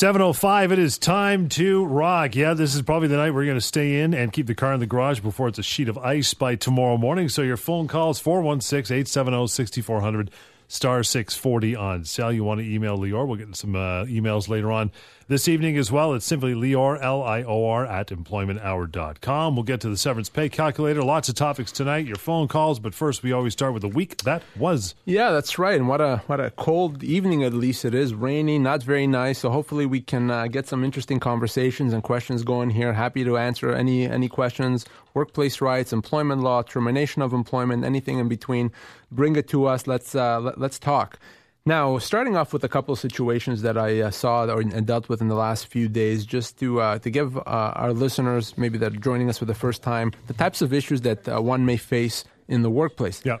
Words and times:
705, 0.00 0.72
it 0.72 0.78
is 0.78 0.96
time 0.96 1.50
to 1.50 1.84
rock. 1.84 2.34
Yeah, 2.34 2.54
this 2.54 2.74
is 2.74 2.80
probably 2.80 3.08
the 3.08 3.18
night 3.18 3.34
we're 3.34 3.44
going 3.44 3.58
to 3.58 3.60
stay 3.60 4.00
in 4.00 4.14
and 4.14 4.32
keep 4.32 4.46
the 4.46 4.54
car 4.54 4.72
in 4.72 4.80
the 4.80 4.86
garage 4.86 5.20
before 5.20 5.48
it's 5.48 5.58
a 5.58 5.62
sheet 5.62 5.90
of 5.90 5.98
ice 5.98 6.32
by 6.32 6.54
tomorrow 6.54 6.96
morning. 6.96 7.28
So 7.28 7.42
your 7.42 7.58
phone 7.58 7.86
calls 7.86 8.18
416 8.18 8.96
870 8.96 9.46
6400 9.48 10.30
star 10.68 11.02
640 11.02 11.76
on 11.76 12.04
cell. 12.06 12.32
You 12.32 12.44
want 12.44 12.60
to 12.60 12.66
email 12.66 12.96
Lior? 12.96 13.28
We'll 13.28 13.36
get 13.36 13.54
some 13.54 13.76
uh, 13.76 14.06
emails 14.06 14.48
later 14.48 14.72
on 14.72 14.90
this 15.30 15.46
evening 15.46 15.78
as 15.78 15.92
well. 15.92 16.12
It's 16.14 16.26
simply 16.26 16.54
Lior, 16.54 17.00
L 17.00 17.22
I 17.22 17.44
O 17.44 17.64
R, 17.64 17.86
at 17.86 18.08
employmenthour.com. 18.08 19.54
We'll 19.54 19.62
get 19.62 19.80
to 19.82 19.88
the 19.88 19.96
severance 19.96 20.28
pay 20.28 20.48
calculator. 20.48 21.04
Lots 21.04 21.28
of 21.28 21.36
topics 21.36 21.70
tonight, 21.70 22.04
your 22.04 22.16
phone 22.16 22.48
calls, 22.48 22.80
but 22.80 22.94
first 22.94 23.22
we 23.22 23.30
always 23.30 23.52
start 23.52 23.72
with 23.72 23.82
the 23.82 23.88
week 23.88 24.16
that 24.24 24.42
was. 24.56 24.96
Yeah, 25.04 25.30
that's 25.30 25.56
right. 25.56 25.76
And 25.76 25.88
what 25.88 26.00
a 26.00 26.16
what 26.26 26.40
a 26.40 26.50
cold 26.50 27.04
evening 27.04 27.44
at 27.44 27.54
least 27.54 27.84
it 27.84 27.94
is. 27.94 28.12
Rainy, 28.12 28.58
not 28.58 28.82
very 28.82 29.06
nice. 29.06 29.38
So 29.38 29.50
hopefully 29.50 29.86
we 29.86 30.00
can 30.00 30.32
uh, 30.32 30.48
get 30.48 30.66
some 30.66 30.82
interesting 30.82 31.20
conversations 31.20 31.92
and 31.92 32.02
questions 32.02 32.42
going 32.42 32.70
here. 32.70 32.92
Happy 32.92 33.22
to 33.22 33.38
answer 33.38 33.72
any 33.72 34.06
any 34.06 34.28
questions. 34.28 34.84
Workplace 35.14 35.60
rights, 35.60 35.92
employment 35.92 36.42
law, 36.42 36.62
termination 36.62 37.22
of 37.22 37.32
employment, 37.32 37.84
anything 37.84 38.18
in 38.18 38.28
between. 38.28 38.72
Bring 39.12 39.36
it 39.36 39.46
to 39.50 39.66
us. 39.66 39.86
Let's 39.86 40.12
uh, 40.16 40.40
let, 40.40 40.58
let's 40.58 40.80
talk. 40.80 41.20
Now, 41.66 41.98
starting 41.98 42.36
off 42.36 42.52
with 42.52 42.64
a 42.64 42.68
couple 42.68 42.92
of 42.94 42.98
situations 42.98 43.60
that 43.62 43.76
I 43.76 44.00
uh, 44.00 44.10
saw 44.10 44.46
or, 44.46 44.60
and 44.60 44.86
dealt 44.86 45.08
with 45.10 45.20
in 45.20 45.28
the 45.28 45.34
last 45.34 45.66
few 45.66 45.88
days, 45.88 46.24
just 46.24 46.58
to 46.60 46.80
uh, 46.80 46.98
to 47.00 47.10
give 47.10 47.36
uh, 47.36 47.42
our 47.46 47.92
listeners, 47.92 48.56
maybe 48.56 48.78
that 48.78 48.94
are 48.94 48.98
joining 48.98 49.28
us 49.28 49.38
for 49.38 49.44
the 49.44 49.54
first 49.54 49.82
time, 49.82 50.12
the 50.26 50.32
types 50.32 50.62
of 50.62 50.72
issues 50.72 51.02
that 51.02 51.28
uh, 51.28 51.40
one 51.40 51.66
may 51.66 51.76
face 51.76 52.24
in 52.48 52.62
the 52.62 52.70
workplace. 52.70 53.20
Yeah. 53.24 53.38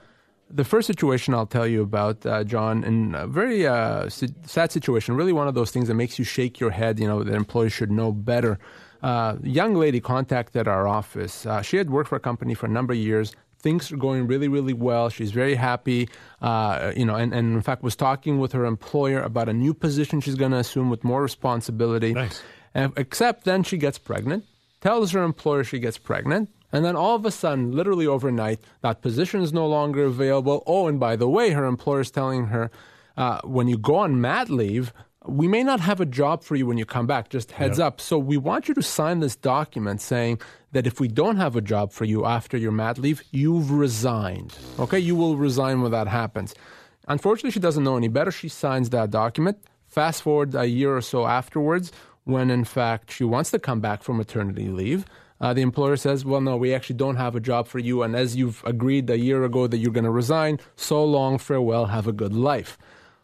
The 0.50 0.64
first 0.64 0.86
situation 0.86 1.32
I'll 1.32 1.46
tell 1.46 1.66
you 1.66 1.80
about, 1.80 2.26
uh, 2.26 2.44
John, 2.44 2.84
and 2.84 3.14
a 3.14 3.26
very 3.26 3.66
uh, 3.66 4.08
sad 4.08 4.72
situation, 4.72 5.14
really 5.14 5.32
one 5.32 5.46
of 5.46 5.54
those 5.54 5.70
things 5.70 5.86
that 5.88 5.94
makes 5.94 6.18
you 6.18 6.24
shake 6.24 6.58
your 6.58 6.70
head, 6.70 6.98
you 6.98 7.06
know, 7.06 7.22
that 7.22 7.34
employees 7.34 7.72
should 7.72 7.90
know 7.90 8.10
better. 8.12 8.58
Uh, 9.02 9.36
young 9.42 9.74
lady 9.76 10.00
contacted 10.00 10.68
our 10.68 10.86
office. 10.86 11.46
Uh, 11.46 11.62
she 11.62 11.76
had 11.76 11.88
worked 11.88 12.08
for 12.08 12.16
a 12.16 12.20
company 12.20 12.54
for 12.54 12.66
a 12.66 12.68
number 12.68 12.92
of 12.92 12.98
years. 12.98 13.32
Things 13.62 13.92
are 13.92 13.96
going 13.96 14.26
really, 14.26 14.48
really 14.48 14.72
well. 14.72 15.10
She's 15.10 15.32
very 15.32 15.54
happy, 15.54 16.08
uh, 16.40 16.92
you 16.96 17.04
know, 17.04 17.14
and, 17.14 17.32
and 17.34 17.54
in 17.54 17.60
fact 17.62 17.82
was 17.82 17.94
talking 17.94 18.38
with 18.38 18.52
her 18.52 18.64
employer 18.64 19.20
about 19.20 19.48
a 19.48 19.52
new 19.52 19.74
position 19.74 20.20
she's 20.20 20.34
going 20.34 20.52
to 20.52 20.58
assume 20.58 20.88
with 20.88 21.04
more 21.04 21.22
responsibility. 21.22 22.14
Nice. 22.14 22.42
And, 22.74 22.92
except 22.96 23.44
then 23.44 23.62
she 23.62 23.76
gets 23.76 23.98
pregnant, 23.98 24.44
tells 24.80 25.12
her 25.12 25.22
employer 25.22 25.62
she 25.64 25.78
gets 25.78 25.98
pregnant, 25.98 26.48
and 26.72 26.84
then 26.84 26.96
all 26.96 27.16
of 27.16 27.26
a 27.26 27.30
sudden, 27.30 27.72
literally 27.72 28.06
overnight, 28.06 28.60
that 28.80 29.02
position 29.02 29.42
is 29.42 29.52
no 29.52 29.66
longer 29.66 30.04
available. 30.04 30.62
Oh, 30.66 30.86
and 30.86 30.98
by 30.98 31.16
the 31.16 31.28
way, 31.28 31.50
her 31.50 31.64
employer 31.64 32.00
is 32.00 32.10
telling 32.10 32.46
her, 32.46 32.70
uh, 33.16 33.40
when 33.42 33.68
you 33.68 33.76
go 33.76 33.96
on 33.96 34.20
mat 34.20 34.48
leave, 34.48 34.92
we 35.26 35.46
may 35.48 35.62
not 35.62 35.80
have 35.80 36.00
a 36.00 36.06
job 36.06 36.42
for 36.42 36.56
you 36.56 36.66
when 36.66 36.78
you 36.78 36.86
come 36.86 37.06
back, 37.06 37.28
just 37.28 37.52
heads 37.52 37.78
Yep. 37.78 37.86
up. 37.86 38.00
So 38.00 38.18
we 38.18 38.36
want 38.36 38.68
you 38.68 38.74
to 38.74 38.82
sign 38.82 39.20
this 39.20 39.36
document 39.36 40.00
saying 40.00 40.40
that 40.72 40.86
if 40.86 40.98
we 41.00 41.08
don't 41.08 41.36
have 41.36 41.56
a 41.56 41.60
job 41.60 41.92
for 41.92 42.04
you 42.06 42.24
after 42.24 42.56
your 42.56 42.72
mat 42.72 42.96
leave, 42.98 43.22
you've 43.30 43.70
resigned. 43.70 44.56
Okay, 44.78 44.98
you 44.98 45.14
will 45.14 45.36
resign 45.36 45.82
when 45.82 45.90
that 45.92 46.08
happens. 46.08 46.54
Unfortunately, 47.08 47.50
she 47.50 47.60
doesn't 47.60 47.84
know 47.84 47.96
any 47.96 48.08
better. 48.08 48.30
She 48.30 48.48
signs 48.48 48.90
that 48.90 49.10
document. 49.10 49.58
Fast 49.86 50.22
forward 50.22 50.54
a 50.54 50.66
year 50.66 50.96
or 50.96 51.00
so 51.00 51.26
afterwards, 51.26 51.90
when 52.24 52.50
in 52.50 52.64
fact 52.64 53.10
she 53.10 53.24
wants 53.24 53.50
to 53.50 53.58
come 53.58 53.80
back 53.80 54.02
from 54.02 54.16
maternity 54.18 54.68
leave. 54.68 55.04
Uh, 55.40 55.52
the 55.54 55.62
employer 55.62 55.96
says, 55.96 56.24
Well, 56.24 56.40
no, 56.40 56.56
we 56.56 56.72
actually 56.74 56.96
don't 56.96 57.16
have 57.16 57.34
a 57.34 57.40
job 57.40 57.66
for 57.66 57.78
you. 57.78 58.02
And 58.02 58.14
as 58.14 58.36
you've 58.36 58.62
agreed 58.64 59.08
a 59.10 59.18
year 59.18 59.42
ago 59.44 59.66
that 59.66 59.78
you're 59.78 59.90
going 59.92 60.04
to 60.04 60.10
resign, 60.10 60.60
so 60.76 61.04
long, 61.04 61.38
farewell, 61.38 61.86
have 61.86 62.06
a 62.06 62.12
good 62.12 62.34
life. 62.34 62.78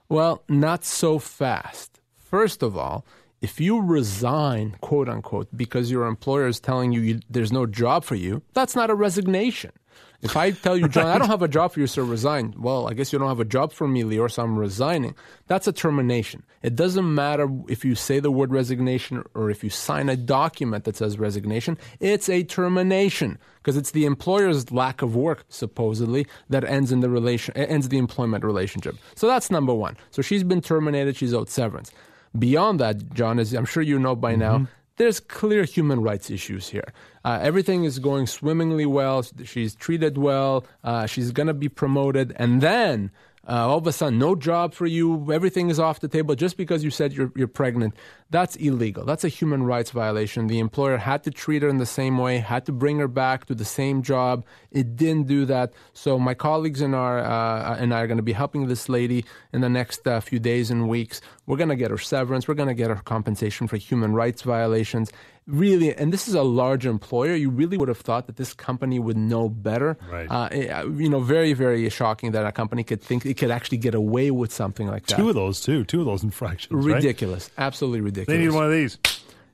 Well, 0.09 0.45
not 0.49 0.85
so 0.85 1.19
fast. 1.19 2.01
First 2.17 2.63
of 2.63 2.77
all, 2.77 3.05
if 3.41 3.61
you 3.61 3.81
resign, 3.81 4.77
quote 4.81 5.09
unquote, 5.09 5.49
because 5.57 5.91
your 5.91 6.07
employer 6.07 6.47
is 6.47 6.61
telling 6.61 6.93
you, 6.93 7.01
you 7.01 7.21
there's 7.29 7.53
no 7.53 7.67
job 7.67 8.05
for 8.05 8.15
you, 8.15 8.43
that's 8.55 8.77
not 8.77 8.91
a 8.91 8.95
resignation. 8.95 9.73
If 10.23 10.37
I 10.37 10.51
tell 10.51 10.77
you, 10.77 10.89
John, 10.89 11.07
I 11.07 11.19
don't 11.19 11.29
have 11.29 11.43
a 11.43 11.49
job 11.49 11.73
for 11.73 11.81
you, 11.81 11.87
so 11.87 12.03
resign. 12.03 12.55
Well, 12.57 12.89
I 12.89 12.95
guess 12.95 13.13
you 13.13 13.19
don't 13.19 13.29
have 13.29 13.41
a 13.41 13.45
job 13.45 13.73
for 13.73 13.87
me, 13.87 14.03
Lior, 14.03 14.31
so 14.31 14.43
I'm 14.43 14.59
resigning. 14.59 15.15
That's 15.47 15.67
a 15.67 15.73
termination. 15.73 16.43
It 16.63 16.75
doesn't 16.75 17.15
matter 17.15 17.49
if 17.69 17.85
you 17.85 17.95
say 17.95 18.19
the 18.19 18.31
word 18.31 18.51
resignation 18.51 19.25
or 19.35 19.51
if 19.51 19.63
you 19.63 19.71
sign 19.71 20.09
a 20.09 20.17
document 20.17 20.85
that 20.85 20.97
says 20.97 21.19
resignation. 21.19 21.79
It's 22.01 22.29
a 22.29 22.43
termination 22.43 23.39
because 23.57 23.77
it's 23.77 23.91
the 23.91 24.05
employer's 24.05 24.71
lack 24.71 25.03
of 25.03 25.15
work, 25.17 25.45
supposedly, 25.49 26.27
that 26.49 26.65
ends 26.65 26.93
in 26.93 27.01
the 27.01 27.11
relation 27.11 27.57
eh, 27.57 27.65
ends 27.65 27.89
the 27.89 27.99
employment 27.99 28.45
relationship. 28.45 28.97
So 29.15 29.27
that's 29.27 29.51
number 29.51 29.75
one. 29.75 29.97
So 30.11 30.23
she's 30.23 30.45
been 30.45 30.61
terminated. 30.61 31.17
She's 31.17 31.35
owed 31.35 31.49
severance. 31.49 31.93
Beyond 32.39 32.81
that, 32.81 33.15
John, 33.15 33.39
as 33.39 33.53
I'm 33.53 33.65
sure 33.65 33.83
you 33.83 33.99
know 33.99 34.15
by 34.15 34.37
now, 34.37 34.59
mm-hmm. 34.59 34.65
There's 34.97 35.21
clear 35.21 35.65
human 35.65 36.01
rights 36.03 36.31
issues 36.31 36.69
here. 36.69 36.93
Uh, 37.25 37.39
everything 37.43 37.85
is 37.85 37.99
going 37.99 38.27
swimmingly 38.27 38.87
well. 38.87 39.25
She's 39.45 39.75
treated 39.75 40.17
well. 40.19 40.67
Uh, 40.85 41.07
she's 41.07 41.33
going 41.33 41.49
to 41.49 41.55
be 41.55 41.69
promoted. 41.69 42.35
And 42.37 42.61
then 42.61 43.11
uh, 43.49 43.69
all 43.69 43.79
of 43.79 43.87
a 43.87 43.93
sudden, 43.93 44.19
no 44.19 44.35
job 44.35 44.75
for 44.75 44.87
you. 44.87 45.33
Everything 45.33 45.71
is 45.71 45.79
off 45.79 46.01
the 46.01 46.09
table 46.09 46.35
just 46.35 46.57
because 46.57 46.83
you 46.83 46.91
said 46.91 47.13
you're, 47.13 47.31
you're 47.37 47.47
pregnant. 47.47 47.95
That's 48.31 48.57
illegal. 48.57 49.05
That's 49.05 49.23
a 49.23 49.29
human 49.29 49.63
rights 49.63 49.93
violation. 49.93 50.49
The 50.49 50.59
employer 50.59 50.97
had 50.97 51.23
to 51.25 51.31
treat 51.31 51.63
her 51.63 51.69
in 51.69 51.79
the 51.79 51.87
same 51.87 52.19
way, 52.19 52.39
had 52.39 52.67
to 52.67 52.73
bring 52.73 52.99
her 52.99 53.07
back 53.07 53.45
to 53.47 53.55
the 53.55 53.65
same 53.65 54.03
job. 54.03 54.45
It 54.73 54.97
didn't 54.97 55.29
do 55.29 55.45
that. 55.45 55.75
So 55.93 56.19
my 56.19 56.35
colleagues 56.35 56.81
and, 56.81 56.95
our, 56.95 57.21
uh, 57.21 57.77
and 57.77 57.95
I 57.95 58.01
are 58.01 58.09
going 58.09 58.17
to 58.17 58.23
be 58.25 58.33
helping 58.33 58.67
this 58.67 58.89
lady 58.89 59.25
in 59.53 59.61
the 59.61 59.69
next 59.69 60.07
uh, 60.09 60.19
few 60.19 60.41
days 60.41 60.73
and 60.73 60.89
weeks. 60.89 61.21
We're 61.47 61.57
going 61.57 61.69
to 61.69 61.77
get 61.77 61.93
her 61.93 61.99
severance. 61.99 62.49
We're 62.49 62.55
going 62.55 62.69
to 62.69 62.75
get 62.75 62.91
her 62.91 62.97
compensation 62.97 63.69
for 63.69 63.77
human 63.77 64.13
rights 64.13 64.43
violations 64.43 65.13
really, 65.47 65.95
and 65.95 66.13
this 66.13 66.29
is 66.29 66.35
a 66.35 66.43
large 66.43 66.87
employer, 66.87 67.35
you 67.35 67.51
really 67.51 67.77
would 67.77 67.89
have 67.89 67.99
thought 67.99 68.27
that 68.27 68.37
this 68.37 68.53
company 68.55 68.99
would 68.99 69.17
know 69.17 69.49
better. 69.49 69.97
Right. 70.11 70.31
Uh, 70.31 70.49
eh, 70.51 70.83
you 70.97 71.09
know, 71.09 71.21
very, 71.21 71.53
very 71.53 71.89
shocking 71.89 72.33
that 72.33 72.45
a 72.47 72.53
company 72.53 72.83
could 72.85 73.01
think 73.03 73.25
it 73.25 73.35
could 73.35 73.51
actually 73.51 73.79
get 73.79 73.95
away 73.95 74.31
with 74.31 74.53
something 74.53 74.87
like 74.89 75.07
that. 75.07 75.17
Two 75.17 75.29
of 75.29 75.35
those, 75.35 75.61
too. 75.61 75.85
Two 75.85 76.01
of 76.01 76.07
those 76.07 76.23
infractions. 76.23 76.85
right? 76.85 76.97
ridiculous, 76.97 77.51
absolutely 77.59 78.01
ridiculous. 78.01 78.39
They 78.39 78.45
need 78.45 78.53
one 78.55 78.65
of 78.65 78.73
these. 78.73 78.99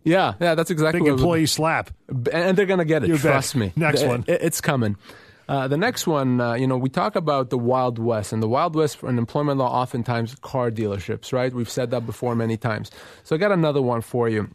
Yeah, 0.04 0.34
yeah, 0.40 0.54
that's 0.56 0.70
exactly 0.70 1.00
Big 1.00 1.10
what 1.12 1.18
employee 1.20 1.46
slap. 1.46 1.90
and 2.32 2.56
they're 2.58 2.66
going 2.66 2.80
to 2.80 2.84
get 2.84 3.04
it. 3.04 3.08
You 3.08 3.14
bet. 3.14 3.22
trust 3.22 3.54
me. 3.54 3.72
Next 3.76 4.02
It- 4.02 4.08
one. 4.08 4.24
it- 4.26 4.42
it's 4.42 4.60
coming. 4.60 4.96
Uh, 5.48 5.68
the 5.68 5.76
next 5.76 6.06
one, 6.06 6.40
uh, 6.40 6.54
you 6.54 6.66
know, 6.66 6.78
we 6.78 6.88
talk 6.88 7.14
about 7.14 7.50
the 7.50 7.58
Wild 7.58 7.98
West, 7.98 8.32
and 8.32 8.42
the 8.42 8.48
Wild 8.48 8.74
West 8.74 8.96
for 8.96 9.08
employment 9.10 9.58
law, 9.58 9.70
oftentimes 9.70 10.34
car 10.36 10.70
dealerships, 10.70 11.32
right? 11.32 11.52
We've 11.52 11.68
said 11.68 11.90
that 11.90 12.06
before 12.06 12.34
many 12.34 12.56
times. 12.56 12.90
So 13.24 13.34
I 13.36 13.38
got 13.38 13.52
another 13.52 13.82
one 13.82 14.00
for 14.00 14.28
you. 14.28 14.48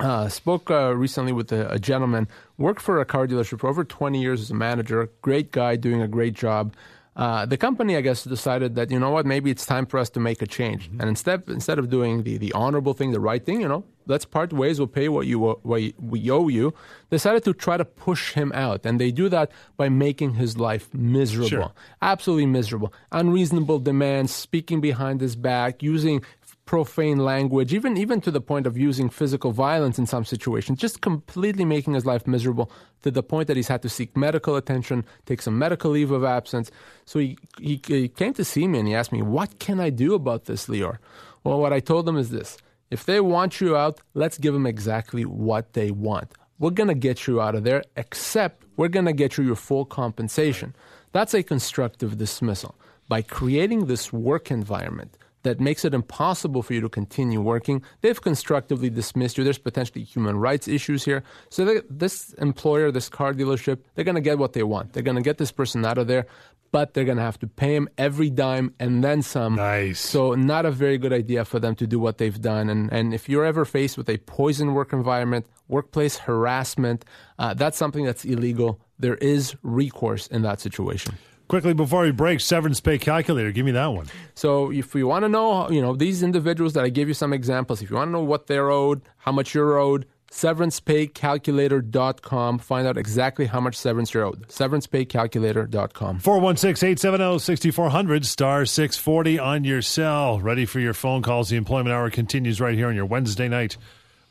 Uh, 0.00 0.28
spoke 0.28 0.70
uh, 0.70 0.92
recently 0.94 1.32
with 1.32 1.52
a, 1.52 1.70
a 1.70 1.78
gentleman, 1.78 2.26
worked 2.58 2.82
for 2.82 3.00
a 3.00 3.04
car 3.04 3.26
dealership 3.28 3.60
for 3.60 3.68
over 3.68 3.84
20 3.84 4.20
years 4.20 4.40
as 4.40 4.50
a 4.50 4.54
manager, 4.54 5.08
great 5.22 5.52
guy, 5.52 5.76
doing 5.76 6.02
a 6.02 6.08
great 6.08 6.34
job. 6.34 6.74
Uh, 7.16 7.46
the 7.46 7.56
company, 7.56 7.96
I 7.96 8.00
guess, 8.00 8.24
decided 8.24 8.74
that 8.74 8.90
you 8.90 8.98
know 8.98 9.10
what, 9.10 9.24
maybe 9.24 9.48
it's 9.48 9.64
time 9.64 9.86
for 9.86 9.98
us 9.98 10.10
to 10.10 10.20
make 10.20 10.42
a 10.42 10.48
change. 10.48 10.88
And 10.98 11.02
instead, 11.08 11.44
instead 11.46 11.78
of 11.78 11.88
doing 11.88 12.24
the, 12.24 12.38
the 12.38 12.52
honorable 12.54 12.92
thing, 12.92 13.12
the 13.12 13.20
right 13.20 13.44
thing, 13.46 13.60
you 13.60 13.68
know, 13.68 13.84
let's 14.06 14.24
part 14.24 14.52
ways. 14.52 14.80
We'll 14.80 14.88
pay 14.88 15.08
what 15.08 15.28
you 15.28 15.38
what 15.38 15.64
we 15.64 16.28
owe 16.28 16.48
you. 16.48 16.74
Decided 17.10 17.44
to 17.44 17.54
try 17.54 17.76
to 17.76 17.84
push 17.84 18.32
him 18.32 18.50
out, 18.52 18.84
and 18.84 19.00
they 19.00 19.12
do 19.12 19.28
that 19.28 19.52
by 19.76 19.88
making 19.88 20.34
his 20.34 20.58
life 20.58 20.92
miserable, 20.92 21.48
Sure. 21.48 21.72
absolutely 22.02 22.46
miserable. 22.46 22.92
Unreasonable 23.12 23.78
demands, 23.78 24.34
speaking 24.34 24.80
behind 24.80 25.20
his 25.20 25.36
back, 25.36 25.84
using 25.84 26.20
profane 26.66 27.18
language, 27.18 27.74
even 27.74 27.96
even 27.96 28.20
to 28.20 28.30
the 28.30 28.40
point 28.40 28.66
of 28.66 28.76
using 28.76 29.10
physical 29.10 29.52
violence 29.52 29.98
in 29.98 30.06
some 30.06 30.24
situations, 30.24 30.78
just 30.78 31.00
completely 31.00 31.64
making 31.64 31.94
his 31.94 32.06
life 32.06 32.26
miserable 32.26 32.70
to 33.02 33.10
the 33.10 33.22
point 33.22 33.48
that 33.48 33.56
he's 33.56 33.68
had 33.68 33.82
to 33.82 33.88
seek 33.88 34.16
medical 34.16 34.56
attention, 34.56 35.04
take 35.26 35.42
some 35.42 35.58
medical 35.58 35.90
leave 35.90 36.10
of 36.10 36.24
absence. 36.24 36.70
So 37.04 37.18
he, 37.18 37.36
he, 37.60 37.80
he 37.86 38.08
came 38.08 38.32
to 38.34 38.44
see 38.44 38.66
me 38.66 38.78
and 38.78 38.88
he 38.88 38.94
asked 38.94 39.12
me, 39.12 39.22
What 39.22 39.58
can 39.58 39.78
I 39.80 39.90
do 39.90 40.14
about 40.14 40.46
this, 40.46 40.66
Lior? 40.66 40.98
Well, 41.42 41.60
what 41.60 41.72
I 41.72 41.80
told 41.80 42.08
him 42.08 42.16
is 42.16 42.30
this 42.30 42.56
if 42.90 43.04
they 43.04 43.20
want 43.20 43.60
you 43.60 43.76
out, 43.76 44.00
let's 44.14 44.38
give 44.38 44.54
them 44.54 44.66
exactly 44.66 45.24
what 45.24 45.72
they 45.72 45.90
want. 45.90 46.32
We're 46.58 46.70
to 46.70 46.94
get 46.94 47.26
you 47.26 47.40
out 47.40 47.54
of 47.54 47.64
there, 47.64 47.82
except 47.96 48.64
we're 48.76 48.88
to 48.88 49.12
get 49.12 49.36
you 49.36 49.44
your 49.44 49.56
full 49.56 49.84
compensation. 49.84 50.74
That's 51.12 51.34
a 51.34 51.42
constructive 51.42 52.16
dismissal. 52.16 52.76
By 53.08 53.22
creating 53.22 53.86
this 53.86 54.12
work 54.12 54.50
environment 54.50 55.18
that 55.44 55.60
makes 55.60 55.84
it 55.84 55.94
impossible 55.94 56.62
for 56.62 56.74
you 56.74 56.80
to 56.80 56.88
continue 56.88 57.40
working, 57.40 57.82
they've 58.00 58.20
constructively 58.20 58.90
dismissed 58.90 59.38
you. 59.38 59.44
There's 59.44 59.58
potentially 59.58 60.02
human 60.04 60.36
rights 60.36 60.66
issues 60.66 61.04
here. 61.04 61.22
So 61.50 61.64
they, 61.64 61.80
this 61.88 62.32
employer, 62.34 62.90
this 62.90 63.08
car 63.08 63.32
dealership, 63.32 63.78
they're 63.94 64.04
going 64.04 64.16
to 64.16 64.20
get 64.20 64.38
what 64.38 64.54
they 64.54 64.62
want. 64.62 64.92
They're 64.92 65.02
going 65.02 65.16
to 65.16 65.22
get 65.22 65.38
this 65.38 65.52
person 65.52 65.84
out 65.84 65.98
of 65.98 66.08
there, 66.08 66.26
but 66.72 66.92
they're 66.92 67.04
going 67.04 67.18
to 67.18 67.22
have 67.22 67.38
to 67.38 67.46
pay 67.46 67.76
him 67.76 67.88
every 67.96 68.30
dime 68.30 68.74
and 68.80 69.04
then 69.04 69.22
some. 69.22 69.54
Nice. 69.54 70.00
So 70.00 70.34
not 70.34 70.66
a 70.66 70.72
very 70.72 70.98
good 70.98 71.12
idea 71.12 71.44
for 71.44 71.60
them 71.60 71.76
to 71.76 71.86
do 71.86 72.00
what 72.00 72.18
they've 72.18 72.40
done. 72.40 72.68
And 72.68 72.92
and 72.92 73.14
if 73.14 73.28
you're 73.28 73.44
ever 73.44 73.64
faced 73.64 73.96
with 73.96 74.08
a 74.08 74.18
poison 74.18 74.74
work 74.74 74.92
environment, 74.92 75.46
workplace 75.68 76.16
harassment, 76.16 77.04
uh, 77.38 77.54
that's 77.54 77.78
something 77.78 78.04
that's 78.04 78.24
illegal. 78.24 78.80
There 78.98 79.14
is 79.16 79.54
recourse 79.62 80.26
in 80.26 80.42
that 80.42 80.60
situation. 80.60 81.14
Quickly 81.54 81.70
before 81.72 82.02
we 82.02 82.10
break, 82.10 82.40
severance 82.40 82.80
pay 82.80 82.98
calculator. 82.98 83.52
Give 83.52 83.64
me 83.64 83.70
that 83.70 83.86
one. 83.86 84.06
So 84.34 84.72
if 84.72 84.92
you 84.92 85.06
want 85.06 85.22
to 85.22 85.28
know, 85.28 85.70
you 85.70 85.80
know, 85.80 85.94
these 85.94 86.24
individuals 86.24 86.72
that 86.72 86.82
I 86.82 86.88
gave 86.88 87.06
you 87.06 87.14
some 87.14 87.32
examples, 87.32 87.80
if 87.80 87.90
you 87.90 87.94
want 87.94 88.08
to 88.08 88.12
know 88.12 88.24
what 88.24 88.48
they're 88.48 88.70
owed, 88.70 89.02
how 89.18 89.30
much 89.30 89.54
you're 89.54 89.78
owed, 89.78 90.04
severancepaycalculator.com. 90.32 92.58
Find 92.58 92.88
out 92.88 92.98
exactly 92.98 93.46
how 93.46 93.60
much 93.60 93.76
severance 93.76 94.12
you're 94.12 94.24
owed. 94.24 94.48
Severancepaycalculator.com. 94.48 96.18
416-870-6400, 96.18 98.24
star 98.24 98.66
640 98.66 99.38
on 99.38 99.62
your 99.62 99.80
cell. 99.80 100.40
Ready 100.40 100.66
for 100.66 100.80
your 100.80 100.92
phone 100.92 101.22
calls. 101.22 101.50
The 101.50 101.56
employment 101.56 101.94
hour 101.94 102.10
continues 102.10 102.60
right 102.60 102.74
here 102.74 102.88
on 102.88 102.96
your 102.96 103.06
Wednesday 103.06 103.46
night 103.46 103.76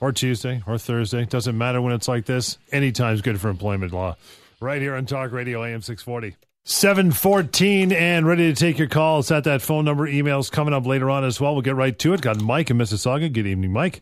or 0.01 0.11
Tuesday 0.11 0.61
or 0.67 0.77
Thursday. 0.77 1.23
Doesn't 1.23 1.57
matter 1.57 1.81
when 1.81 1.93
it's 1.93 2.09
like 2.09 2.25
this. 2.25 2.57
Anytime's 2.73 3.21
good 3.21 3.39
for 3.39 3.47
employment 3.47 3.93
law. 3.93 4.17
Right 4.59 4.81
here 4.81 4.95
on 4.95 5.05
Talk 5.05 5.31
Radio 5.31 5.63
AM 5.63 5.81
640. 5.81 6.35
714 6.65 7.91
and 7.91 8.25
ready 8.25 8.53
to 8.53 8.57
take 8.57 8.77
your 8.79 8.87
calls 8.87 9.29
at 9.31 9.43
that 9.43 9.61
phone 9.61 9.83
number. 9.83 10.07
Emails 10.07 10.49
coming 10.49 10.73
up 10.73 10.85
later 10.85 11.09
on 11.09 11.25
as 11.25 11.41
well. 11.41 11.51
We'll 11.53 11.61
get 11.61 11.75
right 11.75 11.97
to 11.99 12.13
it. 12.13 12.21
Got 12.21 12.39
Mike 12.39 12.69
in 12.69 12.77
Mississauga. 12.77 13.31
Good 13.31 13.45
evening, 13.45 13.73
Mike. 13.73 14.01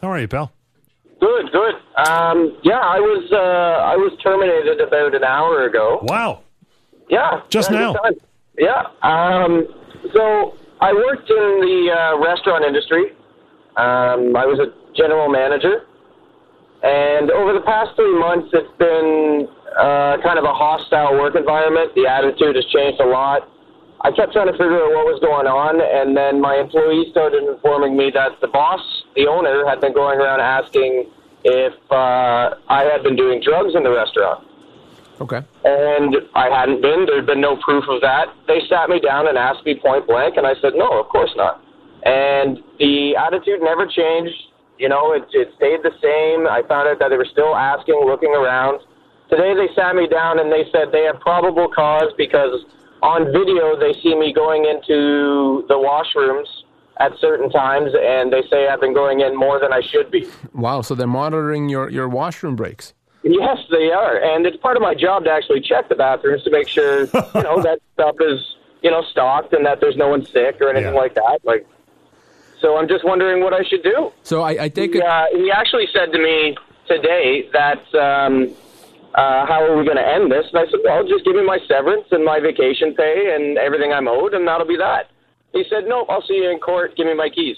How 0.00 0.10
are 0.10 0.18
you, 0.18 0.26
pal? 0.26 0.52
Good, 1.20 1.52
good. 1.52 1.74
Um, 2.08 2.56
yeah, 2.62 2.78
I 2.78 2.98
was 2.98 3.30
uh, 3.30 3.36
I 3.36 3.94
was 3.96 4.18
terminated 4.22 4.80
about 4.80 5.14
an 5.14 5.22
hour 5.22 5.66
ago. 5.66 5.98
Wow. 6.04 6.40
Yeah, 7.10 7.42
Just 7.50 7.70
now? 7.70 7.94
Yeah. 8.56 8.84
Um, 9.02 9.66
so 10.14 10.56
I 10.80 10.94
worked 10.94 11.28
in 11.28 11.60
the 11.60 11.92
uh, 11.92 12.24
restaurant 12.24 12.64
industry. 12.64 13.10
Um, 13.76 14.34
I 14.34 14.46
was 14.46 14.58
a 14.60 14.72
general 14.96 15.28
manager, 15.28 15.84
and 16.82 17.30
over 17.32 17.52
the 17.52 17.60
past 17.66 17.96
three 17.96 18.18
months, 18.18 18.48
it's 18.54 18.78
been 18.78 19.48
uh, 19.76 20.18
kind 20.22 20.38
of 20.38 20.44
a 20.44 20.52
hostile 20.52 21.14
work 21.18 21.34
environment. 21.34 21.94
The 21.94 22.06
attitude 22.06 22.56
has 22.56 22.64
changed 22.66 23.00
a 23.00 23.06
lot. 23.06 23.48
I 24.02 24.10
kept 24.10 24.32
trying 24.32 24.46
to 24.46 24.56
figure 24.56 24.80
out 24.80 24.96
what 24.96 25.06
was 25.12 25.20
going 25.20 25.46
on, 25.46 25.76
and 25.76 26.16
then 26.16 26.40
my 26.40 26.56
employees 26.56 27.12
started 27.12 27.44
informing 27.44 27.96
me 27.96 28.10
that 28.14 28.40
the 28.40 28.48
boss, 28.48 28.80
the 29.14 29.26
owner, 29.26 29.66
had 29.68 29.80
been 29.80 29.92
going 29.92 30.18
around 30.18 30.40
asking 30.40 31.04
if 31.44 31.74
uh, 31.92 32.56
I 32.68 32.84
had 32.84 33.02
been 33.02 33.16
doing 33.16 33.42
drugs 33.44 33.74
in 33.74 33.82
the 33.82 33.92
restaurant. 33.92 34.46
Okay. 35.20 35.44
And 35.64 36.16
I 36.34 36.48
hadn't 36.48 36.80
been. 36.80 37.04
There'd 37.04 37.26
been 37.26 37.42
no 37.42 37.56
proof 37.60 37.84
of 37.88 38.00
that. 38.00 38.32
They 38.48 38.64
sat 38.68 38.88
me 38.88 39.00
down 39.00 39.28
and 39.28 39.36
asked 39.36 39.66
me 39.66 39.76
point 39.76 40.06
blank, 40.06 40.38
and 40.38 40.46
I 40.46 40.54
said, 40.62 40.72
no, 40.74 40.88
of 40.98 41.08
course 41.08 41.32
not. 41.36 41.60
And 42.04 42.58
the 42.78 43.16
attitude 43.16 43.60
never 43.60 43.86
changed. 43.86 44.32
You 44.78 44.88
know, 44.88 45.12
it, 45.12 45.28
it 45.32 45.52
stayed 45.56 45.84
the 45.84 45.92
same. 46.00 46.48
I 46.48 46.62
found 46.66 46.88
out 46.88 46.98
that 47.00 47.10
they 47.10 47.18
were 47.20 47.28
still 47.30 47.54
asking, 47.54 48.00
looking 48.06 48.32
around. 48.32 48.80
Today 49.30 49.54
they 49.54 49.72
sat 49.74 49.94
me 49.94 50.06
down 50.08 50.38
and 50.38 50.50
they 50.50 50.64
said 50.72 50.90
they 50.92 51.04
have 51.04 51.20
probable 51.20 51.68
cause 51.68 52.12
because 52.18 52.64
on 53.02 53.26
video 53.32 53.78
they 53.78 53.94
see 54.02 54.14
me 54.14 54.32
going 54.32 54.64
into 54.64 55.64
the 55.68 55.74
washrooms 55.74 56.46
at 56.98 57.12
certain 57.18 57.48
times, 57.48 57.92
and 57.98 58.30
they 58.30 58.42
say 58.50 58.68
I've 58.68 58.80
been 58.80 58.92
going 58.92 59.20
in 59.20 59.34
more 59.34 59.58
than 59.58 59.72
I 59.72 59.80
should 59.80 60.10
be. 60.10 60.28
Wow. 60.52 60.82
So 60.82 60.94
they're 60.94 61.06
monitoring 61.06 61.70
your, 61.70 61.88
your 61.88 62.08
washroom 62.10 62.56
breaks. 62.56 62.92
Yes, 63.22 63.56
they 63.70 63.90
are, 63.90 64.16
and 64.18 64.44
it's 64.46 64.56
part 64.58 64.76
of 64.76 64.82
my 64.82 64.94
job 64.94 65.24
to 65.24 65.30
actually 65.30 65.60
check 65.62 65.88
the 65.88 65.94
bathrooms 65.94 66.42
to 66.44 66.50
make 66.50 66.68
sure 66.68 67.00
you 67.04 67.42
know 67.42 67.62
that 67.62 67.78
stuff 67.94 68.16
is 68.20 68.40
you 68.82 68.90
know 68.90 69.02
stocked 69.10 69.52
and 69.54 69.64
that 69.66 69.80
there's 69.80 69.96
no 69.96 70.08
one 70.08 70.24
sick 70.26 70.56
or 70.60 70.68
anything 70.70 70.94
Yeah. 70.94 71.00
like 71.00 71.14
that. 71.14 71.40
Like, 71.44 71.66
so 72.60 72.76
I'm 72.78 72.88
just 72.88 73.04
wondering 73.04 73.42
what 73.42 73.52
I 73.54 73.62
should 73.62 73.82
do. 73.82 74.10
So 74.22 74.42
I, 74.42 74.64
I 74.64 74.68
take 74.68 74.94
it. 74.94 75.02
Yeah, 75.04 75.26
he 75.32 75.50
actually 75.50 75.86
said 75.92 76.12
to 76.12 76.18
me 76.18 76.56
today 76.88 77.48
that 77.52 77.94
um, 77.94 78.54
uh, 79.14 79.46
how 79.46 79.62
are 79.62 79.76
we 79.76 79.84
going 79.84 79.96
to 79.96 80.06
end 80.06 80.30
this? 80.30 80.46
And 80.52 80.58
I 80.58 80.70
said, 80.70 80.80
well, 80.84 81.02
just 81.06 81.24
give 81.24 81.34
me 81.34 81.44
my 81.44 81.58
severance 81.66 82.06
and 82.10 82.24
my 82.24 82.40
vacation 82.40 82.94
pay 82.94 83.34
and 83.34 83.58
everything 83.58 83.92
I'm 83.92 84.08
owed, 84.08 84.34
and 84.34 84.46
that'll 84.46 84.66
be 84.66 84.76
that. 84.76 85.10
He 85.52 85.64
said, 85.68 85.84
no, 85.86 86.04
I'll 86.08 86.22
see 86.22 86.34
you 86.34 86.50
in 86.50 86.58
court. 86.58 86.96
Give 86.96 87.06
me 87.06 87.14
my 87.14 87.28
keys. 87.28 87.56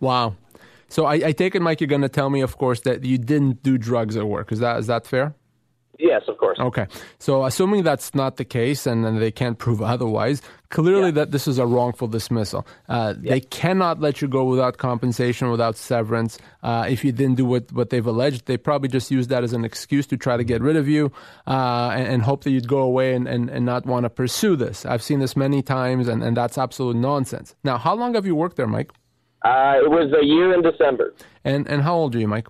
Wow. 0.00 0.36
So 0.88 1.06
I, 1.06 1.14
I 1.14 1.32
take 1.32 1.54
it, 1.54 1.62
Mike, 1.62 1.80
you're 1.80 1.88
going 1.88 2.02
to 2.02 2.08
tell 2.08 2.30
me, 2.30 2.40
of 2.40 2.56
course, 2.56 2.80
that 2.80 3.04
you 3.04 3.18
didn't 3.18 3.62
do 3.62 3.76
drugs 3.76 4.16
at 4.16 4.26
work. 4.26 4.52
Is 4.52 4.60
that 4.60 4.78
is 4.78 4.86
that 4.86 5.06
fair? 5.06 5.34
Yes, 5.98 6.22
of 6.28 6.38
course. 6.38 6.58
Okay. 6.58 6.86
So 7.18 7.44
assuming 7.44 7.82
that's 7.84 8.14
not 8.14 8.36
the 8.36 8.44
case 8.44 8.86
and, 8.86 9.04
then 9.04 9.18
they 9.20 9.30
can't 9.30 9.58
prove 9.58 9.80
otherwise, 9.94 10.42
clearly 10.70 11.06
Yeah. 11.06 11.10
that 11.12 11.30
this 11.30 11.46
is 11.46 11.58
a 11.58 11.66
wrongful 11.66 12.08
dismissal. 12.08 12.66
Uh, 12.88 13.14
They 13.16 13.40
cannot 13.40 14.00
let 14.00 14.20
you 14.20 14.28
go 14.28 14.44
without 14.44 14.78
compensation, 14.78 15.50
without 15.50 15.76
severance. 15.76 16.38
Uh, 16.62 16.86
if 16.88 17.04
you 17.04 17.12
didn't 17.12 17.36
do 17.36 17.44
what, 17.44 17.70
what 17.72 17.90
they've 17.90 18.06
alleged, 18.06 18.46
they 18.46 18.56
probably 18.56 18.88
just 18.88 19.10
use 19.10 19.28
that 19.28 19.44
as 19.44 19.52
an 19.52 19.64
excuse 19.64 20.06
to 20.08 20.16
try 20.16 20.36
to 20.36 20.44
get 20.44 20.60
rid 20.62 20.76
of 20.76 20.88
you 20.88 21.12
uh, 21.46 21.90
and, 21.94 22.06
and 22.08 22.22
hope 22.22 22.42
that 22.44 22.50
you'd 22.50 22.68
go 22.68 22.78
away 22.80 23.14
and, 23.14 23.28
and, 23.28 23.48
and 23.50 23.64
not 23.64 23.86
want 23.86 24.04
to 24.04 24.10
pursue 24.10 24.56
this. 24.56 24.84
I've 24.84 25.02
seen 25.02 25.20
this 25.20 25.36
many 25.36 25.62
times, 25.62 26.08
and, 26.08 26.22
and 26.24 26.36
that's 26.36 26.58
absolute 26.58 26.96
nonsense. 26.96 27.54
Now, 27.62 27.78
how 27.78 27.94
long 27.94 28.14
have 28.14 28.26
you 28.26 28.34
worked 28.34 28.56
there, 28.56 28.66
Mike? 28.66 28.90
Uh, 29.44 29.74
it 29.84 29.90
was 29.90 30.12
a 30.20 30.24
year 30.24 30.52
in 30.54 30.62
December. 30.62 31.14
And, 31.44 31.68
and 31.68 31.82
how 31.82 31.94
old 31.94 32.14
are 32.16 32.18
you, 32.18 32.28
Mike? 32.28 32.48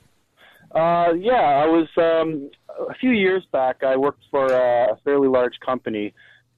Uh, 0.72 1.12
yeah, 1.18 1.34
I 1.34 1.66
was 1.66 1.88
um, 1.96 2.48
a 2.90 2.94
few 2.94 3.10
years 3.10 3.44
back. 3.52 3.82
I 3.84 3.96
worked 3.96 4.22
for 4.30 4.46
a 4.46 4.96
fairly 5.04 5.28
large 5.28 5.58
company, 5.64 6.14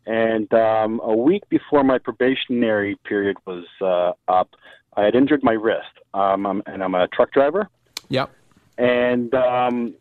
and 0.06 0.52
um, 0.54 1.00
a 1.02 1.14
week 1.14 1.48
before 1.48 1.82
my 1.84 1.98
probationary 1.98 2.96
period 3.04 3.36
was 3.46 3.64
uh, 3.80 4.12
up, 4.30 4.50
I 4.96 5.02
had 5.02 5.14
injured 5.14 5.42
my 5.42 5.52
wrist. 5.52 5.88
Um, 6.14 6.46
I'm, 6.46 6.62
and 6.66 6.82
I'm 6.82 6.94
a 6.94 7.08
truck 7.08 7.32
driver, 7.32 7.68
Yep. 8.08 8.30
and 8.78 9.34
um, 9.34 9.94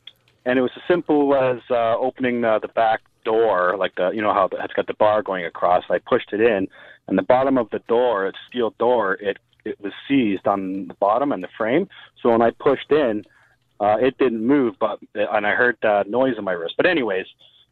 and 0.45 0.59
it 0.59 0.61
was 0.61 0.71
as 0.75 0.83
simple 0.87 1.35
as 1.35 1.59
uh, 1.69 1.97
opening 1.97 2.45
uh, 2.45 2.59
the 2.59 2.67
back 2.69 3.01
door, 3.25 3.75
like 3.77 3.95
the 3.95 4.11
you 4.11 4.21
know 4.21 4.33
how 4.33 4.47
it's 4.51 4.73
got 4.73 4.87
the 4.87 4.93
bar 4.93 5.21
going 5.23 5.45
across. 5.45 5.83
I 5.89 5.97
pushed 5.97 6.31
it 6.31 6.39
in, 6.39 6.67
and 7.07 7.17
the 7.17 7.23
bottom 7.23 7.57
of 7.57 7.69
the 7.71 7.79
door, 7.87 8.27
it's 8.27 8.37
steel 8.47 8.73
door, 8.79 9.15
it 9.15 9.37
it 9.65 9.81
was 9.81 9.91
seized 10.07 10.47
on 10.47 10.87
the 10.87 10.93
bottom 10.93 11.31
and 11.31 11.43
the 11.43 11.49
frame. 11.57 11.89
So 12.21 12.29
when 12.29 12.41
I 12.41 12.51
pushed 12.51 12.91
in, 12.91 13.23
uh, 13.79 13.97
it 13.99 14.17
didn't 14.17 14.45
move, 14.45 14.75
but 14.79 14.99
and 15.15 15.45
I 15.45 15.51
heard 15.55 15.83
uh, 15.83 16.03
noise 16.07 16.35
in 16.37 16.43
my 16.43 16.53
wrist. 16.53 16.75
But 16.77 16.85
anyways, 16.85 17.25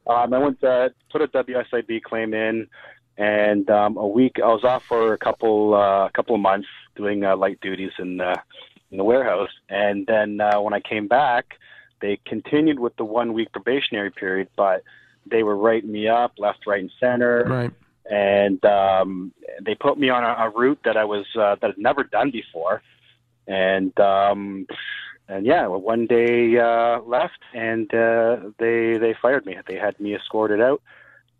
um, 0.07 0.33
I 0.33 0.37
went 0.37 0.59
to 0.61 0.93
put 1.11 1.21
a 1.21 1.27
WSIB 1.27 2.03
claim 2.03 2.33
in, 2.33 2.67
and 3.17 3.69
um, 3.69 3.97
a 3.97 4.07
week 4.07 4.37
I 4.43 4.47
was 4.47 4.63
off 4.63 4.83
for 4.83 5.13
a 5.13 5.17
couple 5.17 5.73
uh, 5.73 6.09
couple 6.09 6.35
of 6.35 6.41
months 6.41 6.67
doing 6.95 7.23
uh, 7.23 7.35
light 7.37 7.59
duties 7.61 7.91
in 7.99 8.17
the 8.17 8.35
in 8.91 8.97
the 8.97 9.03
warehouse, 9.03 9.51
and 9.69 10.05
then 10.05 10.41
uh, 10.41 10.59
when 10.61 10.73
I 10.73 10.79
came 10.79 11.07
back, 11.07 11.57
they 12.01 12.19
continued 12.25 12.79
with 12.79 12.95
the 12.97 13.05
one 13.05 13.33
week 13.33 13.51
probationary 13.51 14.11
period, 14.11 14.49
but 14.55 14.83
they 15.25 15.43
were 15.43 15.55
writing 15.55 15.91
me 15.91 16.07
up 16.07 16.33
left, 16.37 16.67
right, 16.67 16.81
and 16.81 16.91
center. 16.99 17.45
Right. 17.47 17.71
and 18.11 18.63
um, 18.65 19.31
they 19.61 19.75
put 19.75 19.97
me 19.97 20.09
on 20.09 20.23
a, 20.23 20.47
a 20.47 20.49
route 20.49 20.79
that 20.83 20.97
I 20.97 21.05
was 21.05 21.25
uh, 21.35 21.55
that 21.61 21.71
I'd 21.71 21.77
never 21.77 22.03
done 22.03 22.31
before, 22.31 22.81
and 23.47 23.97
um, 23.99 24.67
and 25.27 25.45
yeah, 25.45 25.67
well, 25.67 25.81
one 25.81 26.05
day 26.05 26.57
uh, 26.57 27.01
left, 27.01 27.39
and 27.53 27.93
uh, 27.93 28.37
they 28.59 28.97
they 28.97 29.15
fired 29.21 29.45
me. 29.45 29.57
They 29.67 29.75
had 29.75 29.99
me 29.99 30.15
escorted 30.15 30.61
out, 30.61 30.81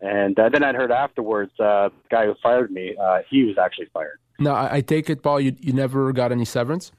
and 0.00 0.38
uh, 0.38 0.48
then 0.48 0.62
I 0.64 0.72
heard 0.72 0.90
afterwards 0.90 1.52
uh, 1.60 1.88
the 1.88 2.08
guy 2.10 2.26
who 2.26 2.34
fired 2.42 2.70
me, 2.70 2.96
uh, 3.00 3.18
he 3.28 3.44
was 3.44 3.56
actually 3.58 3.86
fired. 3.92 4.18
Now 4.38 4.54
I, 4.54 4.76
I 4.76 4.80
take 4.80 5.10
it, 5.10 5.22
Paul. 5.22 5.40
You 5.40 5.54
you 5.60 5.72
never 5.72 6.12
got 6.12 6.32
any 6.32 6.44
severance. 6.44 6.92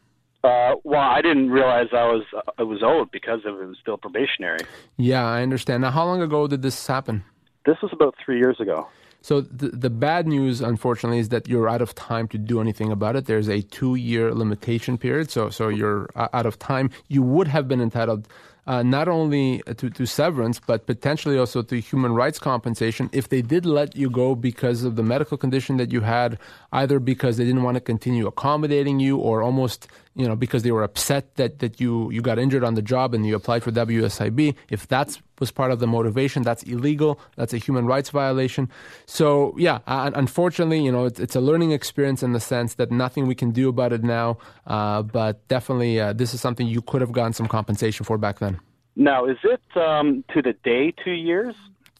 Uh, 0.44 0.75
well, 0.84 1.01
I 1.01 1.22
didn't 1.22 1.50
realize 1.50 1.88
I 1.92 2.06
was 2.06 2.24
I 2.60 2.63
was 2.63 2.84
owed 2.84 3.10
because 3.12 3.39
of 3.46 3.60
it 3.60 3.65
was 3.65 3.77
still 3.82 3.98
probationary. 3.98 4.60
Yeah, 4.98 5.25
I 5.25 5.42
understand. 5.42 5.82
Now, 5.82 5.92
how 5.92 6.06
long 6.06 6.22
ago 6.22 6.48
did 6.48 6.62
this 6.62 6.86
happen? 6.86 7.24
This 7.65 7.77
was 7.82 7.92
about 7.94 8.13
three 8.24 8.38
years 8.38 8.60
ago. 8.60 8.88
So 9.25 9.41
the, 9.41 9.70
the 9.70 9.89
bad 9.89 10.27
news, 10.27 10.62
unfortunately, 10.62 11.17
is 11.17 11.29
that 11.29 11.48
you're 11.48 11.67
out 11.67 11.82
of 11.82 11.96
time 11.96 12.27
to 12.27 12.38
do 12.38 12.62
anything 12.62 12.91
about 12.91 13.15
it. 13.15 13.25
There's 13.25 13.50
a 13.50 13.63
two-year 13.63 14.36
limitation 14.36 15.00
period, 15.00 15.32
so 15.32 15.50
so 15.50 15.67
you're 15.67 16.12
out 16.15 16.46
of 16.46 16.60
time. 16.60 16.91
You 17.08 17.24
would 17.24 17.48
have 17.48 17.67
been 17.67 17.82
entitled 17.82 18.27
uh, 18.67 18.84
not 18.84 19.08
only 19.08 19.63
to, 19.77 19.89
to 19.89 20.05
severance, 20.05 20.60
but 20.60 20.86
potentially 20.86 21.39
also 21.39 21.63
to 21.63 21.79
human 21.79 22.13
rights 22.13 22.38
compensation 22.38 23.10
if 23.13 23.29
they 23.29 23.41
did 23.41 23.65
let 23.65 23.96
you 23.96 24.12
go 24.12 24.36
because 24.36 24.84
of 24.84 24.96
the 24.96 25.01
medical 25.01 25.39
condition 25.39 25.77
that 25.77 25.91
you 25.91 26.01
had, 26.01 26.38
either 26.72 27.00
because 27.00 27.38
they 27.38 27.46
didn't 27.46 27.63
want 27.63 27.77
to 27.77 27.82
continue 27.82 28.27
accommodating 28.27 29.00
you 29.00 29.17
or 29.17 29.41
almost 29.41 29.88
you 30.15 30.27
know, 30.27 30.36
because 30.36 30.63
they 30.63 30.72
were 30.72 30.84
upset 30.84 31.36
that, 31.36 31.60
that 31.60 31.81
you, 31.81 32.10
you 32.10 32.22
got 32.22 32.39
injured 32.39 32.63
on 32.63 32.75
the 32.75 32.81
job 32.81 33.13
and 33.13 33.25
you 33.25 33.36
applied 33.36 33.63
for 33.63 33.72
WSIB. 33.72 34.55
If 34.69 34.88
that 34.88 35.19
was 35.39 35.51
part 35.51 35.72
of 35.72 35.79
the 35.79 35.88
motivation, 35.88 36.41
that's 36.41 36.63
illegal. 36.63 37.19
That's 37.36 37.53
a 37.53 37.57
human 37.57 37.86
rights 37.86 38.10
violation. 38.12 38.69
So, 39.05 39.53
yeah, 39.57 39.79
uh, 39.88 40.12
unfortunately, 40.15 40.79
you 40.79 40.91
know, 40.91 41.05
it's, 41.05 41.19
it's, 41.19 41.36
a 41.36 41.41
learning 41.41 41.72
experience 41.72 42.24
in 42.24 42.31
the 42.31 42.39
sense 42.39 42.75
that 42.75 42.91
nothing 42.91 43.27
we 43.27 43.36
can 43.36 43.51
do 43.51 43.67
about 43.67 43.91
it 43.91 44.03
now. 44.03 44.38
Uh, 44.65 45.01
but 45.01 45.45
definitely, 45.50 46.00
uh, 46.00 46.13
this 46.13 46.34
is 46.34 46.39
something 46.39 46.65
you 46.65 46.81
could 46.81 47.01
have 47.01 47.12
gotten 47.12 47.34
some 47.34 47.48
compensation 47.48 48.05
for 48.05 48.17
back 48.17 48.39
then. 48.39 48.57
Now, 48.95 49.25
is 49.25 49.38
it 49.43 49.62
um, 49.77 50.24
to 50.34 50.41
the 50.41 50.53
day 50.63 50.93
two 51.03 51.12
years? 51.12 51.55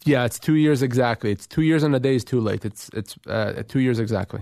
Yeah, 0.06 0.24
it's 0.24 0.40
two 0.40 0.56
years 0.56 0.82
exactly. 0.82 1.32
It's 1.32 1.48
two 1.48 1.64
years 1.64 1.84
and 1.84 1.94
a 1.94 2.00
day 2.00 2.16
is 2.16 2.24
too 2.24 2.40
late. 2.40 2.64
It's 2.64 2.90
it's 2.94 3.18
uh, 3.28 3.64
two 3.68 3.80
years 3.80 4.00
exactly. 4.00 4.42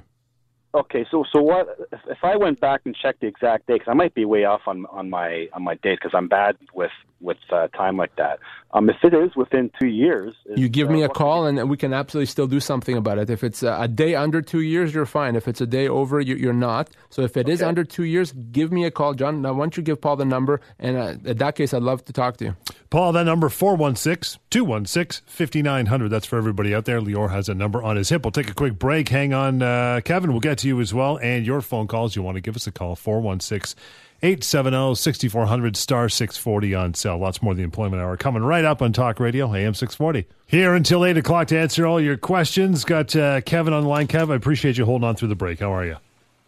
Okay, 0.75 1.05
so 1.11 1.23
so 1.31 1.39
what 1.39 1.67
if 2.09 2.23
I 2.23 2.35
went 2.35 2.59
back 2.59 2.81
and 2.85 2.95
checked 2.95 3.21
the 3.21 3.27
exact 3.27 3.67
date? 3.67 3.73
Because 3.73 3.91
I 3.91 3.93
might 3.93 4.15
be 4.15 4.25
way 4.25 4.45
off 4.45 4.61
on 4.65 4.85
on 4.87 5.09
my 5.09 5.47
on 5.53 5.63
my 5.63 5.75
date 5.75 5.99
because 6.01 6.13
I'm 6.15 6.27
bad 6.27 6.57
with 6.73 6.91
with 7.23 7.37
uh, 7.51 7.67
time 7.69 7.95
like 7.95 8.15
that. 8.17 8.39
Um, 8.73 8.89
if 8.89 8.97
it 9.03 9.13
is 9.13 9.35
within 9.35 9.71
two 9.79 9.87
years, 9.87 10.33
you 10.55 10.67
give 10.67 10.89
me 10.89 11.03
uh, 11.03 11.07
a 11.07 11.09
call 11.09 11.45
and 11.45 11.69
we 11.69 11.77
can 11.77 11.93
absolutely 11.93 12.25
still 12.25 12.47
do 12.47 12.59
something 12.59 12.97
about 12.97 13.19
it. 13.19 13.29
If 13.29 13.43
it's 13.43 13.61
a 13.61 13.87
day 13.87 14.15
under 14.15 14.41
two 14.41 14.61
years, 14.61 14.93
you're 14.93 15.05
fine. 15.05 15.35
If 15.35 15.47
it's 15.47 15.61
a 15.61 15.67
day 15.67 15.87
over, 15.87 16.19
you, 16.19 16.49
are 16.49 16.53
not. 16.53 16.89
So 17.09 17.21
if 17.21 17.37
it 17.37 17.45
okay. 17.45 17.51
is 17.51 17.61
under 17.61 17.83
two 17.83 18.03
years, 18.03 18.31
give 18.31 18.71
me 18.71 18.85
a 18.85 18.91
call, 18.91 19.13
John. 19.13 19.43
Now, 19.43 19.53
why 19.53 19.59
don't 19.59 19.77
you 19.77 19.83
give 19.83 20.01
Paul 20.01 20.15
the 20.15 20.25
number? 20.25 20.59
And 20.79 20.97
uh, 20.97 21.15
in 21.23 21.37
that 21.37 21.55
case, 21.55 21.73
I'd 21.73 21.83
love 21.83 22.03
to 22.05 22.13
talk 22.13 22.37
to 22.37 22.45
you. 22.45 22.55
Paul, 22.89 23.11
that 23.13 23.23
number 23.23 23.49
416 23.49 24.41
216 24.49 25.23
5900. 25.27 26.09
That's 26.09 26.25
for 26.25 26.37
everybody 26.37 26.73
out 26.73 26.85
there. 26.85 26.99
Lior 26.99 27.29
has 27.29 27.49
a 27.49 27.53
number 27.53 27.81
on 27.81 27.95
his 27.95 28.09
hip. 28.09 28.23
We'll 28.23 28.31
take 28.31 28.49
a 28.49 28.55
quick 28.55 28.79
break. 28.79 29.09
Hang 29.09 29.33
on, 29.33 29.61
uh, 29.61 30.01
Kevin. 30.03 30.31
We'll 30.31 30.39
get 30.39 30.62
to 30.63 30.67
you 30.67 30.81
as 30.81 30.93
well. 30.93 31.17
And 31.17 31.45
your 31.45 31.61
phone 31.61 31.87
calls. 31.87 32.15
You 32.15 32.23
want 32.23 32.35
to 32.35 32.41
give 32.41 32.55
us 32.55 32.67
a 32.67 32.71
call, 32.71 32.95
416 32.95 33.79
870 34.23 34.95
6400 34.95 35.75
star 35.75 36.07
640 36.07 36.75
on 36.75 36.93
sale. 36.93 37.17
Lots 37.17 37.41
more 37.41 37.51
of 37.51 37.57
the 37.57 37.63
employment 37.63 38.01
hour 38.01 38.15
coming 38.15 38.41
right 38.41 38.63
up 38.63 38.81
on 38.81 38.93
Talk 38.93 39.19
Radio, 39.19 39.53
AM 39.53 39.73
640. 39.73 40.25
Here 40.47 40.73
until 40.73 41.03
8 41.03 41.17
o'clock 41.17 41.47
to 41.47 41.59
answer 41.59 41.85
all 41.85 41.99
your 41.99 42.15
questions. 42.15 42.85
Got 42.85 43.15
uh, 43.15 43.41
Kevin 43.41 43.73
on 43.73 43.83
the 43.83 43.89
line. 43.89 44.07
Kev, 44.07 44.31
I 44.31 44.35
appreciate 44.35 44.77
you 44.77 44.85
holding 44.85 45.07
on 45.07 45.15
through 45.15 45.27
the 45.27 45.35
break. 45.35 45.59
How 45.59 45.73
are 45.73 45.85
you? 45.85 45.97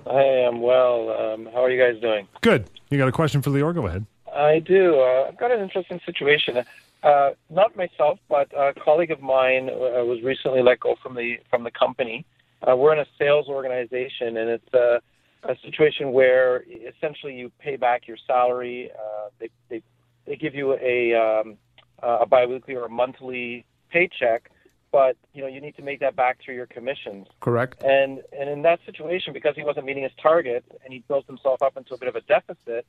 I 0.07 0.21
am 0.21 0.61
well. 0.61 1.09
Um, 1.09 1.49
how 1.53 1.63
are 1.63 1.69
you 1.69 1.81
guys 1.81 2.01
doing? 2.01 2.27
Good. 2.41 2.69
You 2.89 2.97
got 2.97 3.09
a 3.09 3.11
question 3.11 3.41
for 3.41 3.49
Lior? 3.49 3.73
Go 3.73 3.87
ahead. 3.87 4.05
I 4.33 4.59
do. 4.59 4.99
Uh, 4.99 5.25
I've 5.27 5.37
got 5.37 5.51
an 5.51 5.59
interesting 5.59 5.99
situation. 6.05 6.63
Uh, 7.03 7.31
not 7.49 7.75
myself, 7.75 8.19
but 8.29 8.51
a 8.57 8.73
colleague 8.73 9.11
of 9.11 9.21
mine 9.21 9.69
uh, 9.69 10.03
was 10.05 10.21
recently 10.23 10.61
let 10.61 10.79
go 10.79 10.95
from 11.03 11.15
the 11.15 11.39
from 11.49 11.63
the 11.63 11.71
company. 11.71 12.25
Uh, 12.65 12.75
we're 12.75 12.93
in 12.93 12.99
a 12.99 13.05
sales 13.19 13.47
organization, 13.47 14.37
and 14.37 14.49
it's 14.49 14.73
uh, 14.73 14.99
a 15.43 15.55
situation 15.63 16.11
where 16.11 16.63
essentially 16.97 17.33
you 17.33 17.51
pay 17.59 17.75
back 17.75 18.07
your 18.07 18.17
salary. 18.25 18.91
Uh, 18.91 19.29
they, 19.39 19.49
they 19.69 19.83
they 20.25 20.35
give 20.35 20.55
you 20.55 20.73
a 20.73 21.13
um, 21.13 21.57
a 22.01 22.25
biweekly 22.25 22.75
or 22.75 22.85
a 22.85 22.89
monthly 22.89 23.65
paycheck, 23.89 24.49
but 24.91 25.15
you 25.33 25.41
know 25.41 25.47
you 25.47 25.61
need 25.61 25.75
to 25.75 25.83
make 25.83 25.99
that 25.99 26.15
back 26.15 26.39
through 26.43 26.55
your 26.55 26.65
commissions. 26.65 27.27
Correct. 27.39 27.83
And 27.83 28.21
and 28.37 28.49
in 28.49 28.63
that 28.63 28.79
situation, 28.85 29.33
because 29.33 29.55
he 29.55 29.63
wasn't 29.63 29.85
meeting 29.85 30.03
his 30.03 30.13
target 30.21 30.65
and 30.83 30.93
he 30.93 31.03
built 31.07 31.27
himself 31.27 31.61
up 31.61 31.77
into 31.77 31.93
a 31.93 31.97
bit 31.97 32.09
of 32.09 32.15
a 32.15 32.21
deficit, 32.21 32.85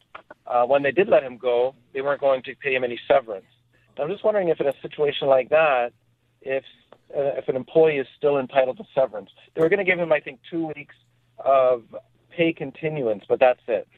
uh, 0.47 0.65
when 0.65 0.83
they 0.83 0.93
did 0.93 1.09
let 1.09 1.23
him 1.23 1.37
go, 1.37 1.75
they 1.93 2.01
weren't 2.01 2.21
going 2.21 2.43
to 2.45 2.55
pay 2.57 2.75
him 2.75 2.85
any 2.85 2.99
severance. 3.07 3.47
And 3.97 4.05
I'm 4.05 4.11
just 4.11 4.25
wondering 4.25 4.49
if 4.49 4.61
in 4.61 4.67
a 4.67 4.75
situation 4.83 5.29
like 5.29 5.51
that, 5.51 5.93
if 6.41 6.65
uh, 7.17 7.39
if 7.39 7.49
an 7.49 7.57
employee 7.57 7.99
is 7.99 8.07
still 8.17 8.39
entitled 8.39 8.77
to 8.79 8.85
severance, 8.95 9.31
they 9.55 9.63
were 9.63 9.69
going 9.69 9.85
to 9.85 9.91
give 9.91 9.99
him, 9.99 10.13
I 10.13 10.21
think, 10.21 10.41
two 10.51 10.67
weeks 10.77 10.95
of 11.39 11.83
pay 12.31 12.53
continuance, 12.53 13.25
but 13.29 13.41
that's 13.41 13.61
it. 13.67 13.89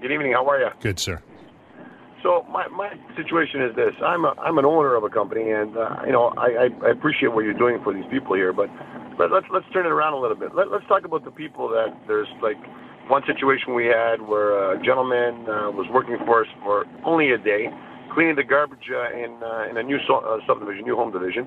Good 0.00 0.12
evening. 0.12 0.32
How 0.32 0.48
are 0.48 0.60
you? 0.60 0.68
Good, 0.80 1.00
sir. 1.00 1.20
So 2.22 2.46
my, 2.50 2.66
my 2.68 2.92
situation 3.16 3.60
is 3.62 3.74
this: 3.76 3.94
I'm 4.04 4.24
a, 4.24 4.34
I'm 4.40 4.58
an 4.58 4.64
owner 4.64 4.94
of 4.94 5.04
a 5.04 5.08
company, 5.08 5.50
and 5.50 5.76
uh, 5.76 5.96
you 6.04 6.12
know 6.12 6.32
I, 6.36 6.68
I 6.84 6.90
appreciate 6.90 7.28
what 7.28 7.44
you're 7.44 7.54
doing 7.54 7.80
for 7.82 7.94
these 7.94 8.04
people 8.10 8.34
here, 8.34 8.52
but 8.52 8.68
but 9.16 9.30
let's 9.30 9.46
let's 9.52 9.66
turn 9.72 9.86
it 9.86 9.90
around 9.90 10.14
a 10.14 10.18
little 10.18 10.36
bit. 10.36 10.52
Let, 10.54 10.70
let's 10.70 10.86
talk 10.86 11.04
about 11.04 11.24
the 11.24 11.30
people 11.30 11.68
that 11.68 11.96
there's 12.08 12.26
like 12.42 12.56
one 13.08 13.22
situation 13.26 13.74
we 13.74 13.86
had 13.86 14.22
where 14.22 14.72
a 14.72 14.84
gentleman 14.84 15.48
uh, 15.48 15.70
was 15.70 15.86
working 15.92 16.18
for 16.26 16.42
us 16.42 16.48
for 16.62 16.86
only 17.04 17.30
a 17.30 17.38
day 17.38 17.70
cleaning 18.18 18.34
the 18.34 18.42
garbage 18.42 18.90
uh, 18.90 19.14
in 19.14 19.30
uh, 19.44 19.70
in 19.70 19.76
a 19.76 19.82
new 19.82 19.96
so- 20.08 20.26
uh, 20.26 20.44
subdivision, 20.44 20.82
new 20.82 20.96
home 20.96 21.12
division. 21.12 21.46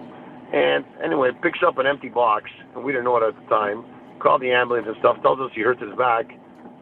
And 0.53 0.85
anyway, 1.03 1.31
picks 1.43 1.59
up 1.67 1.77
an 1.79 1.85
empty 1.85 2.07
box, 2.07 2.49
and 2.73 2.85
we 2.85 2.93
didn't 2.93 3.03
know 3.03 3.17
it 3.17 3.27
at 3.27 3.35
the 3.35 3.45
time. 3.49 3.83
Called 4.19 4.41
the 4.41 4.51
ambulance 4.51 4.87
and 4.87 4.95
stuff. 4.99 5.21
Tells 5.21 5.41
us 5.41 5.51
he 5.53 5.63
hurts 5.63 5.81
his 5.81 5.93
back. 5.97 6.31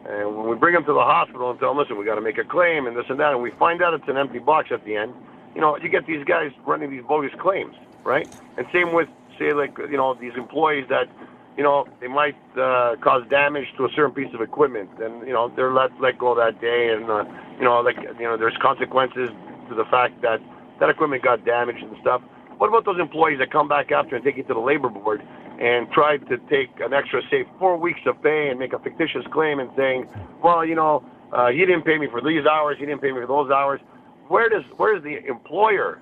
And 0.06 0.36
when 0.36 0.48
we 0.48 0.54
bring 0.54 0.76
him 0.76 0.84
to 0.84 0.92
the 0.92 1.02
hospital 1.02 1.50
and 1.50 1.58
tell 1.58 1.72
him, 1.72 1.78
listen, 1.78 1.98
we 1.98 2.04
got 2.04 2.14
to 2.14 2.20
make 2.20 2.38
a 2.38 2.44
claim 2.44 2.86
and 2.86 2.96
this 2.96 3.04
and 3.08 3.18
that, 3.18 3.32
and 3.32 3.42
we 3.42 3.50
find 3.58 3.82
out 3.82 3.92
it's 3.92 4.06
an 4.06 4.16
empty 4.16 4.38
box 4.38 4.68
at 4.70 4.84
the 4.84 4.94
end. 4.94 5.12
You 5.56 5.60
know, 5.60 5.76
you 5.76 5.88
get 5.88 6.06
these 6.06 6.24
guys 6.24 6.52
running 6.64 6.92
these 6.92 7.02
bogus 7.02 7.32
claims, 7.40 7.74
right? 8.04 8.28
And 8.58 8.68
same 8.72 8.92
with, 8.94 9.08
say, 9.40 9.52
like 9.54 9.76
you 9.76 9.96
know, 9.96 10.14
these 10.14 10.36
employees 10.36 10.86
that 10.88 11.08
you 11.56 11.64
know, 11.64 11.84
they 12.00 12.06
might 12.06 12.38
uh, 12.56 12.94
cause 13.02 13.24
damage 13.28 13.66
to 13.76 13.86
a 13.86 13.88
certain 13.96 14.14
piece 14.14 14.32
of 14.34 14.40
equipment, 14.40 14.88
and 15.02 15.26
you 15.26 15.32
know 15.32 15.52
they're 15.56 15.72
let 15.72 15.90
let 16.00 16.16
go 16.16 16.32
that 16.36 16.60
day, 16.60 16.94
and 16.94 17.10
uh, 17.10 17.24
you 17.58 17.64
know, 17.64 17.80
like 17.80 17.96
you 17.96 18.26
know, 18.26 18.36
there's 18.36 18.56
consequences 18.62 19.30
to 19.70 19.74
the 19.74 19.86
fact 19.86 20.20
that 20.22 20.40
that 20.80 20.90
equipment 20.90 21.22
got 21.22 21.44
damaged 21.44 21.82
and 21.82 21.96
stuff. 22.00 22.20
What 22.58 22.68
about 22.68 22.84
those 22.84 23.00
employees 23.00 23.38
that 23.38 23.50
come 23.50 23.68
back 23.68 23.90
after 23.90 24.16
and 24.16 24.24
take 24.24 24.36
it 24.36 24.46
to 24.48 24.54
the 24.54 24.60
labor 24.60 24.90
board 24.90 25.22
and 25.60 25.90
try 25.92 26.18
to 26.18 26.36
take 26.50 26.68
an 26.80 26.92
extra, 26.92 27.22
say, 27.30 27.44
four 27.58 27.76
weeks 27.76 28.00
of 28.06 28.20
pay 28.22 28.48
and 28.50 28.58
make 28.58 28.72
a 28.72 28.78
fictitious 28.78 29.24
claim 29.32 29.60
and 29.60 29.70
saying, 29.76 30.06
well, 30.42 30.64
you 30.64 30.74
know, 30.74 31.04
uh, 31.32 31.48
he 31.48 31.60
didn't 31.60 31.82
pay 31.82 31.96
me 31.96 32.08
for 32.10 32.20
these 32.20 32.44
hours, 32.44 32.76
he 32.78 32.86
didn't 32.86 33.00
pay 33.00 33.12
me 33.12 33.20
for 33.20 33.26
those 33.26 33.50
hours. 33.50 33.80
Where 34.28 34.48
does 34.48 34.62
where 34.76 34.94
does 34.94 35.02
the 35.02 35.24
employer 35.26 36.00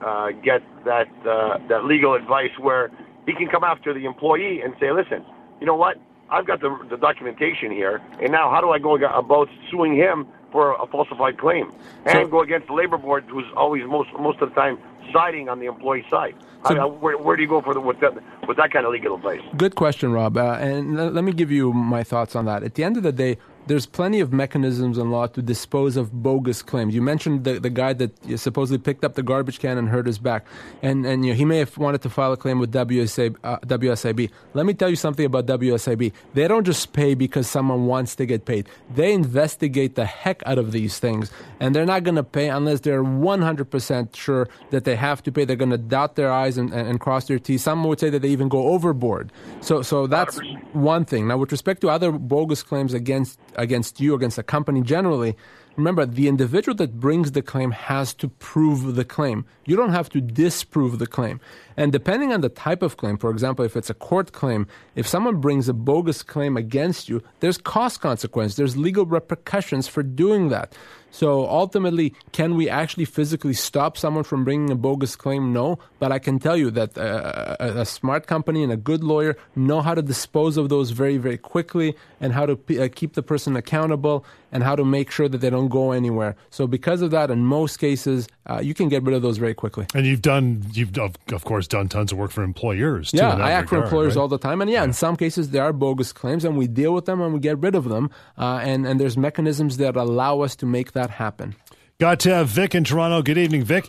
uh, 0.00 0.30
get 0.44 0.62
that 0.84 1.08
uh, 1.26 1.58
that 1.68 1.84
legal 1.84 2.14
advice 2.14 2.50
where 2.60 2.90
he 3.26 3.34
can 3.34 3.48
come 3.48 3.64
after 3.64 3.92
the 3.92 4.04
employee 4.04 4.60
and 4.62 4.74
say, 4.80 4.92
listen, 4.92 5.24
you 5.60 5.66
know 5.66 5.76
what? 5.76 5.96
I've 6.30 6.46
got 6.46 6.60
the, 6.60 6.76
the 6.90 6.96
documentation 6.96 7.70
here, 7.70 8.02
and 8.20 8.32
now 8.32 8.50
how 8.50 8.60
do 8.60 8.70
I 8.70 8.78
go 8.78 8.96
about 8.96 9.48
suing 9.70 9.94
him 9.94 10.26
for 10.56 10.72
a 10.72 10.86
falsified 10.86 11.36
claim 11.36 11.70
and 12.06 12.24
so, 12.24 12.26
go 12.26 12.40
against 12.40 12.66
the 12.68 12.72
labor 12.72 12.96
board, 12.96 13.24
who's 13.28 13.44
always 13.54 13.84
most 13.84 14.08
most 14.18 14.40
of 14.40 14.48
the 14.48 14.54
time 14.54 14.78
siding 15.12 15.50
on 15.50 15.60
the 15.60 15.66
employee 15.66 16.06
side. 16.08 16.34
So, 16.66 16.70
I 16.70 16.84
mean, 16.84 17.00
where, 17.02 17.18
where, 17.18 17.36
do 17.36 17.42
you 17.42 17.48
go 17.48 17.60
for 17.60 17.74
the, 17.74 17.80
with 17.80 18.00
that 18.00 18.14
with 18.48 18.56
that 18.56 18.72
kind 18.72 18.86
of 18.86 18.92
legal 18.92 19.16
advice? 19.16 19.42
Good 19.58 19.74
question, 19.74 20.12
Rob. 20.12 20.38
Uh, 20.38 20.56
and 20.58 21.14
let 21.14 21.24
me 21.24 21.32
give 21.32 21.50
you 21.50 21.74
my 21.74 22.02
thoughts 22.02 22.34
on 22.34 22.46
that. 22.46 22.62
At 22.62 22.74
the 22.74 22.84
end 22.84 22.96
of 22.96 23.02
the 23.02 23.12
day, 23.12 23.36
there's 23.66 23.86
plenty 23.86 24.20
of 24.20 24.32
mechanisms 24.32 24.98
in 24.98 25.10
law 25.10 25.26
to 25.26 25.42
dispose 25.42 25.96
of 25.96 26.12
bogus 26.22 26.62
claims. 26.62 26.94
You 26.94 27.02
mentioned 27.02 27.44
the, 27.44 27.58
the 27.58 27.70
guy 27.70 27.92
that 27.94 28.12
supposedly 28.38 28.78
picked 28.78 29.04
up 29.04 29.14
the 29.14 29.22
garbage 29.22 29.58
can 29.58 29.78
and 29.78 29.88
hurt 29.88 30.06
his 30.06 30.18
back, 30.18 30.46
and 30.82 31.04
and 31.04 31.24
you 31.24 31.32
know, 31.32 31.36
he 31.36 31.44
may 31.44 31.58
have 31.58 31.76
wanted 31.76 32.02
to 32.02 32.10
file 32.10 32.32
a 32.32 32.36
claim 32.36 32.58
with 32.58 32.72
WSA, 32.72 33.36
uh, 33.44 33.58
WSIB. 33.58 34.30
Let 34.54 34.66
me 34.66 34.74
tell 34.74 34.90
you 34.90 34.96
something 34.96 35.24
about 35.24 35.46
WSIB. 35.46 36.12
They 36.34 36.48
don't 36.48 36.64
just 36.64 36.92
pay 36.92 37.14
because 37.14 37.48
someone 37.48 37.86
wants 37.86 38.14
to 38.16 38.26
get 38.26 38.44
paid. 38.44 38.68
They 38.94 39.12
investigate 39.12 39.94
the 39.94 40.04
heck 40.04 40.42
out 40.46 40.58
of 40.58 40.72
these 40.72 40.98
things, 40.98 41.30
and 41.60 41.74
they're 41.74 41.86
not 41.86 42.04
going 42.04 42.16
to 42.16 42.24
pay 42.24 42.48
unless 42.48 42.80
they're 42.80 43.02
100% 43.02 44.14
sure 44.14 44.48
that 44.70 44.84
they 44.84 44.96
have 44.96 45.22
to 45.24 45.32
pay. 45.32 45.44
They're 45.44 45.56
going 45.56 45.70
to 45.70 45.78
dot 45.78 46.16
their 46.16 46.30
I's 46.30 46.56
and, 46.58 46.72
and, 46.72 46.88
and 46.88 47.00
cross 47.00 47.26
their 47.26 47.38
T's. 47.38 47.62
Some 47.62 47.82
would 47.84 48.00
say 48.00 48.10
that 48.10 48.22
they 48.22 48.28
even 48.28 48.48
go 48.48 48.68
overboard. 48.68 49.32
So 49.60 49.82
so 49.82 50.06
that's 50.06 50.38
one 50.72 51.04
thing. 51.04 51.28
Now, 51.28 51.38
with 51.38 51.52
respect 51.52 51.80
to 51.80 51.88
other 51.88 52.12
bogus 52.12 52.62
claims 52.62 52.94
against 52.94 53.38
against 53.56 54.00
you, 54.00 54.14
against 54.14 54.38
a 54.38 54.42
company 54.42 54.82
generally, 54.82 55.36
remember 55.76 56.06
the 56.06 56.28
individual 56.28 56.74
that 56.76 56.98
brings 56.98 57.32
the 57.32 57.42
claim 57.42 57.70
has 57.70 58.14
to 58.14 58.28
prove 58.28 58.94
the 58.94 59.04
claim. 59.04 59.44
You 59.66 59.76
don't 59.76 59.92
have 59.92 60.08
to 60.10 60.20
disprove 60.20 60.98
the 60.98 61.06
claim. 61.06 61.40
And 61.76 61.92
depending 61.92 62.32
on 62.32 62.40
the 62.40 62.48
type 62.48 62.82
of 62.82 62.96
claim, 62.96 63.18
for 63.18 63.30
example, 63.30 63.64
if 63.64 63.76
it's 63.76 63.90
a 63.90 63.94
court 63.94 64.32
claim, 64.32 64.66
if 64.94 65.06
someone 65.06 65.40
brings 65.40 65.68
a 65.68 65.74
bogus 65.74 66.22
claim 66.22 66.56
against 66.56 67.08
you, 67.08 67.22
there's 67.40 67.58
cost 67.58 68.00
consequence, 68.00 68.56
there's 68.56 68.76
legal 68.76 69.04
repercussions 69.04 69.86
for 69.86 70.02
doing 70.02 70.48
that. 70.48 70.72
So 71.10 71.48
ultimately, 71.48 72.14
can 72.32 72.56
we 72.56 72.68
actually 72.68 73.06
physically 73.06 73.54
stop 73.54 73.96
someone 73.96 74.24
from 74.24 74.44
bringing 74.44 74.70
a 74.70 74.74
bogus 74.74 75.16
claim? 75.16 75.50
No, 75.50 75.78
but 75.98 76.12
I 76.12 76.18
can 76.18 76.38
tell 76.38 76.58
you 76.58 76.70
that 76.72 76.98
uh, 76.98 77.56
a, 77.58 77.80
a, 77.80 77.86
smart 77.86 78.26
company 78.26 78.62
and 78.62 78.70
a 78.70 78.76
good 78.76 79.02
lawyer 79.02 79.34
know 79.54 79.80
how 79.80 79.94
to 79.94 80.02
dispose 80.02 80.58
of 80.58 80.68
those 80.68 80.90
very, 80.90 81.16
very 81.16 81.38
quickly 81.38 81.96
and 82.20 82.34
how 82.34 82.44
to 82.44 82.56
p- 82.56 82.78
uh, 82.78 82.88
keep 82.94 83.14
the 83.14 83.22
person 83.22 83.56
accountable 83.56 84.26
and 84.52 84.62
how 84.62 84.76
to 84.76 84.84
make 84.84 85.10
sure 85.10 85.28
that 85.28 85.38
they 85.38 85.50
don't 85.50 85.68
go 85.68 85.92
anywhere. 85.92 86.36
So 86.50 86.66
because 86.66 87.02
of 87.02 87.10
that, 87.10 87.30
in 87.30 87.44
most 87.44 87.78
cases, 87.78 88.28
uh, 88.46 88.60
you 88.62 88.74
can 88.74 88.88
get 88.88 89.02
rid 89.02 89.14
of 89.14 89.22
those 89.22 89.38
very 89.38 89.54
quickly. 89.54 89.86
And 89.94 90.06
you've 90.06 90.22
done, 90.22 90.64
you've 90.72 90.96
of, 90.98 91.16
of 91.32 91.44
course 91.44 91.66
done 91.66 91.88
tons 91.88 92.12
of 92.12 92.18
work 92.18 92.30
for 92.30 92.42
employers. 92.42 93.10
Too, 93.10 93.18
yeah, 93.18 93.34
I 93.34 93.50
act 93.50 93.70
regard, 93.70 93.70
for 93.70 93.84
employers 93.84 94.16
right? 94.16 94.22
all 94.22 94.28
the 94.28 94.38
time, 94.38 94.60
and 94.60 94.70
yeah, 94.70 94.76
yeah, 94.76 94.84
in 94.84 94.92
some 94.92 95.16
cases 95.16 95.50
there 95.50 95.62
are 95.62 95.72
bogus 95.72 96.12
claims, 96.12 96.44
and 96.44 96.56
we 96.56 96.66
deal 96.66 96.92
with 96.92 97.06
them 97.06 97.20
and 97.20 97.32
we 97.32 97.40
get 97.40 97.58
rid 97.58 97.74
of 97.74 97.88
them. 97.88 98.10
Uh, 98.36 98.60
and 98.62 98.86
and 98.86 99.00
there's 99.00 99.16
mechanisms 99.16 99.78
that 99.78 99.96
allow 99.96 100.40
us 100.40 100.54
to 100.56 100.66
make 100.66 100.92
that 100.92 101.10
happen. 101.10 101.56
Got 101.98 102.26
uh, 102.26 102.44
Vic 102.44 102.74
in 102.74 102.84
Toronto. 102.84 103.22
Good 103.22 103.38
evening, 103.38 103.64
Vic. 103.64 103.88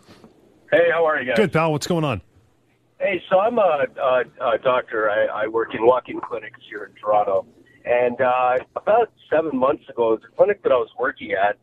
Hey, 0.72 0.90
how 0.92 1.06
are 1.06 1.20
you 1.20 1.28
guys? 1.28 1.36
Good, 1.36 1.52
pal. 1.52 1.72
What's 1.72 1.88
going 1.88 2.06
on? 2.06 2.22
Hey, 3.00 3.22
so 3.30 3.40
I'm 3.40 3.58
a, 3.58 3.86
a, 4.02 4.24
a 4.54 4.58
doctor. 4.58 5.10
I, 5.10 5.44
I 5.44 5.48
work 5.48 5.76
in 5.76 5.86
walk-in 5.86 6.20
clinics 6.20 6.60
here 6.70 6.86
in 6.86 6.96
Toronto. 7.00 7.46
And 7.88 8.20
uh, 8.20 8.58
about 8.76 9.14
seven 9.32 9.58
months 9.58 9.84
ago, 9.90 10.18
the 10.18 10.28
clinic 10.36 10.62
that 10.64 10.72
I 10.72 10.76
was 10.76 10.90
working 11.00 11.32
at, 11.32 11.58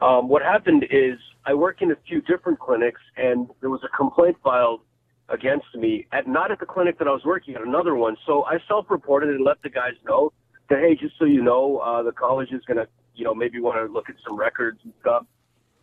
um, 0.00 0.28
what 0.28 0.42
happened 0.42 0.84
is 0.90 1.18
I 1.44 1.52
work 1.52 1.82
in 1.82 1.90
a 1.90 1.96
few 2.08 2.22
different 2.22 2.58
clinics, 2.58 3.00
and 3.16 3.48
there 3.60 3.68
was 3.68 3.82
a 3.84 3.94
complaint 3.94 4.36
filed 4.42 4.80
against 5.28 5.66
me 5.74 6.06
at 6.12 6.26
not 6.26 6.50
at 6.50 6.60
the 6.60 6.66
clinic 6.66 6.98
that 6.98 7.08
I 7.08 7.10
was 7.10 7.22
working 7.24 7.54
at, 7.54 7.62
another 7.62 7.94
one. 7.94 8.16
So 8.26 8.44
I 8.44 8.58
self-reported 8.68 9.28
and 9.28 9.44
let 9.44 9.60
the 9.62 9.68
guys 9.68 9.94
know 10.06 10.32
that 10.70 10.78
hey, 10.78 10.96
just 10.98 11.14
so 11.18 11.24
you 11.24 11.42
know, 11.42 11.78
uh, 11.78 12.02
the 12.02 12.12
college 12.12 12.52
is 12.52 12.62
gonna, 12.66 12.86
you 13.14 13.24
know, 13.24 13.34
maybe 13.34 13.60
want 13.60 13.76
to 13.76 13.92
look 13.92 14.08
at 14.08 14.16
some 14.26 14.36
records 14.36 14.80
and 14.84 14.92
stuff, 15.00 15.26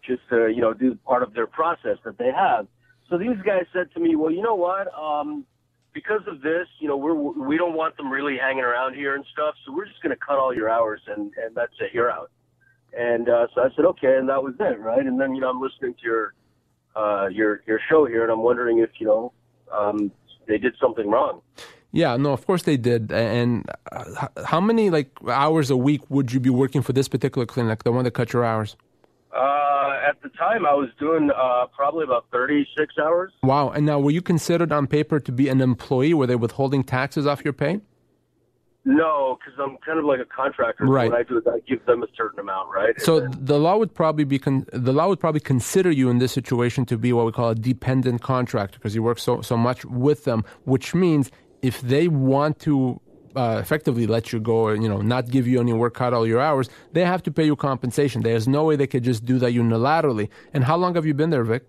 just 0.04 0.22
to 0.30 0.48
you 0.48 0.62
know 0.62 0.74
do 0.74 0.96
part 1.06 1.22
of 1.22 1.34
their 1.34 1.48
process 1.48 1.98
that 2.04 2.18
they 2.18 2.32
have. 2.36 2.68
So 3.10 3.18
these 3.18 3.38
guys 3.46 3.66
said 3.74 3.92
to 3.94 4.00
me, 4.00 4.16
well, 4.16 4.32
you 4.32 4.42
know 4.42 4.56
what? 4.56 4.88
Um, 4.98 5.46
because 5.94 6.22
of 6.28 6.42
this, 6.42 6.68
you 6.80 6.88
know, 6.88 6.98
we're 6.98 7.14
we 7.14 7.58
don't 7.58 7.76
want 7.76 7.98
them 7.98 8.12
really 8.12 8.38
hanging 8.38 8.64
around 8.64 8.96
here 8.96 9.16
and 9.16 9.26
stuff, 9.32 9.56
so 9.66 9.74
we're 9.74 9.86
just 9.86 10.02
going 10.02 10.16
to 10.16 10.20
cut 10.26 10.38
all 10.38 10.54
your 10.54 10.70
hours 10.70 11.02
and 11.08 11.32
and 11.44 11.56
that's 11.56 11.74
it, 11.80 11.92
you're 11.94 12.12
out. 12.12 12.32
And 12.98 13.30
uh, 13.30 13.48
so 13.54 13.62
I 13.62 13.70
said, 13.76 13.86
okay, 13.86 14.18
and 14.18 14.30
that 14.30 14.44
was 14.44 14.54
it, 14.60 14.80
right? 14.80 15.06
And 15.06 15.20
then 15.20 15.36
you 15.36 15.42
know, 15.42 15.50
I'm 15.50 15.62
listening 15.62 15.94
to 15.94 16.04
your 16.04 16.34
uh, 16.96 17.28
your 17.28 17.62
your 17.68 17.80
show 17.90 18.06
here, 18.06 18.24
and 18.24 18.32
I'm 18.32 18.42
wondering 18.42 18.80
if 18.80 18.90
you 19.00 19.08
know 19.08 19.34
um, 19.72 20.12
they 20.48 20.58
did 20.58 20.76
something 20.82 21.10
wrong. 21.10 21.42
Yeah, 21.92 22.18
no, 22.18 22.34
of 22.34 22.46
course 22.48 22.64
they 22.64 22.76
did. 22.76 23.12
And 23.12 23.70
uh, 23.92 24.28
how 24.46 24.60
many 24.60 24.90
like 24.90 25.12
hours 25.28 25.70
a 25.70 25.78
week 25.78 26.02
would 26.10 26.34
you 26.34 26.40
be 26.40 26.50
working 26.50 26.82
for 26.82 26.92
this 26.92 27.08
particular 27.08 27.46
clinic, 27.46 27.84
the 27.84 27.92
one 27.92 28.04
that 28.04 28.12
cut 28.12 28.34
your 28.34 28.44
hours? 28.44 28.76
Uh, 29.36 30.00
at 30.08 30.22
the 30.22 30.30
time, 30.30 30.66
I 30.66 30.74
was 30.74 30.90
doing 31.00 31.32
uh, 31.32 31.66
probably 31.76 32.04
about 32.04 32.26
36 32.32 32.94
hours. 33.00 33.32
Wow. 33.42 33.70
And 33.70 33.86
now, 33.86 34.00
were 34.00 34.12
you 34.12 34.22
considered 34.22 34.72
on 34.72 34.86
paper 34.86 35.20
to 35.20 35.32
be 35.32 35.50
an 35.50 35.60
employee? 35.60 36.14
Were 36.14 36.28
they 36.28 36.36
withholding 36.36 36.84
taxes 36.84 37.26
off 37.26 37.44
your 37.44 37.54
pay? 37.54 37.82
No, 38.86 39.40
because 39.40 39.58
I'm 39.60 39.78
kind 39.78 39.98
of 39.98 40.06
like 40.06 40.20
a 40.20 40.26
contractor. 40.26 40.86
Right. 40.86 41.08
So 41.08 41.12
what 41.12 41.20
I 41.20 41.24
do 41.24 41.38
is 41.38 41.44
I 41.48 41.60
give 41.68 41.86
them 41.86 42.04
a 42.04 42.08
certain 42.18 42.40
amount, 42.40 42.70
right? 42.70 43.00
So 43.00 43.22
then, 43.22 43.32
the 43.40 43.58
law 43.58 43.78
would 43.78 43.94
probably 43.96 44.26
be 44.26 44.38
con- 44.38 44.66
the 44.74 44.92
law 44.92 45.08
would 45.08 45.22
probably 45.22 45.40
consider 45.40 45.90
you 45.90 46.10
in 46.10 46.20
this 46.20 46.34
situation 46.34 46.86
to 46.88 46.98
be 46.98 47.14
what 47.14 47.26
we 47.26 47.32
call 47.32 47.50
a 47.50 47.56
dependent 47.56 48.22
contractor 48.22 48.78
because 48.78 48.94
you 48.94 49.02
work 49.02 49.20
so 49.20 49.42
so 49.42 49.56
much 49.56 49.86
with 49.86 50.26
them, 50.26 50.44
which 50.66 50.94
means 50.94 51.32
if 51.62 51.80
they 51.80 52.10
want 52.10 52.60
to 52.60 53.00
uh, 53.36 53.58
effectively 53.62 54.08
let 54.08 54.32
you 54.32 54.40
go, 54.40 54.70
you 54.70 54.90
know, 54.90 55.02
not 55.02 55.30
give 55.30 55.48
you 55.48 55.60
any 55.60 55.74
work, 55.74 55.94
cut 55.96 56.14
all 56.14 56.28
your 56.28 56.40
hours, 56.40 56.70
they 56.92 57.04
have 57.06 57.24
to 57.24 57.32
pay 57.32 57.46
you 57.46 57.56
compensation. 57.56 58.22
There's 58.22 58.48
no 58.48 58.64
way 58.64 58.76
they 58.76 58.88
could 58.88 59.04
just 59.04 59.26
do 59.26 59.40
that 59.40 59.54
unilaterally. 59.54 60.30
And 60.54 60.64
how 60.64 60.78
long 60.78 60.96
have 60.96 61.06
you 61.06 61.14
been 61.14 61.30
there, 61.30 61.44
Vic? 61.44 61.68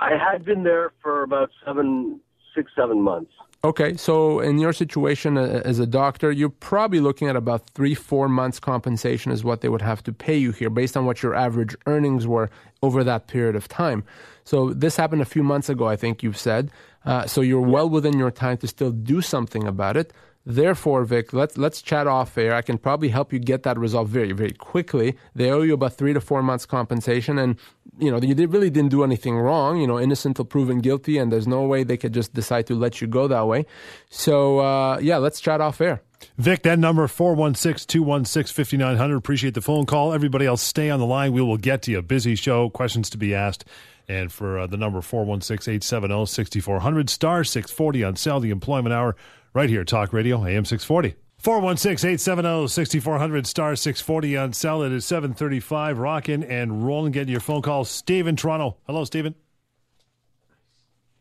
I 0.00 0.16
had 0.16 0.44
been 0.44 0.64
there 0.64 0.92
for 1.02 1.22
about 1.22 1.50
seven, 1.64 2.20
six, 2.54 2.70
seven 2.76 3.00
months. 3.00 3.32
Okay, 3.64 3.96
so 3.96 4.40
in 4.40 4.58
your 4.58 4.72
situation 4.72 5.38
uh, 5.38 5.62
as 5.64 5.78
a 5.78 5.86
doctor, 5.86 6.32
you're 6.32 6.48
probably 6.48 6.98
looking 6.98 7.28
at 7.28 7.36
about 7.36 7.70
three, 7.70 7.94
four 7.94 8.28
months 8.28 8.58
compensation 8.58 9.30
is 9.30 9.44
what 9.44 9.60
they 9.60 9.68
would 9.68 9.82
have 9.82 10.02
to 10.02 10.12
pay 10.12 10.36
you 10.36 10.50
here 10.50 10.68
based 10.68 10.96
on 10.96 11.06
what 11.06 11.22
your 11.22 11.36
average 11.36 11.76
earnings 11.86 12.26
were 12.26 12.50
over 12.82 13.04
that 13.04 13.28
period 13.28 13.54
of 13.54 13.68
time. 13.68 14.02
So 14.42 14.72
this 14.72 14.96
happened 14.96 15.22
a 15.22 15.26
few 15.26 15.44
months 15.44 15.68
ago, 15.68 15.86
I 15.86 15.94
think 15.94 16.24
you've 16.24 16.36
said. 16.36 16.72
Uh, 17.04 17.26
so 17.26 17.40
you're 17.40 17.60
well 17.60 17.88
within 17.88 18.18
your 18.18 18.32
time 18.32 18.56
to 18.58 18.66
still 18.66 18.90
do 18.90 19.20
something 19.20 19.64
about 19.68 19.96
it. 19.96 20.12
Therefore, 20.44 21.04
Vic, 21.04 21.32
let's 21.32 21.56
let's 21.56 21.80
chat 21.80 22.08
off 22.08 22.36
air. 22.36 22.52
I 22.54 22.62
can 22.62 22.76
probably 22.76 23.10
help 23.10 23.32
you 23.32 23.38
get 23.38 23.62
that 23.62 23.78
resolved 23.78 24.10
very, 24.10 24.32
very 24.32 24.50
quickly. 24.52 25.16
They 25.36 25.50
owe 25.50 25.62
you 25.62 25.74
about 25.74 25.94
three 25.94 26.12
to 26.12 26.20
four 26.20 26.42
months 26.42 26.66
compensation, 26.66 27.38
and 27.38 27.56
you 27.98 28.10
know 28.10 28.18
you 28.18 28.34
really 28.48 28.70
didn't 28.70 28.90
do 28.90 29.04
anything 29.04 29.38
wrong. 29.38 29.80
You 29.80 29.86
know, 29.86 30.00
innocent 30.00 30.32
until 30.32 30.46
proven 30.46 30.80
guilty, 30.80 31.18
and 31.18 31.30
there's 31.30 31.46
no 31.46 31.62
way 31.62 31.84
they 31.84 31.96
could 31.96 32.12
just 32.12 32.34
decide 32.34 32.66
to 32.66 32.74
let 32.74 33.00
you 33.00 33.06
go 33.06 33.28
that 33.28 33.46
way. 33.46 33.66
So 34.10 34.58
uh, 34.58 34.98
yeah, 35.00 35.18
let's 35.18 35.40
chat 35.40 35.60
off 35.60 35.80
air. 35.80 36.02
Vic, 36.38 36.62
that 36.62 36.78
number 36.78 37.08
416-216-5900. 37.08 39.16
Appreciate 39.16 39.54
the 39.54 39.60
phone 39.60 39.86
call. 39.86 40.12
Everybody 40.12 40.46
else 40.46 40.62
stay 40.62 40.88
on 40.88 41.00
the 41.00 41.06
line. 41.06 41.32
We 41.32 41.42
will 41.42 41.56
get 41.56 41.82
to 41.82 41.90
you. 41.90 42.00
Busy 42.00 42.36
show, 42.36 42.70
questions 42.70 43.10
to 43.10 43.18
be 43.18 43.34
asked. 43.34 43.64
And 44.12 44.30
for 44.30 44.58
uh, 44.58 44.66
the 44.66 44.76
number 44.76 45.00
416-870-6400, 45.00 47.08
star 47.08 47.44
640 47.44 48.04
on 48.04 48.16
sale, 48.16 48.40
the 48.40 48.50
employment 48.50 48.92
hour, 48.92 49.16
right 49.54 49.70
here, 49.70 49.84
Talk 49.84 50.12
Radio, 50.12 50.44
AM 50.44 50.66
640. 50.66 51.14
416-870-6400, 51.42 53.46
star 53.46 53.74
640 53.74 54.36
on 54.36 54.52
sale. 54.52 54.82
It 54.82 54.92
is 54.92 55.06
735, 55.06 55.98
rocking 55.98 56.44
and 56.44 56.86
rolling. 56.86 57.12
Getting 57.12 57.32
your 57.32 57.40
phone 57.40 57.62
call. 57.62 57.86
Steve 57.86 58.26
in 58.26 58.36
Toronto. 58.36 58.76
Hello, 58.86 59.04
Steven. 59.04 59.34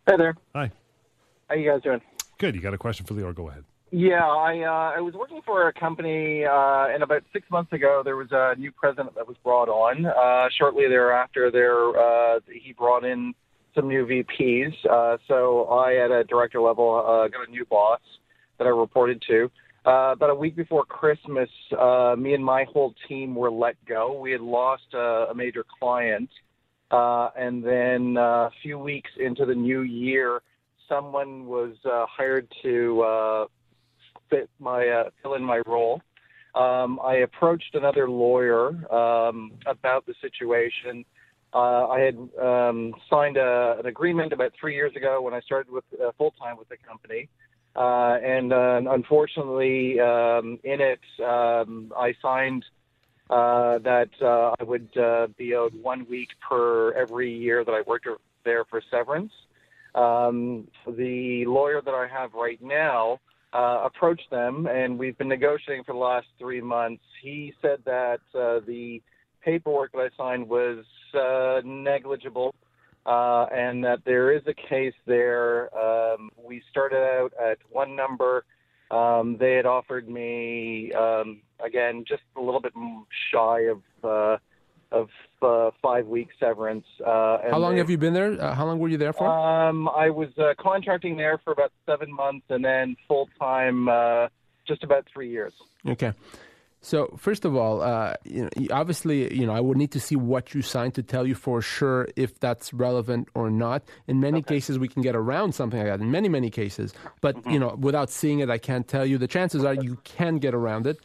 Hey 0.06 0.18
there. 0.18 0.36
Hi. 0.54 0.70
How 1.48 1.56
you 1.56 1.72
guys 1.72 1.82
doing? 1.82 2.02
Good. 2.40 2.56
You 2.56 2.62
got 2.62 2.74
a 2.74 2.78
question 2.78 3.06
for 3.06 3.14
Lior? 3.14 3.34
Go 3.34 3.48
ahead. 3.48 3.64
Yeah, 3.94 4.26
I 4.26 4.60
uh, 4.60 4.98
I 4.98 5.02
was 5.02 5.14
working 5.16 5.42
for 5.46 5.68
a 5.68 5.74
company, 5.74 6.46
uh, 6.46 6.88
and 6.94 7.04
about 7.04 7.24
six 7.34 7.46
months 7.52 7.74
ago, 7.74 8.02
there 8.06 8.16
was 8.16 8.30
a 8.32 8.56
new 8.58 8.72
president 8.72 9.16
that 9.16 9.28
was 9.28 9.36
brought 9.44 9.68
on. 9.68 10.06
Uh, 10.06 10.48
shortly 10.58 10.86
thereafter, 10.88 11.52
there 11.52 11.90
uh, 12.00 12.40
he 12.48 12.72
brought 12.72 13.04
in 13.04 13.34
some 13.76 13.90
new 13.90 14.06
VPs. 14.06 14.74
Uh, 14.90 15.18
so 15.28 15.66
I, 15.66 15.96
at 16.06 16.10
a 16.10 16.24
director 16.24 16.62
level, 16.62 17.04
uh, 17.06 17.28
got 17.28 17.50
a 17.50 17.52
new 17.52 17.66
boss 17.66 18.00
that 18.58 18.66
I 18.66 18.70
reported 18.70 19.22
to. 19.28 19.52
Uh, 19.86 20.14
about 20.14 20.30
a 20.30 20.36
week 20.36 20.56
before 20.56 20.86
Christmas, 20.86 21.50
uh, 21.78 22.16
me 22.18 22.34
and 22.34 22.46
my 22.46 22.66
whole 22.72 22.94
team 23.10 23.36
were 23.36 23.52
let 23.52 23.76
go. 23.86 24.18
We 24.18 24.32
had 24.32 24.40
lost 24.40 24.84
uh, 24.94 25.28
a 25.28 25.36
major 25.36 25.66
client, 25.80 26.30
uh, 26.92 27.32
and 27.38 27.62
then 27.62 28.16
uh, 28.16 28.22
a 28.22 28.52
few 28.64 28.80
weeks 28.80 29.10
into 29.20 29.46
the 29.46 29.56
new 29.56 29.82
year, 29.82 30.42
someone 30.88 31.46
was 31.46 31.74
uh, 31.84 32.06
hired 32.08 32.48
to 32.64 33.02
uh, 33.02 33.46
fit 34.32 34.50
my 34.60 34.88
uh, 34.88 35.10
fill 35.22 35.36
in 35.36 35.44
my 35.44 35.62
role. 35.68 36.02
Um, 36.56 37.00
I 37.04 37.18
approached 37.18 37.76
another 37.76 38.10
lawyer 38.10 38.70
um, 38.92 39.52
about 39.68 40.06
the 40.08 40.16
situation. 40.22 41.06
Uh, 41.54 41.88
I 41.88 42.00
had 42.00 42.18
um, 42.42 42.94
signed 43.10 43.38
a, 43.38 43.76
an 43.80 43.86
agreement 43.86 44.34
about 44.34 44.54
three 44.60 44.74
years 44.74 44.96
ago 44.96 45.22
when 45.22 45.34
I 45.34 45.42
started 45.42 45.72
with 45.72 45.84
uh, 46.02 46.12
full 46.18 46.32
time 46.32 46.58
with 46.58 46.70
the 46.70 46.78
company, 46.78 47.30
uh, 47.76 48.18
and 48.24 48.52
uh, 48.52 48.82
unfortunately, 48.90 50.00
um, 50.00 50.60
in 50.64 50.82
it, 50.82 51.00
um, 51.24 51.94
I 51.96 52.14
signed 52.22 52.66
uh, 53.30 53.78
that 53.80 54.10
uh, 54.22 54.56
I 54.60 54.64
would 54.64 54.90
be 55.38 55.54
owed 55.56 55.74
one 55.82 56.06
week 56.10 56.30
per 56.48 56.94
every 56.94 57.34
year 57.34 57.64
that 57.64 57.72
I 57.72 57.82
worked 57.86 58.08
there 58.44 58.66
for 58.66 58.82
severance. 58.90 59.32
Um, 59.94 60.68
the 60.88 61.46
lawyer 61.46 61.82
that 61.84 61.94
I 61.94 62.08
have 62.08 62.34
right 62.34 62.62
now 62.62 63.20
uh, 63.54 63.82
approached 63.86 64.30
them, 64.30 64.68
and 64.68 64.98
we've 64.98 65.18
been 65.18 65.28
negotiating 65.28 65.84
for 65.84 65.94
the 65.94 66.00
last 66.00 66.28
three 66.40 66.62
months. 66.62 67.04
He 67.22 67.54
said 67.62 67.80
that 67.86 68.22
uh, 68.34 68.60
the 68.66 69.02
paperwork 69.44 69.92
that 69.94 70.00
I 70.00 70.10
signed 70.18 70.48
was 70.48 70.86
uh, 71.14 71.62
negligible, 71.66 72.56
uh, 73.06 73.46
and 73.54 73.84
that 73.84 74.00
there 74.06 74.32
is 74.32 74.44
a 74.48 74.54
case 74.54 74.94
there. 75.06 75.76
Um, 75.78 76.30
we 76.42 76.62
started 76.70 77.04
out 77.04 77.34
at 77.44 77.58
one 77.70 77.96
number. 77.96 78.46
Um, 78.90 79.38
they 79.40 79.54
had 79.54 79.66
offered 79.66 80.10
me 80.10 80.92
um, 80.94 81.42
again 81.64 82.04
just 82.08 82.24
a 82.38 82.42
little 82.42 82.62
bit 82.62 82.74
shy 83.34 83.62
of 83.62 83.82
uh, 84.04 84.38
of 84.92 85.10
uh, 85.42 85.72
five 85.82 86.08
weeks 86.08 86.34
severance. 86.40 86.86
Uh, 87.06 87.38
and 87.44 87.52
How 87.52 87.58
long 87.60 87.74
they- 87.74 87.78
have 87.80 87.90
you 87.90 87.98
been 87.98 88.14
there? 88.14 88.40
Uh, 88.42 88.54
how 88.54 88.66
long 88.66 88.80
were 88.80 88.90
you 88.90 88.98
there 88.98 89.14
for? 89.14 89.28
um, 89.28 89.88
I 89.90 90.10
was 90.10 90.30
uh, 90.38 90.54
contracting 90.60 91.18
there 91.18 91.38
for 91.44 91.54
about 91.54 91.72
seven 91.86 92.14
months, 92.14 92.46
and 92.50 92.64
then 92.64 92.96
full 93.08 93.30
time, 93.40 93.88
uh, 93.90 94.28
just 94.68 94.84
about 94.84 95.06
three 95.14 95.30
years. 95.30 95.54
Okay. 95.88 96.14
So 96.84 97.14
first 97.16 97.46
of 97.46 97.56
all, 97.56 97.82
uh, 97.84 98.16
you 98.24 98.42
know, 98.44 98.50
obviously, 98.72 99.32
you 99.36 99.46
know, 99.46 99.54
I 99.54 99.60
would 99.60 99.78
need 99.78 99.92
to 99.92 100.00
see 100.00 100.16
what 100.16 100.56
you 100.56 100.64
signed 100.64 100.96
to 100.96 101.04
tell 101.04 101.28
you 101.28 101.36
for 101.36 101.62
sure 101.62 102.08
if 102.16 102.40
that's 102.40 102.74
relevant 102.74 103.30
or 103.36 103.52
not. 103.52 103.84
In 104.08 104.20
many 104.20 104.42
cases, 104.42 104.80
we 104.80 104.88
can 104.88 105.04
get 105.04 105.16
around 105.16 105.54
something 105.54 105.78
like 105.78 105.90
that. 105.90 106.00
In 106.00 106.10
many, 106.10 106.28
many 106.28 106.50
cases, 106.50 106.92
but 107.22 107.36
you 107.46 107.60
know, 107.60 107.76
without 107.80 108.10
seeing 108.10 108.40
it, 108.40 108.50
I 108.50 108.58
can't 108.58 108.88
tell 108.88 109.06
you. 109.06 109.20
The 109.20 109.28
chances 109.28 109.64
are 109.64 109.76
you 109.76 109.98
can 110.04 110.38
get 110.40 110.56
around 110.56 110.88
it. 110.88 110.98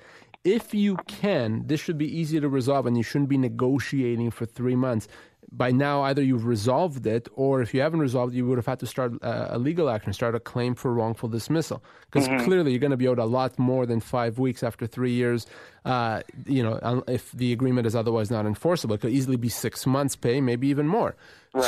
If 0.46 0.72
you 0.72 0.96
can, 1.08 1.66
this 1.66 1.80
should 1.80 1.98
be 1.98 2.06
easy 2.06 2.38
to 2.38 2.48
resolve, 2.48 2.86
and 2.86 2.96
you 2.96 3.02
shouldn't 3.02 3.28
be 3.28 3.36
negotiating 3.36 4.30
for 4.30 4.46
three 4.46 4.76
months. 4.76 5.08
By 5.50 5.72
now, 5.72 6.02
either 6.02 6.22
you've 6.22 6.46
resolved 6.46 7.04
it, 7.04 7.28
or 7.34 7.62
if 7.62 7.74
you 7.74 7.80
haven't 7.80 7.98
resolved 7.98 8.32
it, 8.32 8.36
you 8.36 8.46
would 8.46 8.58
have 8.58 8.66
had 8.66 8.78
to 8.80 8.86
start 8.86 9.12
uh, 9.22 9.48
a 9.50 9.58
legal 9.58 9.90
action, 9.90 10.12
start 10.12 10.36
a 10.36 10.40
claim 10.40 10.76
for 10.76 10.92
wrongful 10.94 11.28
dismissal. 11.28 11.82
Because 12.08 12.28
clearly, 12.44 12.70
you're 12.70 12.80
going 12.80 12.92
to 12.92 12.96
be 12.96 13.08
owed 13.08 13.18
a 13.18 13.24
lot 13.24 13.58
more 13.58 13.86
than 13.86 13.98
five 13.98 14.38
weeks 14.38 14.62
after 14.62 14.86
three 14.86 15.12
years. 15.12 15.46
Uh, 15.84 16.22
you 16.46 16.62
know, 16.62 17.02
if 17.08 17.32
the 17.32 17.52
agreement 17.52 17.86
is 17.88 17.96
otherwise 17.96 18.30
not 18.30 18.46
enforceable, 18.46 18.94
it 18.94 19.00
could 19.00 19.12
easily 19.12 19.36
be 19.36 19.48
six 19.48 19.84
months' 19.84 20.14
pay, 20.14 20.40
maybe 20.40 20.68
even 20.68 20.86
more. 20.86 21.16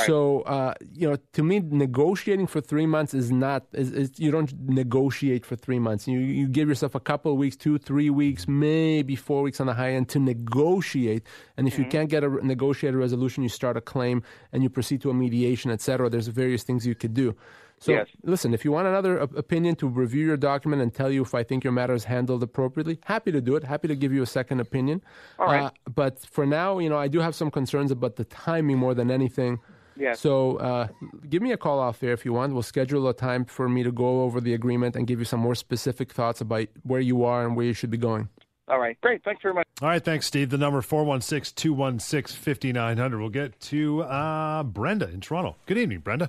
So, 0.06 0.42
uh, 0.42 0.74
you 0.92 1.08
know, 1.08 1.16
to 1.32 1.42
me, 1.42 1.60
negotiating 1.60 2.46
for 2.46 2.60
three 2.60 2.86
months 2.86 3.14
is 3.14 3.30
not. 3.30 3.64
Is, 3.72 3.90
is, 3.92 4.18
you 4.18 4.30
don't 4.30 4.52
negotiate 4.68 5.46
for 5.46 5.56
three 5.56 5.78
months. 5.78 6.06
You 6.06 6.18
you 6.18 6.46
give 6.48 6.68
yourself 6.68 6.94
a 6.94 7.00
couple 7.00 7.32
of 7.32 7.38
weeks, 7.38 7.56
two, 7.56 7.78
three 7.78 8.10
weeks, 8.10 8.46
maybe 8.46 9.16
four 9.16 9.42
weeks 9.42 9.60
on 9.60 9.66
the 9.66 9.74
high 9.74 9.92
end 9.92 10.08
to 10.10 10.18
negotiate. 10.18 11.26
And 11.56 11.66
if 11.66 11.78
you 11.78 11.84
can't 11.84 12.10
get 12.10 12.22
a 12.24 12.28
negotiated 12.46 12.98
resolution, 12.98 13.42
you 13.42 13.48
start 13.48 13.76
a 13.76 13.80
claim 13.80 14.22
and 14.52 14.62
you 14.62 14.68
proceed 14.68 15.00
to 15.02 15.10
a 15.10 15.14
mediation, 15.14 15.70
et 15.70 15.80
cetera. 15.80 16.08
There's 16.10 16.28
various 16.28 16.62
things 16.62 16.86
you 16.86 16.94
could 16.94 17.14
do. 17.14 17.34
So, 17.80 17.92
Yes. 17.92 18.08
listen, 18.24 18.52
if 18.54 18.64
you 18.64 18.72
want 18.72 18.88
another 18.88 19.18
opinion 19.18 19.76
to 19.76 19.86
review 19.88 20.26
your 20.26 20.36
document 20.36 20.82
and 20.82 20.92
tell 20.92 21.10
you 21.10 21.22
if 21.22 21.34
I 21.34 21.42
think 21.44 21.62
your 21.64 21.72
matter 21.72 21.94
is 21.94 22.04
handled 22.04 22.42
appropriately, 22.42 22.98
happy 23.04 23.30
to 23.32 23.40
do 23.40 23.54
it. 23.56 23.64
Happy 23.64 23.86
to 23.88 23.94
give 23.94 24.12
you 24.12 24.22
a 24.22 24.26
second 24.26 24.60
opinion. 24.60 25.02
All 25.38 25.46
right. 25.46 25.64
Uh, 25.64 25.70
but 25.94 26.18
for 26.20 26.44
now, 26.44 26.78
you 26.78 26.88
know, 26.88 26.98
I 26.98 27.08
do 27.08 27.20
have 27.20 27.34
some 27.34 27.50
concerns 27.50 27.90
about 27.90 28.16
the 28.16 28.24
timing 28.24 28.78
more 28.78 28.94
than 28.94 29.10
anything. 29.10 29.60
Yes. 29.96 30.20
So 30.20 30.56
uh, 30.58 30.88
give 31.28 31.42
me 31.42 31.52
a 31.52 31.56
call 31.56 31.78
off 31.78 31.98
there 32.00 32.12
if 32.12 32.24
you 32.24 32.32
want. 32.32 32.52
We'll 32.52 32.62
schedule 32.62 33.08
a 33.08 33.14
time 33.14 33.44
for 33.44 33.68
me 33.68 33.82
to 33.82 33.90
go 33.92 34.22
over 34.22 34.40
the 34.40 34.54
agreement 34.54 34.94
and 34.96 35.06
give 35.06 35.18
you 35.18 35.24
some 35.24 35.40
more 35.40 35.54
specific 35.56 36.12
thoughts 36.12 36.40
about 36.40 36.68
where 36.84 37.00
you 37.00 37.24
are 37.24 37.44
and 37.44 37.56
where 37.56 37.66
you 37.66 37.72
should 37.72 37.90
be 37.90 37.96
going. 37.96 38.28
All 38.68 38.78
right, 38.78 39.00
great. 39.00 39.24
Thanks 39.24 39.40
very 39.42 39.54
much. 39.54 39.66
All 39.80 39.88
right, 39.88 40.04
thanks, 40.04 40.26
Steve. 40.26 40.50
The 40.50 40.58
number 40.58 40.82
416 40.82 41.54
216 41.56 42.36
5900. 42.36 43.18
We'll 43.18 43.28
get 43.30 43.58
to 43.60 44.02
uh, 44.02 44.62
Brenda 44.62 45.08
in 45.08 45.20
Toronto. 45.20 45.56
Good 45.66 45.78
evening, 45.78 46.00
Brenda. 46.00 46.28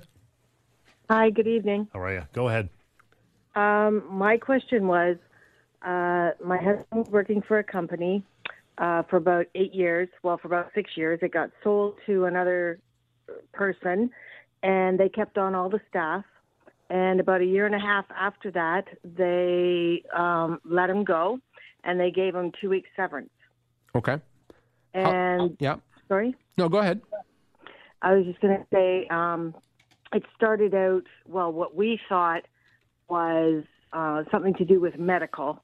Hi, 1.10 1.28
good 1.28 1.48
evening. 1.48 1.88
How 1.92 2.02
are 2.02 2.14
you? 2.14 2.22
Go 2.32 2.46
ahead. 2.46 2.68
Um, 3.56 4.04
my 4.08 4.36
question 4.36 4.86
was 4.86 5.16
uh, 5.82 6.30
my 6.46 6.56
husband 6.56 6.86
was 6.92 7.08
working 7.10 7.42
for 7.48 7.58
a 7.58 7.64
company 7.64 8.24
uh, 8.78 9.02
for 9.10 9.16
about 9.16 9.46
eight 9.56 9.74
years. 9.74 10.08
Well, 10.22 10.38
for 10.38 10.46
about 10.46 10.70
six 10.72 10.92
years. 10.96 11.18
It 11.20 11.32
got 11.32 11.50
sold 11.64 11.96
to 12.06 12.26
another 12.26 12.78
person, 13.52 14.08
and 14.62 15.00
they 15.00 15.08
kept 15.08 15.36
on 15.36 15.56
all 15.56 15.68
the 15.68 15.80
staff. 15.88 16.24
And 16.90 17.18
about 17.18 17.40
a 17.40 17.44
year 17.44 17.66
and 17.66 17.74
a 17.74 17.80
half 17.80 18.04
after 18.16 18.52
that, 18.52 18.84
they 19.02 20.04
um, 20.16 20.60
let 20.64 20.88
him 20.88 21.02
go, 21.02 21.40
and 21.82 21.98
they 21.98 22.12
gave 22.12 22.36
him 22.36 22.52
two 22.60 22.68
weeks 22.68 22.88
severance. 22.94 23.30
Okay. 23.96 24.18
And 24.94 25.56
Yeah. 25.58 25.78
sorry. 26.06 26.36
No, 26.56 26.68
go 26.68 26.78
ahead. 26.78 27.00
I 28.00 28.14
was 28.14 28.26
just 28.26 28.40
going 28.40 28.56
to 28.56 28.66
say 28.72 29.08
um, 29.08 29.56
it 30.12 30.24
started 30.36 30.74
out, 30.74 31.04
well, 31.26 31.52
what 31.52 31.74
we 31.74 32.00
thought 32.08 32.42
was 33.08 33.64
uh, 33.92 34.24
something 34.30 34.54
to 34.54 34.64
do 34.64 34.80
with 34.80 34.98
medical. 34.98 35.62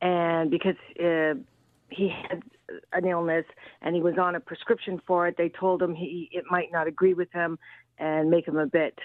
And 0.00 0.50
because 0.50 0.76
uh, 0.98 1.34
he 1.88 2.08
had 2.08 2.42
an 2.92 3.06
illness 3.06 3.44
and 3.82 3.94
he 3.94 4.02
was 4.02 4.14
on 4.18 4.34
a 4.34 4.40
prescription 4.40 5.00
for 5.06 5.26
it, 5.28 5.36
they 5.36 5.48
told 5.48 5.82
him 5.82 5.94
he 5.94 6.28
it 6.32 6.44
might 6.50 6.72
not 6.72 6.86
agree 6.86 7.14
with 7.14 7.32
him 7.32 7.58
and 7.98 8.30
make 8.30 8.46
him 8.46 8.56
a 8.56 8.66
bit 8.66 8.98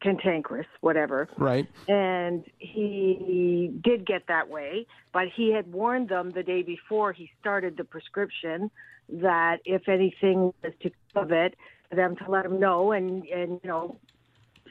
cantankerous, 0.00 0.66
whatever. 0.80 1.28
Right. 1.38 1.66
And 1.88 2.44
he 2.58 3.72
did 3.82 4.06
get 4.06 4.26
that 4.28 4.48
way, 4.48 4.86
but 5.12 5.24
he 5.34 5.52
had 5.52 5.72
warned 5.72 6.08
them 6.08 6.30
the 6.30 6.42
day 6.42 6.62
before 6.62 7.12
he 7.12 7.30
started 7.40 7.76
the 7.76 7.84
prescription 7.84 8.70
that 9.08 9.58
if 9.64 9.88
anything 9.88 10.52
was 10.62 10.72
to 10.82 10.90
come 11.12 11.24
of 11.24 11.32
it, 11.32 11.54
them 11.94 12.16
to 12.16 12.30
let 12.30 12.44
him 12.44 12.58
know 12.58 12.92
and 12.92 13.24
and 13.26 13.60
you 13.62 13.68
know 13.68 13.98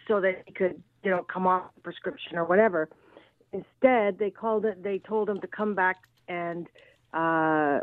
so 0.08 0.22
that 0.22 0.44
he 0.46 0.54
could 0.54 0.82
you 1.04 1.12
know 1.12 1.24
come 1.24 1.48
off 1.48 1.74
the 1.76 1.82
prescription 1.82 2.38
or 2.38 2.46
whatever. 2.46 2.90
Instead, 3.54 4.18
they 4.18 4.30
called 4.30 4.66
it. 4.66 4.82
They 4.82 5.00
told 5.00 5.30
him 5.30 5.42
to 5.42 5.48
come 5.48 5.76
back 5.76 5.98
and 6.28 6.68
uh, 7.14 7.82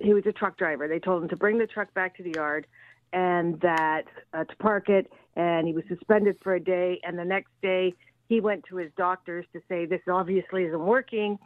he 0.00 0.12
was 0.12 0.24
a 0.26 0.32
truck 0.32 0.56
driver. 0.56 0.88
They 0.88 0.98
told 0.98 1.22
him 1.22 1.28
to 1.28 1.36
bring 1.36 1.58
the 1.58 1.66
truck 1.66 1.92
back 1.94 2.16
to 2.16 2.22
the 2.22 2.32
yard 2.34 2.66
and 3.12 3.60
that 3.60 4.04
uh, 4.32 4.44
to 4.44 4.56
park 4.56 4.88
it. 4.88 5.10
And 5.36 5.66
he 5.66 5.72
was 5.72 5.84
suspended 5.88 6.36
for 6.42 6.54
a 6.54 6.60
day. 6.60 7.00
And 7.04 7.18
the 7.18 7.24
next 7.24 7.52
day, 7.62 7.94
he 8.28 8.40
went 8.40 8.64
to 8.70 8.76
his 8.76 8.90
doctors 8.96 9.46
to 9.52 9.60
say 9.68 9.86
this 9.86 10.00
obviously 10.08 10.64
isn't 10.64 10.84
working. 10.84 11.38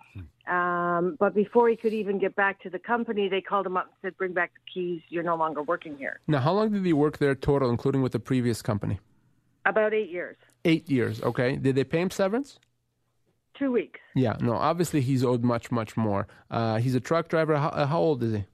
Um, 0.49 1.17
but 1.19 1.35
before 1.35 1.69
he 1.69 1.77
could 1.77 1.93
even 1.93 2.19
get 2.19 2.35
back 2.35 2.61
to 2.63 2.71
the 2.71 2.79
company, 2.79 3.29
they 3.29 3.41
called 3.41 3.67
him 3.67 3.77
up 3.77 3.85
and 3.87 3.95
said, 4.03 4.17
"Bring 4.17 4.33
back 4.33 4.53
the 4.55 4.71
keys. 4.73 5.03
You're 5.09 5.23
no 5.23 5.37
longer 5.37 5.63
working 5.63 5.97
here." 5.97 6.21
Now, 6.27 6.39
how 6.41 6.53
long 6.53 6.73
did 6.73 6.85
he 6.85 6.93
work 6.93 7.19
there 7.19 7.35
total, 7.35 7.69
including 7.71 8.03
with 8.03 8.13
the 8.13 8.21
previous 8.21 8.63
company? 8.63 8.99
About 9.67 9.93
eight 9.93 10.09
years, 10.11 10.37
Eight 10.65 10.89
years. 10.91 11.23
Okay. 11.23 11.57
Did 11.57 11.75
they 11.77 11.85
pay 11.85 12.01
him 12.01 12.11
severance? 12.11 12.59
two 13.59 13.73
weeks. 13.73 13.99
Yeah. 14.15 14.37
No. 14.41 14.53
Obviously, 14.55 15.01
he's 15.01 15.25
owed 15.25 15.43
much, 15.43 15.73
much 15.73 15.97
more. 15.97 16.29
Uh, 16.49 16.77
he's 16.79 16.95
a 16.95 17.01
truck 17.01 17.29
driver. 17.29 17.57
How, 17.57 17.71
uh, 17.71 17.87
how 17.87 17.99
old 17.99 18.23
is 18.23 18.33
he? 18.35 18.45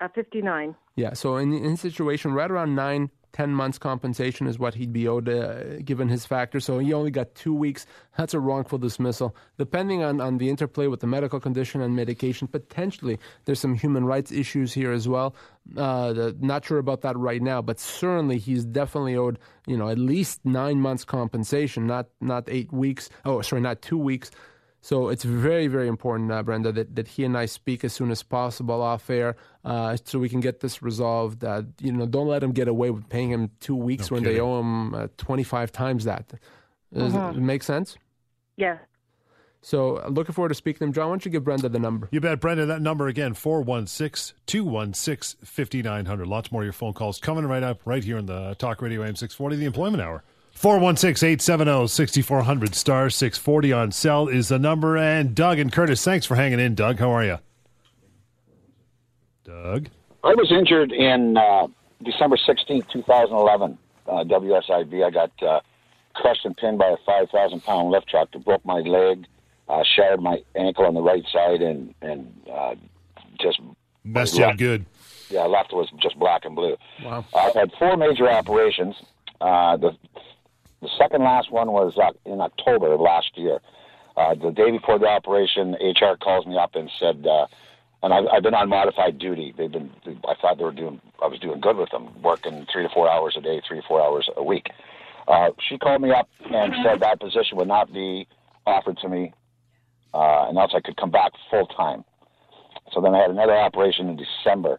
Uh, 0.00 0.08
Fifty-nine. 0.14 0.74
Yeah. 0.96 1.12
So 1.12 1.36
in 1.36 1.52
in 1.52 1.76
situation, 1.76 2.32
right 2.32 2.50
around 2.50 2.74
nine, 2.74 3.10
ten 3.32 3.50
months 3.50 3.78
compensation 3.78 4.46
is 4.46 4.58
what 4.58 4.74
he'd 4.74 4.92
be 4.92 5.06
owed, 5.06 5.28
uh, 5.28 5.78
given 5.84 6.08
his 6.08 6.24
factor. 6.26 6.60
So 6.60 6.78
he 6.78 6.92
only 6.92 7.10
got 7.10 7.34
two 7.34 7.54
weeks. 7.54 7.86
That's 8.16 8.34
a 8.34 8.40
wrongful 8.40 8.78
dismissal. 8.78 9.36
Depending 9.58 10.02
on, 10.02 10.20
on 10.20 10.38
the 10.38 10.48
interplay 10.48 10.86
with 10.86 11.00
the 11.00 11.06
medical 11.06 11.40
condition 11.40 11.80
and 11.80 11.94
medication, 11.94 12.48
potentially 12.48 13.18
there's 13.44 13.60
some 13.60 13.74
human 13.74 14.04
rights 14.04 14.32
issues 14.32 14.72
here 14.72 14.92
as 14.92 15.06
well. 15.06 15.34
Uh, 15.76 16.12
the, 16.12 16.36
not 16.40 16.64
sure 16.64 16.78
about 16.78 17.02
that 17.02 17.16
right 17.16 17.42
now, 17.42 17.60
but 17.60 17.78
certainly 17.80 18.38
he's 18.38 18.64
definitely 18.64 19.16
owed, 19.16 19.38
you 19.66 19.76
know, 19.76 19.88
at 19.88 19.98
least 19.98 20.40
nine 20.44 20.80
months 20.80 21.04
compensation, 21.04 21.86
not 21.86 22.06
not 22.20 22.44
eight 22.48 22.72
weeks. 22.72 23.10
Oh, 23.24 23.42
sorry, 23.42 23.62
not 23.62 23.82
two 23.82 23.98
weeks. 23.98 24.30
So 24.86 25.08
it's 25.08 25.24
very, 25.24 25.66
very 25.66 25.88
important, 25.88 26.30
uh, 26.30 26.44
Brenda, 26.44 26.70
that, 26.70 26.94
that 26.94 27.08
he 27.08 27.24
and 27.24 27.36
I 27.36 27.46
speak 27.46 27.82
as 27.82 27.92
soon 27.92 28.12
as 28.12 28.22
possible 28.22 28.80
off 28.80 29.10
air, 29.10 29.34
uh, 29.64 29.96
so 30.04 30.20
we 30.20 30.28
can 30.28 30.38
get 30.38 30.60
this 30.60 30.80
resolved. 30.80 31.42
Uh, 31.42 31.62
you 31.80 31.90
know, 31.90 32.06
don't 32.06 32.28
let 32.28 32.40
him 32.40 32.52
get 32.52 32.68
away 32.68 32.90
with 32.90 33.08
paying 33.08 33.30
him 33.30 33.50
two 33.58 33.74
weeks 33.74 34.12
No 34.12 34.14
when 34.14 34.22
they 34.22 34.38
owe 34.38 34.60
him 34.60 34.94
uh, 34.94 35.08
twenty 35.16 35.42
five 35.42 35.72
times 35.72 36.04
that. 36.04 36.32
Does 36.94 37.16
it 37.16 37.34
make 37.34 37.64
sense? 37.64 37.96
Yeah. 38.56 38.78
So 39.60 39.96
uh, 39.96 40.06
looking 40.06 40.34
forward 40.34 40.50
to 40.50 40.54
speaking 40.54 40.78
to 40.78 40.84
him. 40.84 40.92
John, 40.92 41.08
why 41.08 41.14
don't 41.14 41.24
you 41.24 41.32
give 41.32 41.42
Brenda 41.42 41.68
the 41.68 41.80
number? 41.80 42.08
You 42.12 42.20
bet, 42.20 42.38
Brenda. 42.38 42.66
That 42.66 42.80
number 42.80 43.08
again, 43.08 43.34
416 43.34 44.36
216 44.46 45.44
5900. 45.44 46.28
Lots 46.28 46.52
more 46.52 46.62
of 46.62 46.66
your 46.66 46.72
phone 46.72 46.92
calls 46.92 47.18
coming 47.18 47.44
right 47.44 47.64
up 47.64 47.80
right 47.86 48.04
here 48.04 48.18
in 48.18 48.26
the 48.26 48.54
Talk 48.60 48.80
Radio 48.80 49.02
AM 49.02 49.16
640, 49.16 49.56
the 49.56 49.66
employment 49.66 50.00
hour. 50.00 50.22
416 50.56 51.26
870 51.28 51.86
6400 51.86 52.74
star 52.74 53.10
640 53.10 53.72
on 53.74 53.92
cell 53.92 54.26
is 54.26 54.48
the 54.48 54.58
number. 54.58 54.96
And 54.96 55.34
Doug 55.34 55.58
and 55.58 55.70
Courtice, 55.70 56.02
thanks 56.02 56.24
for 56.24 56.34
hanging 56.34 56.58
in, 56.60 56.74
Doug. 56.74 56.98
How 56.98 57.10
are 57.10 57.24
you? 57.24 57.38
Doug? 59.44 59.88
I 60.24 60.34
was 60.34 60.50
injured 60.50 60.92
in 60.92 61.36
uh, 61.36 61.68
December 62.02 62.36
16, 62.38 62.82
2011. 62.92 63.78
Uh, 64.08 64.24
WSIB. 64.24 65.04
I 65.04 65.10
got 65.10 65.30
uh, 65.42 65.60
crushed 66.14 66.44
and 66.44 66.56
pinned 66.56 66.78
by 66.78 66.86
a 66.88 66.96
5,000 67.04 67.60
pound 67.62 67.90
lift 67.90 68.08
truck. 68.08 68.28
It 68.32 68.44
broke 68.44 68.64
my 68.64 68.78
leg, 68.78 69.26
uh, 69.68 69.82
shattered 69.96 70.22
my 70.22 70.42
ankle 70.54 70.86
on 70.86 70.94
the 70.94 71.02
right 71.02 71.24
side, 71.32 71.60
and 71.60 71.92
and 72.00 72.32
uh, 72.50 72.76
just 73.40 73.60
Messed 74.04 74.38
you 74.38 74.44
up 74.44 74.56
good. 74.56 74.86
yeah, 75.28 75.42
left 75.42 75.72
was 75.72 75.88
just 76.00 76.16
black 76.20 76.44
and 76.44 76.54
blue. 76.54 76.76
Wow. 77.04 77.24
I've 77.34 77.54
had 77.54 77.72
four 77.78 77.96
major 77.96 78.30
operations. 78.30 78.94
Uh, 79.40 79.76
the 79.76 79.90
the 80.86 80.96
second 80.96 81.24
last 81.24 81.50
one 81.50 81.72
was 81.72 81.98
uh, 81.98 82.12
in 82.30 82.40
October 82.40 82.92
of 82.92 83.00
last 83.00 83.36
year. 83.36 83.58
Uh, 84.16 84.34
the 84.34 84.52
day 84.52 84.70
before 84.70 84.98
the 84.98 85.06
operation, 85.06 85.74
HR 85.80 86.16
calls 86.16 86.46
me 86.46 86.56
up 86.56 86.76
and 86.76 86.88
said, 87.00 87.26
uh, 87.26 87.46
and 88.04 88.14
I've, 88.14 88.24
I've 88.32 88.42
been 88.42 88.54
on 88.54 88.68
modified 88.68 89.18
duty. 89.18 89.52
They've 89.56 89.70
been, 89.70 89.90
I 90.28 90.34
thought 90.40 90.58
they 90.58 90.64
were 90.64 90.72
doing, 90.72 91.00
I 91.20 91.26
was 91.26 91.40
doing 91.40 91.60
good 91.60 91.76
with 91.76 91.90
them, 91.90 92.10
working 92.22 92.66
three 92.72 92.84
to 92.84 92.88
four 92.94 93.10
hours 93.10 93.34
a 93.36 93.40
day, 93.40 93.60
three 93.66 93.80
to 93.80 93.86
four 93.86 94.00
hours 94.00 94.30
a 94.36 94.42
week. 94.44 94.68
Uh, 95.26 95.50
she 95.68 95.76
called 95.76 96.02
me 96.02 96.12
up 96.12 96.28
and 96.44 96.72
said 96.84 97.00
that 97.00 97.18
position 97.18 97.58
would 97.58 97.66
not 97.66 97.92
be 97.92 98.28
offered 98.64 98.96
to 98.98 99.08
me, 99.08 99.32
uh, 100.14 100.46
and 100.48 100.56
else 100.56 100.70
I 100.72 100.80
could 100.80 100.96
come 100.96 101.10
back 101.10 101.32
full 101.50 101.66
time. 101.66 102.04
So 102.92 103.00
then 103.00 103.12
I 103.12 103.22
had 103.22 103.30
another 103.30 103.56
operation 103.56 104.08
in 104.08 104.16
December. 104.16 104.78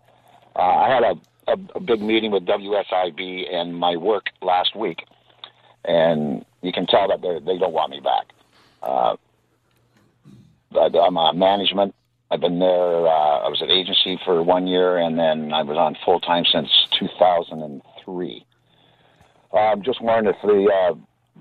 Uh, 0.56 0.60
I 0.60 0.90
had 0.90 1.04
a, 1.04 1.52
a, 1.52 1.58
a 1.76 1.80
big 1.82 2.02
meeting 2.02 2.32
with 2.32 2.46
WSIB 2.46 3.54
and 3.54 3.78
my 3.78 3.98
work 3.98 4.28
last 4.42 4.74
week, 4.74 5.04
and 5.86 6.46
you 6.62 6.72
can 6.72 6.86
tell 6.88 7.08
that 7.08 7.22
they 7.22 7.58
don't 7.58 7.74
want 7.74 7.92
me 7.92 8.00
back. 8.00 8.28
Uh, 8.82 9.16
I'm 10.76 11.18
on 11.18 11.40
management. 11.40 11.96
I've 12.30 12.42
been 12.42 12.60
there. 12.60 13.08
Uh, 13.08 13.46
I 13.46 13.48
was 13.48 13.62
at 13.62 13.70
agency 13.70 14.20
for 14.26 14.44
one 14.44 14.68
year, 14.68 14.98
and 14.98 15.18
then 15.18 15.54
I 15.54 15.64
was 15.64 15.78
on 15.78 15.96
full 16.04 16.20
time 16.20 16.44
since 16.52 16.70
2003. 17.00 18.46
Uh, 19.54 19.58
I'm 19.58 19.82
just 19.82 20.02
wondering 20.02 20.36
if 20.36 20.42
they 20.46 20.68
uh, 20.74 20.94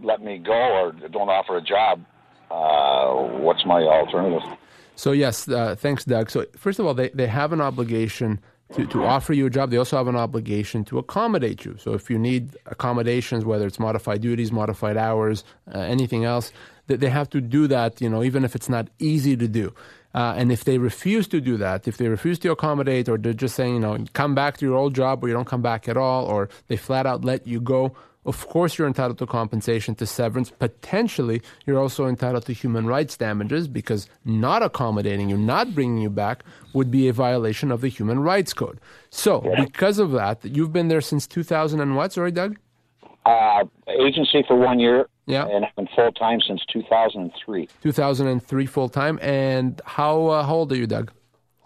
let 0.02 0.22
me 0.22 0.38
go 0.38 0.52
or 0.52 0.92
don't 0.92 1.28
offer 1.28 1.56
a 1.56 1.62
job. 1.62 2.04
Uh, 2.50 3.38
what's 3.40 3.66
my 3.66 3.82
alternative? 3.82 4.48
So 4.94 5.12
yes, 5.12 5.48
uh, 5.48 5.74
thanks, 5.74 6.04
Doug. 6.04 6.30
So 6.30 6.46
first 6.56 6.78
of 6.78 6.86
all, 6.86 6.94
they, 6.94 7.08
they 7.10 7.26
have 7.26 7.52
an 7.52 7.60
obligation 7.60 8.40
to, 8.74 8.86
to 8.86 9.04
offer 9.04 9.32
you 9.32 9.46
a 9.46 9.50
job. 9.50 9.70
They 9.70 9.76
also 9.76 9.96
have 9.96 10.08
an 10.08 10.16
obligation 10.16 10.84
to 10.86 10.98
accommodate 10.98 11.64
you. 11.64 11.76
So 11.78 11.94
if 11.94 12.10
you 12.10 12.18
need 12.18 12.56
accommodations, 12.66 13.44
whether 13.44 13.66
it's 13.66 13.78
modified 13.78 14.20
duties, 14.20 14.50
modified 14.50 14.96
hours, 14.96 15.44
uh, 15.72 15.78
anything 15.78 16.24
else, 16.24 16.52
that 16.88 17.00
they 17.00 17.08
have 17.08 17.30
to 17.30 17.40
do 17.40 17.66
that. 17.68 18.00
You 18.00 18.08
know, 18.08 18.22
even 18.22 18.44
if 18.44 18.54
it's 18.54 18.68
not 18.68 18.88
easy 18.98 19.36
to 19.36 19.48
do. 19.48 19.72
Uh, 20.14 20.34
and 20.36 20.50
if 20.50 20.64
they 20.64 20.78
refuse 20.78 21.28
to 21.28 21.42
do 21.42 21.58
that, 21.58 21.86
if 21.86 21.98
they 21.98 22.08
refuse 22.08 22.38
to 22.38 22.50
accommodate, 22.50 23.06
or 23.06 23.18
they're 23.18 23.34
just 23.34 23.54
saying, 23.54 23.74
you 23.74 23.80
know, 23.80 23.98
come 24.14 24.34
back 24.34 24.56
to 24.56 24.64
your 24.64 24.74
old 24.74 24.94
job, 24.94 25.22
or 25.22 25.28
you 25.28 25.34
don't 25.34 25.46
come 25.46 25.60
back 25.60 25.88
at 25.88 25.96
all, 25.98 26.24
or 26.24 26.48
they 26.68 26.76
flat 26.76 27.04
out 27.04 27.22
let 27.22 27.46
you 27.46 27.60
go, 27.60 27.94
of 28.26 28.46
course, 28.48 28.76
you're 28.76 28.86
entitled 28.88 29.18
to 29.18 29.26
compensation, 29.26 29.94
to 29.96 30.06
severance. 30.06 30.50
Potentially, 30.50 31.40
you're 31.64 31.78
also 31.78 32.06
entitled 32.06 32.44
to 32.46 32.52
human 32.52 32.86
rights 32.86 33.16
damages 33.16 33.68
because 33.68 34.08
not 34.24 34.62
accommodating 34.62 35.28
you, 35.30 35.36
not 35.36 35.74
bringing 35.74 35.98
you 35.98 36.10
back, 36.10 36.44
would 36.74 36.90
be 36.90 37.08
a 37.08 37.12
violation 37.12 37.70
of 37.72 37.80
the 37.80 37.88
Human 37.88 38.18
Rights 38.20 38.52
Code. 38.52 38.80
So, 39.10 39.40
because 39.58 39.98
of 39.98 40.10
that, 40.12 40.44
you've 40.44 40.72
been 40.72 40.88
there 40.88 41.00
since 41.00 41.26
2000 41.26 41.80
and 41.80 41.96
what? 41.96 42.12
Sorry, 42.12 42.30
Doug? 42.32 42.56
Uh, 43.24 43.64
agency 43.88 44.44
for 44.46 44.56
one 44.56 44.78
year, 44.78 45.08
Yeah. 45.26 45.46
and 45.46 45.64
I've 45.64 45.74
been 45.74 45.88
full 45.96 46.12
time 46.12 46.40
since 46.46 46.60
2003. 46.72 47.68
2003 47.82 48.66
full 48.66 48.88
time. 48.88 49.18
And 49.22 49.80
how, 49.84 50.26
uh, 50.26 50.42
how 50.44 50.54
old 50.54 50.72
are 50.72 50.76
you, 50.76 50.86
Doug? 50.86 51.10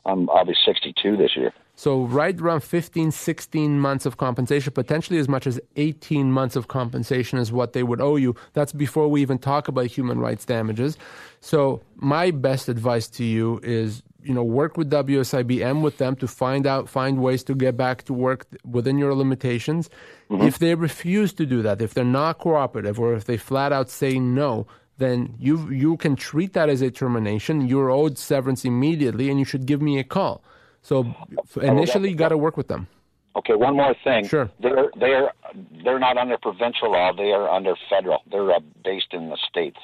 I'm 0.07 0.31
I'll 0.31 0.47
be 0.47 0.55
62 0.65 1.17
this 1.17 1.37
year. 1.37 1.53
So, 1.81 2.03
right 2.03 2.39
around 2.39 2.61
15, 2.61 3.11
16 3.11 3.81
months 3.81 4.05
of 4.05 4.19
compensation, 4.19 4.71
potentially 4.71 5.19
as 5.19 5.31
much 5.31 5.47
as 5.47 5.59
18 5.77 6.31
months 6.31 6.55
of 6.55 6.69
compensation 6.69 7.39
is 7.39 7.53
what 7.53 7.73
they 7.73 7.83
would 7.83 8.03
owe 8.03 8.17
you. 8.17 8.37
That's 8.53 8.71
before 8.71 9.09
we 9.09 9.23
even 9.23 9.39
talk 9.39 9.67
about 9.67 9.87
human 9.87 10.19
rights 10.19 10.45
damages. 10.45 10.99
So, 11.41 11.81
my 11.97 12.33
best 12.33 12.69
advice 12.69 13.09
to 13.17 13.25
you 13.25 13.61
is 13.63 14.03
you 14.23 14.35
know 14.35 14.45
work 14.45 14.77
with 14.77 14.91
WSIBM 14.91 15.81
with 15.81 15.97
them 15.97 16.17
to 16.17 16.29
find 16.29 16.67
out 16.67 16.87
find 16.87 17.23
ways 17.23 17.43
to 17.45 17.55
get 17.55 17.79
back 17.79 18.03
to 18.05 18.13
work 18.13 18.45
within 18.63 18.99
your 18.99 19.15
limitations. 19.15 19.89
Mm-hmm. 20.29 20.49
If 20.49 20.59
they 20.59 20.75
refuse 20.75 21.33
to 21.33 21.47
do 21.47 21.63
that, 21.63 21.81
if 21.81 21.95
they're 21.95 22.05
not 22.05 22.41
cooperative, 22.41 23.01
or 23.01 23.15
if 23.15 23.25
they 23.25 23.39
flat 23.39 23.73
out 23.73 23.89
say 23.89 24.19
no, 24.19 24.67
then 24.99 25.35
you 25.39 25.71
you 25.71 25.97
can 25.97 26.15
treat 26.15 26.53
that 26.53 26.69
as 26.69 26.83
a 26.83 26.91
termination. 26.91 27.67
You're 27.67 27.89
owed 27.91 28.19
severance 28.19 28.67
immediately, 28.67 29.31
and 29.31 29.39
you 29.39 29.47
should 29.47 29.65
give 29.65 29.81
me 29.81 29.99
a 29.99 30.05
call. 30.05 30.45
So 30.83 31.15
initially, 31.61 32.11
you 32.11 32.17
got 32.17 32.31
to 32.31 32.39
work 32.39 32.57
with 32.57 32.69
them. 32.69 32.89
Okay, 33.37 33.55
one 33.55 33.77
more 33.77 33.95
thing. 34.03 34.27
Sure. 34.27 34.51
They're 34.61 34.91
they're 34.99 35.33
they're 35.85 35.99
not 35.99 36.17
under 36.17 36.37
provincial 36.39 36.93
law. 36.93 37.13
They 37.17 37.31
are 37.31 37.49
under 37.49 37.75
federal. 37.89 38.23
They're 38.31 38.51
uh, 38.51 38.61
based 38.83 39.13
in 39.13 39.29
the 39.29 39.39
states. 39.49 39.79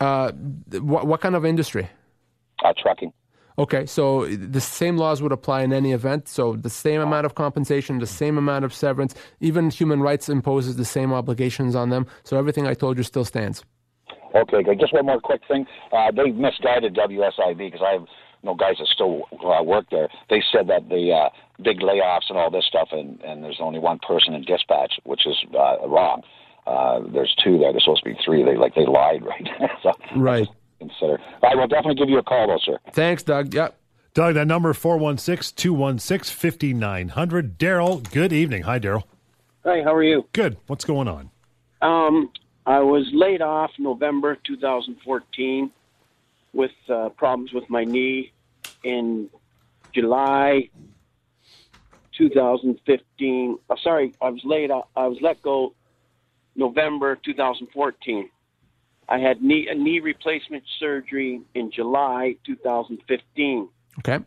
Uh, 0.00 0.32
what, 0.80 1.06
what 1.06 1.20
kind 1.20 1.34
of 1.34 1.44
industry? 1.44 1.88
Uh, 2.64 2.72
trucking. 2.76 3.12
Okay, 3.58 3.86
so 3.86 4.26
the 4.26 4.60
same 4.60 4.96
laws 4.96 5.22
would 5.22 5.32
apply 5.32 5.62
in 5.62 5.72
any 5.72 5.92
event. 5.92 6.26
So 6.26 6.56
the 6.56 6.70
same 6.70 7.00
amount 7.00 7.26
of 7.26 7.34
compensation, 7.34 7.98
the 7.98 8.06
same 8.06 8.38
amount 8.38 8.64
of 8.64 8.72
severance. 8.72 9.14
Even 9.40 9.70
human 9.70 10.00
rights 10.00 10.28
imposes 10.28 10.76
the 10.76 10.84
same 10.84 11.12
obligations 11.12 11.74
on 11.74 11.90
them. 11.90 12.06
So 12.24 12.38
everything 12.38 12.66
I 12.66 12.74
told 12.74 12.96
you 12.96 13.04
still 13.04 13.24
stands. 13.24 13.62
Okay, 14.34 14.62
good. 14.62 14.80
Just 14.80 14.94
one 14.94 15.06
more 15.06 15.20
quick 15.20 15.42
thing. 15.46 15.66
Uh, 15.92 16.10
they 16.10 16.30
misguided 16.30 16.94
WSIB 16.94 17.58
because 17.58 17.82
I 17.82 17.98
have 18.42 18.44
no 18.44 18.54
guys 18.54 18.76
that 18.78 18.88
still 18.88 19.22
uh, 19.44 19.62
work 19.62 19.86
there. 19.90 20.08
They 20.30 20.42
said 20.52 20.68
that 20.68 20.88
the 20.88 21.12
uh, 21.12 21.28
big 21.62 21.80
layoffs 21.80 22.28
and 22.28 22.38
all 22.38 22.50
this 22.50 22.64
stuff, 22.66 22.88
and, 22.92 23.20
and 23.22 23.42
there's 23.42 23.58
only 23.60 23.78
one 23.78 23.98
person 24.06 24.34
in 24.34 24.42
dispatch, 24.42 24.94
which 25.04 25.26
is 25.26 25.36
uh, 25.54 25.86
wrong. 25.88 26.22
Uh, 26.66 27.00
there's 27.12 27.34
two 27.42 27.58
there. 27.58 27.72
There's 27.72 27.84
supposed 27.84 28.04
to 28.04 28.10
be 28.10 28.18
three. 28.24 28.44
They 28.44 28.56
like 28.56 28.74
they 28.74 28.86
lied, 28.86 29.24
right? 29.24 29.48
so 29.82 29.92
Right. 30.16 30.46
consider. 30.78 31.18
I 31.42 31.54
will 31.54 31.66
definitely 31.66 31.96
give 31.96 32.08
you 32.08 32.18
a 32.18 32.22
call, 32.22 32.46
though, 32.48 32.58
sir. 32.62 32.78
Thanks, 32.92 33.22
Doug. 33.22 33.52
Yep. 33.52 33.76
Doug, 34.14 34.34
that 34.34 34.46
number 34.46 34.72
416 34.74 35.56
216 35.56 36.36
5900. 36.52 37.58
Daryl, 37.58 38.12
good 38.12 38.32
evening. 38.32 38.62
Hi, 38.62 38.78
Daryl. 38.78 39.04
Hi, 39.64 39.82
how 39.82 39.94
are 39.94 40.02
you? 40.02 40.24
Good. 40.32 40.58
What's 40.66 40.84
going 40.84 41.08
on? 41.08 41.30
Um, 41.80 42.30
I 42.66 42.80
was 42.80 43.08
laid 43.12 43.42
off 43.42 43.70
November 43.78 44.36
2014 44.46 45.70
with 46.52 46.72
uh, 46.88 47.08
problems 47.10 47.52
with 47.52 47.68
my 47.68 47.84
knee. 47.84 48.32
In 48.84 49.30
July 49.94 50.68
2015, 52.18 53.58
uh, 53.70 53.76
sorry, 53.82 54.14
I 54.20 54.30
was 54.30 54.40
laid. 54.44 54.70
I 54.70 55.06
was 55.06 55.18
let 55.20 55.40
go 55.42 55.74
November 56.56 57.16
2014. 57.24 58.28
I 59.08 59.18
had 59.18 59.42
knee 59.42 59.68
a 59.70 59.74
knee 59.74 60.00
replacement 60.00 60.64
surgery 60.78 61.40
in 61.54 61.70
July 61.70 62.36
2015. 62.46 63.68
Okay. 63.98 64.24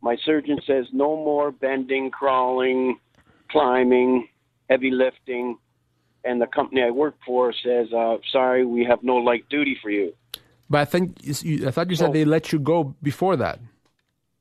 My 0.00 0.16
surgeon 0.24 0.58
says 0.66 0.86
no 0.92 1.16
more 1.16 1.50
bending, 1.50 2.10
crawling, 2.10 2.98
climbing, 3.50 4.28
heavy 4.68 4.90
lifting. 4.90 5.56
And 6.24 6.40
the 6.40 6.46
company 6.46 6.82
I 6.82 6.90
work 6.90 7.16
for 7.24 7.52
says, 7.52 7.92
uh, 7.92 8.16
sorry, 8.32 8.64
we 8.64 8.84
have 8.84 9.02
no 9.02 9.16
light 9.16 9.48
duty 9.48 9.76
for 9.80 9.90
you. 9.90 10.14
But 10.70 10.78
I 10.80 10.84
think 10.86 11.16
you, 11.22 11.68
I 11.68 11.70
thought 11.70 11.90
you 11.90 11.96
said 11.96 12.12
they 12.12 12.24
let 12.24 12.52
you 12.52 12.58
go 12.58 12.94
before 13.02 13.36
that. 13.36 13.58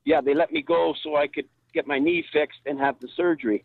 Yeah, 0.06 0.22
they 0.22 0.34
let 0.34 0.52
me 0.52 0.62
go 0.62 0.94
so 1.04 1.16
I 1.16 1.28
could 1.28 1.46
get 1.74 1.88
my 1.88 2.00
knee 2.00 2.24
fixed 2.32 2.60
and 2.66 2.80
have 2.80 3.00
the 3.00 3.08
surgery. 3.16 3.64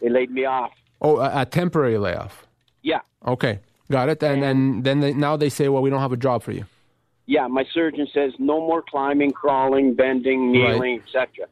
They 0.00 0.08
laid 0.08 0.30
me 0.30 0.44
off. 0.44 0.72
Oh, 1.00 1.18
a, 1.18 1.42
a 1.42 1.44
temporary 1.46 1.98
layoff. 1.98 2.46
Yeah, 2.82 3.00
Okay, 3.26 3.60
got 3.90 4.08
it. 4.08 4.22
And 4.22 4.42
and 4.44 4.84
then 4.84 5.00
they, 5.00 5.12
now 5.12 5.36
they 5.36 5.48
say, 5.48 5.68
well, 5.68 5.82
we 5.82 5.90
don't 5.90 6.00
have 6.00 6.12
a 6.12 6.16
job 6.16 6.42
for 6.42 6.52
you. 6.52 6.64
yeah. 7.26 7.46
My 7.46 7.64
surgeon 7.72 8.06
says 8.12 8.32
no 8.38 8.58
more 8.60 8.82
climbing, 8.82 9.30
crawling, 9.32 9.94
bending, 9.94 10.40
Right. 10.52 10.72
kneeling, 10.74 11.02
etc. 11.04 11.46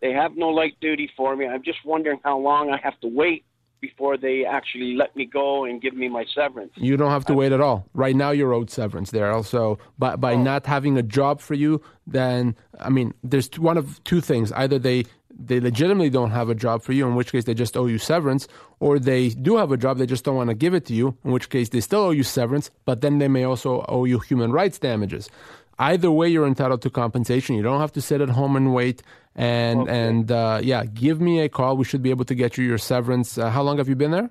They 0.00 0.12
have 0.12 0.36
no 0.36 0.48
light 0.48 0.76
duty 0.80 1.10
for 1.16 1.36
me. 1.36 1.46
I'm 1.46 1.62
just 1.62 1.78
wondering 1.84 2.18
how 2.24 2.38
long 2.38 2.70
I 2.70 2.78
have 2.82 2.98
to 3.00 3.08
wait 3.08 3.44
before 3.80 4.16
they 4.16 4.44
actually 4.44 4.94
let 4.94 5.14
me 5.16 5.24
go 5.24 5.64
and 5.64 5.80
give 5.80 5.94
me 5.94 6.08
my 6.08 6.24
severance. 6.34 6.72
You 6.76 6.96
don't 6.96 7.10
have 7.10 7.24
to 7.26 7.34
wait 7.34 7.52
at 7.52 7.60
all. 7.60 7.86
Right 7.94 8.16
now, 8.16 8.30
you're 8.30 8.52
owed 8.52 8.70
severance 8.70 9.10
there. 9.10 9.30
Also, 9.30 9.78
by 9.98 10.16
by 10.16 10.34
oh. 10.34 10.42
not 10.42 10.66
having 10.66 10.96
a 10.98 11.02
job 11.02 11.40
for 11.40 11.54
you, 11.54 11.80
then 12.06 12.56
I 12.80 12.90
mean, 12.90 13.14
there's 13.22 13.50
one 13.58 13.76
of 13.76 14.02
two 14.04 14.20
things: 14.20 14.52
either 14.52 14.78
they 14.78 15.04
they 15.38 15.60
legitimately 15.60 16.10
don't 16.10 16.30
have 16.30 16.48
a 16.48 16.54
job 16.54 16.82
for 16.82 16.92
you, 16.92 17.06
in 17.06 17.14
which 17.14 17.30
case 17.30 17.44
they 17.44 17.54
just 17.54 17.76
owe 17.76 17.86
you 17.86 17.98
severance, 17.98 18.48
or 18.80 18.98
they 18.98 19.28
do 19.28 19.56
have 19.56 19.70
a 19.70 19.76
job, 19.76 19.98
they 19.98 20.06
just 20.06 20.24
don't 20.24 20.34
want 20.34 20.48
to 20.50 20.54
give 20.54 20.74
it 20.74 20.84
to 20.86 20.94
you, 20.94 21.16
in 21.24 21.30
which 21.30 21.48
case 21.48 21.68
they 21.68 21.80
still 21.80 22.00
owe 22.00 22.10
you 22.10 22.24
severance, 22.24 22.70
but 22.84 23.00
then 23.02 23.18
they 23.18 23.28
may 23.28 23.44
also 23.44 23.84
owe 23.88 24.04
you 24.04 24.18
human 24.18 24.50
rights 24.50 24.78
damages. 24.78 25.30
Either 25.78 26.10
way, 26.10 26.28
you're 26.28 26.46
entitled 26.46 26.82
to 26.82 26.90
compensation. 26.90 27.54
You 27.56 27.62
don't 27.62 27.80
have 27.80 27.92
to 27.92 28.00
sit 28.00 28.20
at 28.20 28.30
home 28.30 28.56
and 28.56 28.74
wait. 28.74 29.02
And 29.34 29.88
and 29.88 30.32
uh, 30.32 30.60
yeah, 30.62 30.84
give 30.84 31.20
me 31.20 31.40
a 31.40 31.48
call. 31.48 31.76
We 31.76 31.84
should 31.84 32.02
be 32.02 32.10
able 32.10 32.24
to 32.24 32.34
get 32.34 32.58
you 32.58 32.64
your 32.64 32.78
severance. 32.78 33.38
Uh, 33.38 33.50
how 33.50 33.62
long 33.62 33.78
have 33.78 33.88
you 33.88 33.94
been 33.94 34.10
there? 34.10 34.30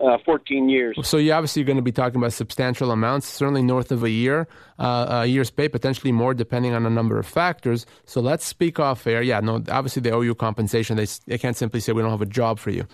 Uh, 0.00 0.18
14 0.24 0.68
years. 0.68 0.98
So 1.04 1.16
you 1.16 1.32
obviously 1.32 1.64
going 1.64 1.76
to 1.76 1.82
be 1.82 1.92
talking 1.92 2.16
about 2.20 2.32
substantial 2.32 2.90
amounts, 2.90 3.26
certainly 3.26 3.62
north 3.62 3.90
of 3.92 4.02
a 4.02 4.10
year, 4.10 4.46
uh, 4.78 5.22
a 5.22 5.26
year's 5.26 5.50
pay, 5.50 5.68
potentially 5.68 6.12
more, 6.12 6.34
depending 6.34 6.74
on 6.74 6.84
a 6.84 6.90
number 6.90 7.18
of 7.18 7.26
factors. 7.26 7.86
So 8.04 8.20
let's 8.20 8.44
speak 8.44 8.78
off 8.78 9.06
air. 9.06 9.22
Yeah, 9.22 9.40
no, 9.40 9.62
obviously 9.70 10.02
they 10.02 10.10
owe 10.10 10.20
you 10.20 10.34
compensation. 10.34 10.96
They, 10.96 11.06
they 11.26 11.38
can't 11.38 11.56
simply 11.56 11.80
say 11.80 11.92
we 11.92 12.02
don't 12.02 12.10
have 12.10 12.20
a 12.20 12.26
job 12.26 12.58
for 12.58 12.70
you. 12.70 12.86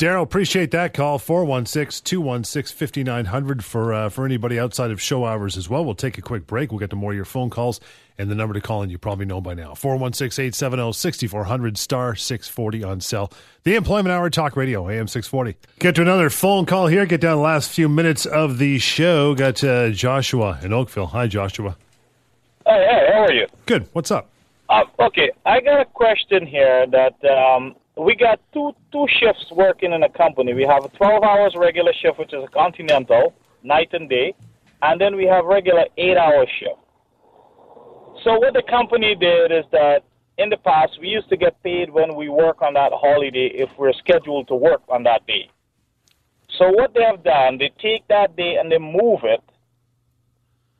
Daryl, 0.00 0.22
appreciate 0.22 0.70
that 0.70 0.94
call. 0.94 1.18
416 1.18 2.02
216 2.06 2.74
5900 2.74 3.62
for 3.62 3.92
uh, 3.92 4.08
for 4.08 4.24
anybody 4.24 4.58
outside 4.58 4.90
of 4.90 4.98
show 4.98 5.26
hours 5.26 5.58
as 5.58 5.68
well. 5.68 5.84
We'll 5.84 5.94
take 5.94 6.16
a 6.16 6.22
quick 6.22 6.46
break. 6.46 6.72
We'll 6.72 6.78
get 6.78 6.88
to 6.88 6.96
more 6.96 7.12
of 7.12 7.16
your 7.16 7.26
phone 7.26 7.50
calls 7.50 7.80
and 8.16 8.30
the 8.30 8.34
number 8.34 8.54
to 8.54 8.62
call 8.62 8.82
in 8.82 8.88
you 8.88 8.96
probably 8.96 9.26
know 9.26 9.42
by 9.42 9.52
now 9.52 9.74
416 9.74 10.42
870 10.42 10.94
6400 10.94 11.76
star 11.76 12.16
640 12.16 12.82
on 12.82 13.02
cell. 13.02 13.30
The 13.64 13.74
Employment 13.74 14.10
Hour 14.10 14.30
Talk 14.30 14.56
Radio, 14.56 14.88
AM 14.88 15.06
640. 15.06 15.58
Get 15.80 15.96
to 15.96 16.00
another 16.00 16.30
phone 16.30 16.64
call 16.64 16.86
here. 16.86 17.04
Get 17.04 17.20
down 17.20 17.36
the 17.36 17.42
last 17.42 17.68
few 17.70 17.86
minutes 17.86 18.24
of 18.24 18.56
the 18.56 18.78
show. 18.78 19.34
Got 19.34 19.62
uh, 19.62 19.90
Joshua 19.90 20.58
in 20.62 20.72
Oakville. 20.72 21.08
Hi, 21.08 21.26
Joshua. 21.26 21.76
Hey, 22.66 22.86
hey, 22.90 23.10
how 23.12 23.24
are 23.24 23.32
you? 23.34 23.46
Good. 23.66 23.86
What's 23.92 24.10
up? 24.10 24.30
Uh, 24.70 24.84
okay, 24.98 25.30
I 25.44 25.60
got 25.60 25.82
a 25.82 25.84
question 25.84 26.46
here 26.46 26.86
that 26.86 27.22
um, 27.26 27.74
we 27.96 28.16
got 28.16 28.40
two 28.52 28.72
two 28.92 29.06
shifts 29.20 29.46
working 29.52 29.92
in 29.92 30.02
a 30.02 30.08
company. 30.08 30.54
We 30.54 30.64
have 30.64 30.84
a 30.84 30.88
12 30.88 31.22
hours 31.22 31.54
regular 31.56 31.92
shift, 32.00 32.18
which 32.18 32.32
is 32.32 32.44
a 32.44 32.48
continental, 32.48 33.34
night 33.62 33.88
and 33.92 34.08
day, 34.08 34.34
and 34.82 35.00
then 35.00 35.16
we 35.16 35.26
have 35.26 35.44
regular 35.44 35.84
eight 35.96 36.16
hour 36.16 36.46
shift. 36.58 36.80
So 38.24 38.38
what 38.38 38.54
the 38.54 38.62
company 38.68 39.14
did 39.14 39.52
is 39.52 39.64
that 39.72 40.04
in 40.38 40.48
the 40.50 40.56
past 40.58 40.98
we 41.00 41.08
used 41.08 41.28
to 41.28 41.36
get 41.36 41.62
paid 41.62 41.90
when 41.90 42.14
we 42.14 42.28
work 42.28 42.62
on 42.62 42.74
that 42.74 42.92
holiday 42.92 43.50
if 43.54 43.70
we're 43.78 43.92
scheduled 43.92 44.48
to 44.48 44.54
work 44.54 44.82
on 44.88 45.02
that 45.04 45.26
day. 45.26 45.50
So 46.58 46.68
what 46.70 46.92
they 46.94 47.02
have 47.02 47.22
done, 47.24 47.58
they 47.58 47.70
take 47.80 48.06
that 48.08 48.36
day 48.36 48.56
and 48.56 48.70
they 48.70 48.78
move 48.78 49.20
it 49.24 49.40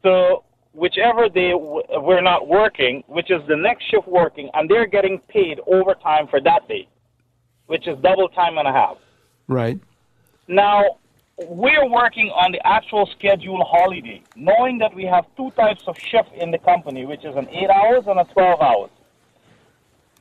to 0.03 0.38
whichever 0.73 1.29
day 1.29 1.53
we're 1.55 2.23
not 2.23 2.49
working, 2.49 3.03
which 3.07 3.31
is 3.31 3.40
the 3.49 3.57
next 3.57 3.85
shift 3.90 4.07
working, 4.07 4.51
and 4.55 4.68
they're 4.68 4.87
getting 4.87 5.18
paid 5.29 5.61
overtime 5.66 6.27
for 6.29 6.40
that 6.40 6.68
day, 6.68 6.88
which 7.70 7.87
is 7.87 7.96
double 8.02 8.28
time 8.30 8.59
and 8.59 8.66
a 8.66 8.72
half. 8.72 8.96
Right. 9.46 9.78
Now, 10.48 10.98
we're 11.46 11.88
working 11.88 12.28
on 12.30 12.50
the 12.50 12.61
actual 12.66 13.09
schedule 13.16 13.62
holiday, 13.64 14.24
knowing 14.35 14.78
that 14.78 14.92
we 14.92 15.04
have 15.04 15.24
two 15.37 15.52
types 15.52 15.85
of 15.87 15.96
shift 15.96 16.33
in 16.35 16.50
the 16.50 16.59
company, 16.59 17.06
which 17.06 17.24
is 17.24 17.37
an 17.37 17.48
eight 17.50 17.70
hours 17.70 18.02
and 18.09 18.18
a 18.18 18.24
12 18.24 18.61
hours. 18.61 18.90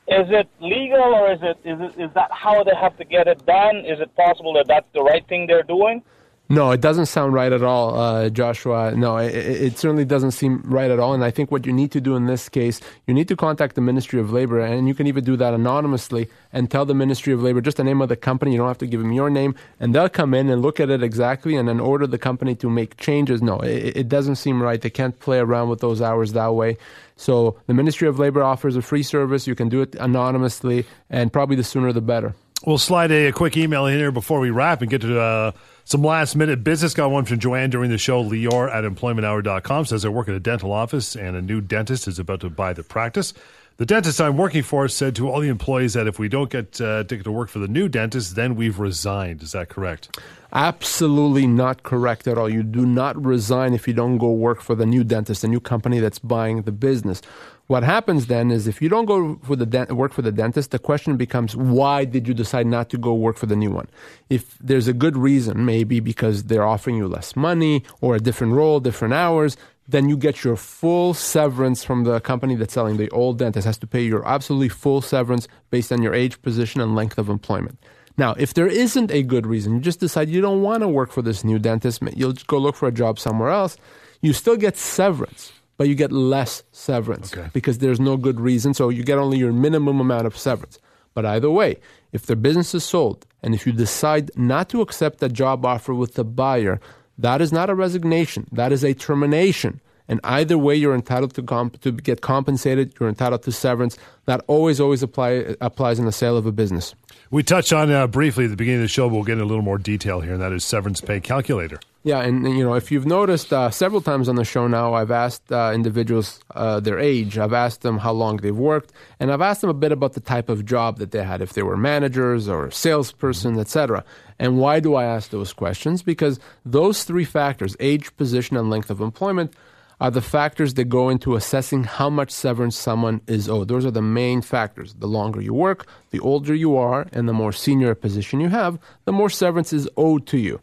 Is 0.08 0.28
it 0.30 0.48
legal 0.62 1.10
or 1.20 1.34
is 1.34 1.40
it, 1.42 1.58
is 1.66 1.80
it 1.82 2.00
is 2.00 2.12
that 2.14 2.30
how 2.32 2.64
they 2.64 2.76
have 2.80 2.96
to 2.98 3.04
get 3.04 3.28
it 3.28 3.44
done? 3.48 3.78
Is 3.78 4.00
it 4.00 4.16
possible 4.16 4.54
that 4.54 4.68
that's 4.68 4.88
the 4.94 5.02
right 5.02 5.28
thing 5.28 5.48
they're 5.48 5.64
doing? 5.64 6.04
No, 6.52 6.72
it 6.72 6.82
doesn't 6.82 7.06
sound 7.06 7.36
right 7.36 7.54
at 7.54 7.62
all, 7.62 7.96
uh, 7.96 8.30
Joshua. 8.32 8.92
No, 8.96 9.18
it, 9.18 9.36
it 9.36 9.78
certainly 9.78 10.04
doesn't 10.04 10.32
seem 10.32 10.64
right 10.66 10.90
at 10.90 10.98
all. 10.98 11.14
And 11.14 11.24
I 11.24 11.30
think 11.30 11.52
what 11.52 11.68
you 11.68 11.72
need 11.72 11.92
to 11.92 12.02
do 12.02 12.16
in 12.16 12.26
this 12.26 12.50
case, 12.50 12.82
you 13.06 13.14
need 13.14 13.28
to 13.28 13.36
contact 13.36 13.76
the 13.76 13.82
Ministry 13.82 14.20
of 14.20 14.34
Labor, 14.34 14.60
and 14.60 14.88
you 14.88 14.96
can 14.96 15.06
even 15.06 15.24
do 15.24 15.38
that 15.38 15.54
anonymously 15.54 16.28
and 16.52 16.72
tell 16.72 16.86
the 16.86 16.96
Ministry 16.96 17.34
of 17.34 17.44
Labor 17.44 17.62
just 17.62 17.78
the 17.78 17.84
name 17.84 18.02
of 18.02 18.10
the 18.10 18.16
company. 18.16 18.54
You 18.54 18.58
don't 18.58 18.68
have 18.68 18.80
to 18.80 18.88
give 18.88 19.00
them 19.00 19.12
your 19.12 19.30
name, 19.30 19.54
and 19.80 19.94
they'll 19.94 20.10
come 20.10 20.34
in 20.34 20.50
and 20.50 20.64
look 20.64 20.80
at 20.80 20.90
it 20.90 21.04
exactly 21.04 21.56
and 21.56 21.68
then 21.68 21.80
order 21.80 22.08
the 22.08 22.18
company 22.18 22.56
to 22.56 22.68
make 22.68 22.98
changes. 22.98 23.44
No, 23.44 23.60
it, 23.60 23.96
it 23.96 24.10
doesn't 24.10 24.38
seem 24.38 24.60
right. 24.60 24.82
They 24.82 24.90
can't 24.90 25.20
play 25.20 25.38
around 25.38 25.70
with 25.70 25.82
those 25.82 26.02
hours 26.02 26.34
that 26.34 26.56
way. 26.56 26.78
So 27.16 27.60
the 27.68 27.76
Ministry 27.76 28.08
of 28.08 28.18
Labor 28.18 28.42
offers 28.42 28.76
a 28.76 28.82
free 28.82 29.04
service. 29.04 29.46
You 29.46 29.54
can 29.54 29.70
do 29.70 29.82
it 29.82 29.94
anonymously, 30.00 30.88
and 31.12 31.32
probably 31.32 31.58
the 31.58 31.64
sooner 31.64 31.94
the 31.94 32.02
better. 32.02 32.34
We'll 32.66 32.78
slide 32.78 33.12
a, 33.12 33.28
a 33.28 33.32
quick 33.32 33.56
email 33.56 33.86
in 33.86 33.98
here 33.98 34.12
before 34.12 34.40
we 34.40 34.50
wrap 34.50 34.82
and 34.82 34.90
get 34.90 35.02
to 35.02 35.20
uh, 35.20 35.52
some 35.90 36.04
last 36.04 36.36
minute 36.36 36.64
business. 36.64 36.94
Got 36.94 37.10
one 37.10 37.26
from 37.26 37.40
Joanne 37.40 37.72
during 37.72 37.90
the 37.90 37.98
show. 37.98 38.24
Lior 38.24 38.72
at 38.72 38.84
employmenthour.com 38.84 39.86
says 39.86 40.06
I 40.06 40.10
work 40.10 40.30
at 40.30 40.36
a 40.36 40.40
dental 40.40 40.72
office 40.72 41.16
and 41.16 41.36
a 41.36 41.42
new 41.42 41.62
dentist 41.62 42.08
is 42.08 42.20
about 42.20 42.42
to 42.42 42.50
buy 42.52 42.74
the 42.74 42.84
practice. 42.84 43.34
The 43.78 43.88
dentist 43.88 44.22
I'm 44.22 44.38
working 44.38 44.62
for 44.62 44.88
said 44.88 45.16
to 45.16 45.30
all 45.30 45.40
the 45.40 45.48
employees 45.48 45.94
that 45.94 46.06
if 46.06 46.20
we 46.20 46.30
don't 46.30 46.52
get 46.52 46.80
uh, 46.80 47.06
to 47.06 47.16
get 47.16 47.24
to 47.24 47.32
work 47.32 47.50
for 47.50 47.58
the 47.58 47.68
new 47.68 47.90
dentist, 47.90 48.36
then 48.36 48.56
we've 48.56 48.78
resigned. 48.78 49.42
Is 49.42 49.54
that 49.54 49.70
correct? 49.70 50.20
Absolutely 50.54 51.48
not 51.48 51.82
correct 51.82 52.28
at 52.28 52.38
all. 52.38 52.50
You 52.50 52.62
do 52.62 52.86
not 52.86 53.24
resign 53.24 53.74
if 53.74 53.88
you 53.88 53.94
don't 53.96 54.20
go 54.20 54.32
work 54.32 54.62
for 54.62 54.76
the 54.76 54.86
new 54.86 55.04
dentist, 55.04 55.42
the 55.42 55.48
new 55.48 55.60
company 55.60 56.00
that's 56.00 56.20
buying 56.20 56.64
the 56.64 56.72
business. 56.72 57.22
What 57.70 57.84
happens 57.84 58.26
then 58.26 58.50
is 58.50 58.68
if 58.68 58.82
you 58.82 58.90
don't 58.90 59.06
go 59.06 59.40
for 59.44 59.56
the 59.56 59.68
dent- 59.68 59.92
work 59.92 60.12
for 60.12 60.24
the 60.24 60.32
dentist, 60.32 60.72
the 60.72 60.80
question 60.80 61.18
becomes 61.18 61.56
why 61.56 62.04
did 62.04 62.28
you 62.28 62.34
decide 62.34 62.66
not 62.66 62.90
to 62.90 62.98
go 62.98 63.14
work 63.14 63.38
for 63.38 63.46
the 63.46 63.56
new 63.56 63.70
one? 63.70 63.88
If 64.28 64.58
there's 64.58 64.88
a 64.88 64.94
good 64.94 65.16
reason, 65.16 65.66
maybe 65.66 66.00
because 66.00 66.46
they're 66.46 66.66
offering 66.66 66.96
you 66.96 67.08
less 67.08 67.36
money 67.36 67.84
or 68.02 68.16
a 68.16 68.20
different 68.20 68.54
role, 68.54 68.80
different 68.80 69.14
hours, 69.14 69.56
then 69.88 70.10
you 70.10 70.18
get 70.18 70.44
your 70.44 70.56
full 70.56 71.14
severance 71.14 71.84
from 71.84 72.06
the 72.06 72.20
company 72.22 72.56
that's 72.56 72.74
selling. 72.74 72.98
The 72.98 73.08
old 73.12 73.38
dentist 73.38 73.68
has 73.68 73.78
to 73.78 73.88
pay 73.88 74.02
your 74.02 74.28
absolutely 74.28 74.70
full 74.70 75.04
severance 75.04 75.48
based 75.70 75.92
on 75.92 76.02
your 76.02 76.16
age, 76.16 76.42
position, 76.42 76.82
and 76.82 76.96
length 76.96 77.20
of 77.20 77.30
employment. 77.30 77.78
Now, 78.18 78.34
if 78.40 78.56
there 78.56 78.66
isn't 78.66 79.12
a 79.12 79.22
good 79.22 79.46
reason, 79.46 79.76
you 79.76 79.80
just 79.80 80.00
decide 80.00 80.28
you 80.28 80.42
don't 80.42 80.64
want 80.64 80.82
to 80.82 80.88
work 80.88 81.12
for 81.12 81.22
this 81.22 81.44
new 81.44 81.60
dentist, 81.60 82.02
you'll 82.16 82.34
go 82.48 82.58
look 82.58 82.76
for 82.76 82.88
a 82.88 82.92
job 82.92 83.20
somewhere 83.20 83.52
else, 83.52 83.78
you 84.22 84.34
still 84.34 84.58
get 84.58 84.76
severance, 84.76 85.54
but 85.80 85.88
you 85.88 85.96
get 85.96 86.12
less 86.12 86.62
severance 86.74 87.32
Okay. 87.32 87.50
because 87.54 87.78
there's 87.78 88.02
no 88.02 88.18
good 88.18 88.38
reason. 88.42 88.74
So 88.74 88.90
you 88.90 89.02
get 89.02 89.18
only 89.18 89.38
your 89.38 89.54
minimum 89.54 90.02
amount 90.02 90.28
of 90.28 90.38
severance. 90.38 90.78
But 91.14 91.26
either 91.26 91.50
way, 91.50 91.78
if 92.12 92.26
the 92.26 92.36
business 92.36 92.76
is 92.76 92.84
sold 92.84 93.26
and 93.42 93.56
if 93.56 93.66
you 93.66 93.72
decide 93.72 94.30
not 94.36 94.68
to 94.70 94.82
accept 94.82 95.24
a 95.24 95.30
job 95.30 95.66
offer 95.66 95.94
with 95.94 96.16
the 96.16 96.26
buyer, 96.26 96.82
that 97.18 97.40
is 97.42 97.54
not 97.54 97.70
a 97.70 97.76
resignation, 97.76 98.48
that 98.52 98.74
is 98.74 98.84
a 98.84 98.94
termination. 98.94 99.80
And 100.10 100.20
either 100.26 100.58
way, 100.58 100.76
you're 100.76 100.96
entitled 100.96 101.34
to, 101.36 101.44
comp- 101.44 101.80
to 101.80 101.92
get 101.94 102.20
compensated. 102.20 102.94
You're 103.00 103.08
entitled 103.08 103.44
to 103.44 103.52
severance. 103.54 103.96
That 104.26 104.42
always, 104.48 104.82
always 104.82 105.02
apply, 105.02 105.56
applies 105.62 105.98
in 105.98 106.06
the 106.06 106.12
sale 106.12 106.36
of 106.36 106.46
a 106.46 106.52
business. 106.52 106.94
We 107.32 107.42
touched 107.44 107.72
on 107.72 107.90
uh, 107.90 108.08
briefly 108.08 108.46
at 108.46 108.50
the 108.50 108.58
beginning 108.58 108.82
of 108.82 108.86
the 108.86 108.88
show, 108.90 109.08
but 109.08 109.16
we'll 109.16 109.24
get 109.24 109.34
into 109.34 109.46
a 109.46 109.52
little 109.54 109.64
more 109.64 109.78
detail 109.78 110.20
here, 110.20 110.34
and 110.34 110.42
that 110.42 110.52
is 110.52 110.66
severance 110.66 111.00
pay 111.00 111.20
calculator. 111.22 111.80
Yeah, 112.02 112.22
and, 112.22 112.46
and, 112.46 112.58
you 112.58 112.64
know, 112.64 112.76
if 112.76 112.92
you've 112.92 113.06
noticed 113.06 113.52
uh, 113.52 113.70
several 113.72 114.00
times 114.00 114.30
on 114.30 114.36
the 114.36 114.46
show 114.46 114.68
now, 114.68 114.94
I've 114.94 115.12
asked 115.12 115.52
uh, 115.52 115.74
individuals 115.76 116.40
uh, 116.56 116.80
their 116.80 116.98
age. 116.98 117.38
I've 117.38 117.52
asked 117.52 117.82
them 117.82 117.98
how 117.98 118.14
long 118.14 118.38
they've 118.38 118.56
worked, 118.56 118.94
and 119.20 119.30
I've 119.30 119.42
asked 119.42 119.60
them 119.60 119.70
a 119.70 119.74
bit 119.74 119.92
about 119.92 120.14
the 120.14 120.22
type 120.22 120.48
of 120.48 120.66
job 120.66 120.98
that 121.00 121.12
they 121.12 121.24
had, 121.24 121.42
if 121.42 121.54
they 121.54 121.62
were 121.62 121.76
managers 121.76 122.48
or 122.48 122.72
salesperson, 122.72 123.60
etc. 123.60 124.06
And 124.40 124.58
why 124.58 124.80
do 124.80 124.96
I 124.96 125.04
ask 125.04 125.30
those 125.30 125.52
questions? 125.52 126.02
Because 126.02 126.40
those 126.66 127.04
three 127.04 127.26
factors, 127.26 127.76
age, 127.82 128.16
position, 128.16 128.56
and 128.56 128.70
length 128.70 128.90
of 128.90 129.02
employment, 129.02 129.54
are 130.00 130.12
the 130.12 130.22
factors 130.22 130.76
that 130.76 130.86
go 130.86 131.10
into 131.10 131.36
assessing 131.36 131.84
how 131.84 132.10
much 132.10 132.32
severance 132.32 132.78
someone 132.78 133.20
is 133.28 133.50
owed. 133.50 133.68
Those 133.68 133.86
are 133.86 133.92
the 133.92 134.02
main 134.02 134.42
factors. 134.42 134.94
The 134.94 135.08
longer 135.08 135.42
you 135.42 135.54
work, 135.54 135.86
the 136.12 136.22
older 136.22 136.56
you 136.56 136.78
are, 136.78 137.08
and 137.12 137.28
the 137.28 137.34
more 137.34 137.52
senior 137.52 137.92
a 137.92 137.96
position 137.98 138.40
you 138.40 138.48
have, 138.48 138.80
the 139.04 139.12
more 139.12 139.30
severance 139.30 139.74
is 139.74 139.90
owed 139.98 140.26
to 140.28 140.38
you. 140.38 140.62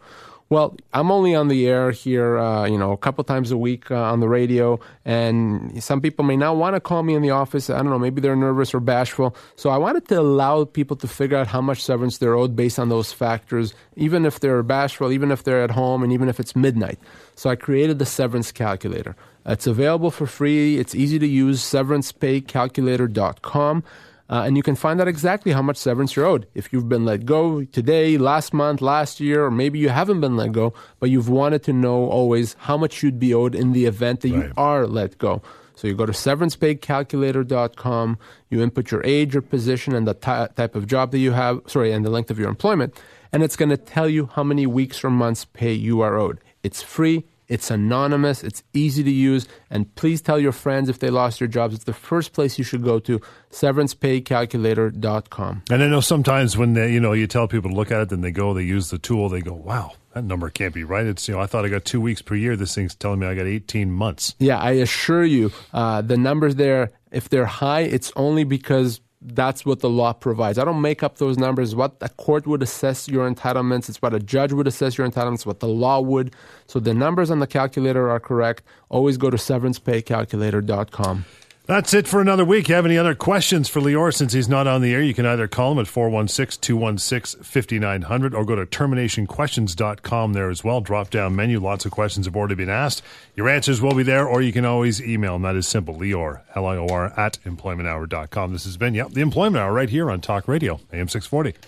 Well, 0.48 0.76
I'm 0.92 1.10
only 1.10 1.34
on 1.34 1.48
the 1.48 1.66
air 1.66 1.90
here, 1.90 2.38
uh, 2.38 2.66
you 2.66 2.78
know, 2.78 2.92
a 2.92 2.96
couple 2.96 3.24
times 3.24 3.50
a 3.50 3.56
week 3.56 3.90
uh, 3.90 3.96
on 3.96 4.20
the 4.20 4.28
radio, 4.28 4.78
and 5.04 5.82
some 5.82 6.00
people 6.00 6.24
may 6.24 6.36
not 6.36 6.56
want 6.56 6.76
to 6.76 6.80
call 6.80 7.02
me 7.02 7.16
in 7.16 7.22
the 7.22 7.30
office. 7.30 7.68
I 7.68 7.78
don't 7.78 7.90
know, 7.90 7.98
maybe 7.98 8.20
they're 8.20 8.36
nervous 8.36 8.72
or 8.72 8.78
bashful. 8.78 9.34
So 9.56 9.70
I 9.70 9.76
wanted 9.76 10.06
to 10.08 10.20
allow 10.20 10.64
people 10.64 10.94
to 10.98 11.08
figure 11.08 11.36
out 11.36 11.48
how 11.48 11.60
much 11.60 11.82
severance 11.82 12.18
they're 12.18 12.36
owed 12.36 12.54
based 12.54 12.78
on 12.78 12.90
those 12.90 13.12
factors, 13.12 13.74
even 13.96 14.24
if 14.24 14.38
they're 14.38 14.62
bashful, 14.62 15.10
even 15.10 15.32
if 15.32 15.42
they're 15.42 15.64
at 15.64 15.72
home, 15.72 16.04
and 16.04 16.12
even 16.12 16.28
if 16.28 16.38
it's 16.38 16.54
midnight. 16.54 17.00
So 17.34 17.50
I 17.50 17.56
created 17.56 17.98
the 17.98 18.06
severance 18.06 18.52
calculator. 18.52 19.16
It's 19.46 19.66
available 19.66 20.12
for 20.12 20.28
free. 20.28 20.78
It's 20.78 20.94
easy 20.94 21.18
to 21.18 21.26
use. 21.26 21.60
SeverancePayCalculator.com. 21.60 23.82
Uh, 24.28 24.42
and 24.44 24.56
you 24.56 24.62
can 24.62 24.74
find 24.74 25.00
out 25.00 25.06
exactly 25.06 25.52
how 25.52 25.62
much 25.62 25.76
severance 25.76 26.16
you're 26.16 26.26
owed. 26.26 26.46
If 26.54 26.72
you've 26.72 26.88
been 26.88 27.04
let 27.04 27.26
go 27.26 27.64
today, 27.64 28.18
last 28.18 28.52
month, 28.52 28.80
last 28.80 29.20
year, 29.20 29.44
or 29.44 29.50
maybe 29.50 29.78
you 29.78 29.88
haven't 29.88 30.20
been 30.20 30.36
let 30.36 30.52
go, 30.52 30.74
but 30.98 31.10
you've 31.10 31.28
wanted 31.28 31.62
to 31.64 31.72
know 31.72 32.08
always 32.08 32.54
how 32.60 32.76
much 32.76 33.02
you'd 33.02 33.20
be 33.20 33.32
owed 33.32 33.54
in 33.54 33.72
the 33.72 33.86
event 33.86 34.22
that 34.22 34.30
you 34.30 34.52
are 34.56 34.86
let 34.86 35.18
go. 35.18 35.42
So 35.76 35.86
you 35.86 35.94
go 35.94 36.06
to 36.06 36.12
severancepaycalculator.com, 36.12 38.18
you 38.50 38.62
input 38.62 38.90
your 38.90 39.04
age 39.04 39.34
your 39.34 39.42
position 39.42 39.94
and 39.94 40.08
the 40.08 40.14
ty- 40.14 40.48
type 40.56 40.74
of 40.74 40.86
job 40.86 41.10
that 41.12 41.18
you 41.18 41.32
have, 41.32 41.60
sorry, 41.66 41.92
and 41.92 42.04
the 42.04 42.10
length 42.10 42.30
of 42.30 42.38
your 42.38 42.48
employment, 42.48 42.98
and 43.32 43.42
it's 43.42 43.56
going 43.56 43.68
to 43.68 43.76
tell 43.76 44.08
you 44.08 44.30
how 44.34 44.42
many 44.42 44.66
weeks 44.66 45.04
or 45.04 45.10
months 45.10 45.44
pay 45.44 45.72
you 45.72 46.00
are 46.00 46.16
owed. 46.16 46.40
It's 46.62 46.82
free, 46.82 47.26
it's 47.48 47.70
anonymous, 47.70 48.42
it's 48.42 48.62
easy 48.72 49.02
to 49.04 49.10
use, 49.10 49.46
and 49.70 49.92
please 49.94 50.20
tell 50.20 50.38
your 50.38 50.52
friends 50.52 50.88
if 50.88 50.98
they 50.98 51.10
lost 51.10 51.38
their 51.38 51.48
jobs. 51.48 51.74
It's 51.74 51.84
the 51.84 51.92
first 51.92 52.32
place 52.32 52.58
you 52.58 52.64
should 52.64 52.82
go 52.82 52.98
to, 53.00 53.20
severancepaycalculator.com. 53.50 55.62
And 55.70 55.82
I 55.82 55.88
know 55.88 56.00
sometimes 56.00 56.56
when 56.56 56.74
they, 56.74 56.92
you 56.92 57.00
know 57.00 57.12
you 57.12 57.26
tell 57.26 57.48
people 57.48 57.70
to 57.70 57.76
look 57.76 57.90
at 57.90 58.00
it, 58.00 58.08
then 58.08 58.20
they 58.20 58.30
go, 58.30 58.54
they 58.54 58.62
use 58.62 58.90
the 58.90 58.98
tool, 58.98 59.28
they 59.28 59.40
go, 59.40 59.54
"Wow, 59.54 59.92
that 60.14 60.24
number 60.24 60.50
can't 60.50 60.74
be 60.74 60.84
right." 60.84 61.06
It's 61.06 61.28
you 61.28 61.34
know 61.34 61.40
I 61.40 61.46
thought 61.46 61.64
I 61.64 61.68
got 61.68 61.84
two 61.84 62.00
weeks 62.00 62.22
per 62.22 62.34
year. 62.34 62.56
This 62.56 62.74
thing's 62.74 62.94
telling 62.94 63.20
me 63.20 63.26
I 63.26 63.34
got 63.34 63.46
eighteen 63.46 63.92
months. 63.92 64.34
Yeah, 64.38 64.58
I 64.58 64.72
assure 64.72 65.24
you, 65.24 65.52
uh, 65.72 66.02
the 66.02 66.16
numbers 66.16 66.56
there, 66.56 66.92
if 67.10 67.28
they're 67.28 67.46
high, 67.46 67.82
it's 67.82 68.12
only 68.16 68.44
because 68.44 69.00
that's 69.26 69.66
what 69.66 69.80
the 69.80 69.90
law 69.90 70.12
provides. 70.12 70.58
I 70.58 70.64
don't 70.64 70.80
make 70.80 71.02
up 71.02 71.18
those 71.18 71.36
numbers. 71.36 71.74
What 71.74 71.96
a 72.00 72.08
court 72.08 72.46
would 72.46 72.62
assess 72.62 73.08
your 73.08 73.28
entitlements, 73.28 73.88
it's 73.88 74.00
what 74.00 74.14
a 74.14 74.20
judge 74.20 74.52
would 74.52 74.66
assess 74.66 74.96
your 74.96 75.08
entitlements, 75.08 75.44
what 75.44 75.60
the 75.60 75.68
law 75.68 76.00
would. 76.00 76.34
So 76.66 76.78
the 76.78 76.94
numbers 76.94 77.30
on 77.30 77.40
the 77.40 77.46
calculator 77.46 78.08
are 78.08 78.20
correct. 78.20 78.62
Always 78.88 79.16
go 79.16 79.30
to 79.30 79.36
severancepaycalculator.com. 79.36 81.24
That's 81.66 81.92
it 81.94 82.06
for 82.06 82.20
another 82.20 82.44
week. 82.44 82.66
If 82.66 82.68
You 82.68 82.74
have 82.76 82.86
any 82.86 82.96
other 82.96 83.16
questions 83.16 83.68
for 83.68 83.80
Lior 83.80 84.14
since 84.14 84.32
he's 84.32 84.48
not 84.48 84.68
on 84.68 84.82
the 84.82 84.94
air? 84.94 85.02
You 85.02 85.14
can 85.14 85.26
either 85.26 85.48
call 85.48 85.72
him 85.72 85.80
at 85.80 85.88
416 85.88 86.60
216 86.60 87.42
5900 87.42 88.34
or 88.34 88.44
go 88.44 88.54
to 88.54 88.64
terminationquestions.com 88.64 90.32
there 90.32 90.48
as 90.48 90.62
well. 90.62 90.80
Drop 90.80 91.10
down 91.10 91.34
menu. 91.34 91.58
Lots 91.58 91.84
of 91.84 91.90
questions 91.90 92.26
have 92.26 92.36
already 92.36 92.54
been 92.54 92.68
asked. 92.68 93.02
Your 93.34 93.48
answers 93.48 93.80
will 93.80 93.94
be 93.94 94.04
there, 94.04 94.28
or 94.28 94.42
you 94.42 94.52
can 94.52 94.64
always 94.64 95.02
email 95.02 95.34
him. 95.34 95.42
That 95.42 95.56
is 95.56 95.66
simple. 95.66 95.96
Lior, 95.96 96.42
L 96.54 96.66
I 96.66 96.76
O 96.76 96.86
R, 96.86 97.12
at 97.18 97.40
employmenthour.com. 97.44 98.52
This 98.52 98.62
has 98.62 98.76
been, 98.76 98.94
yep, 98.94 99.10
the 99.10 99.20
Employment 99.20 99.60
Hour 99.60 99.72
right 99.72 99.90
here 99.90 100.08
on 100.08 100.20
Talk 100.20 100.46
Radio, 100.46 100.78
AM 100.92 101.08
640. 101.08 101.58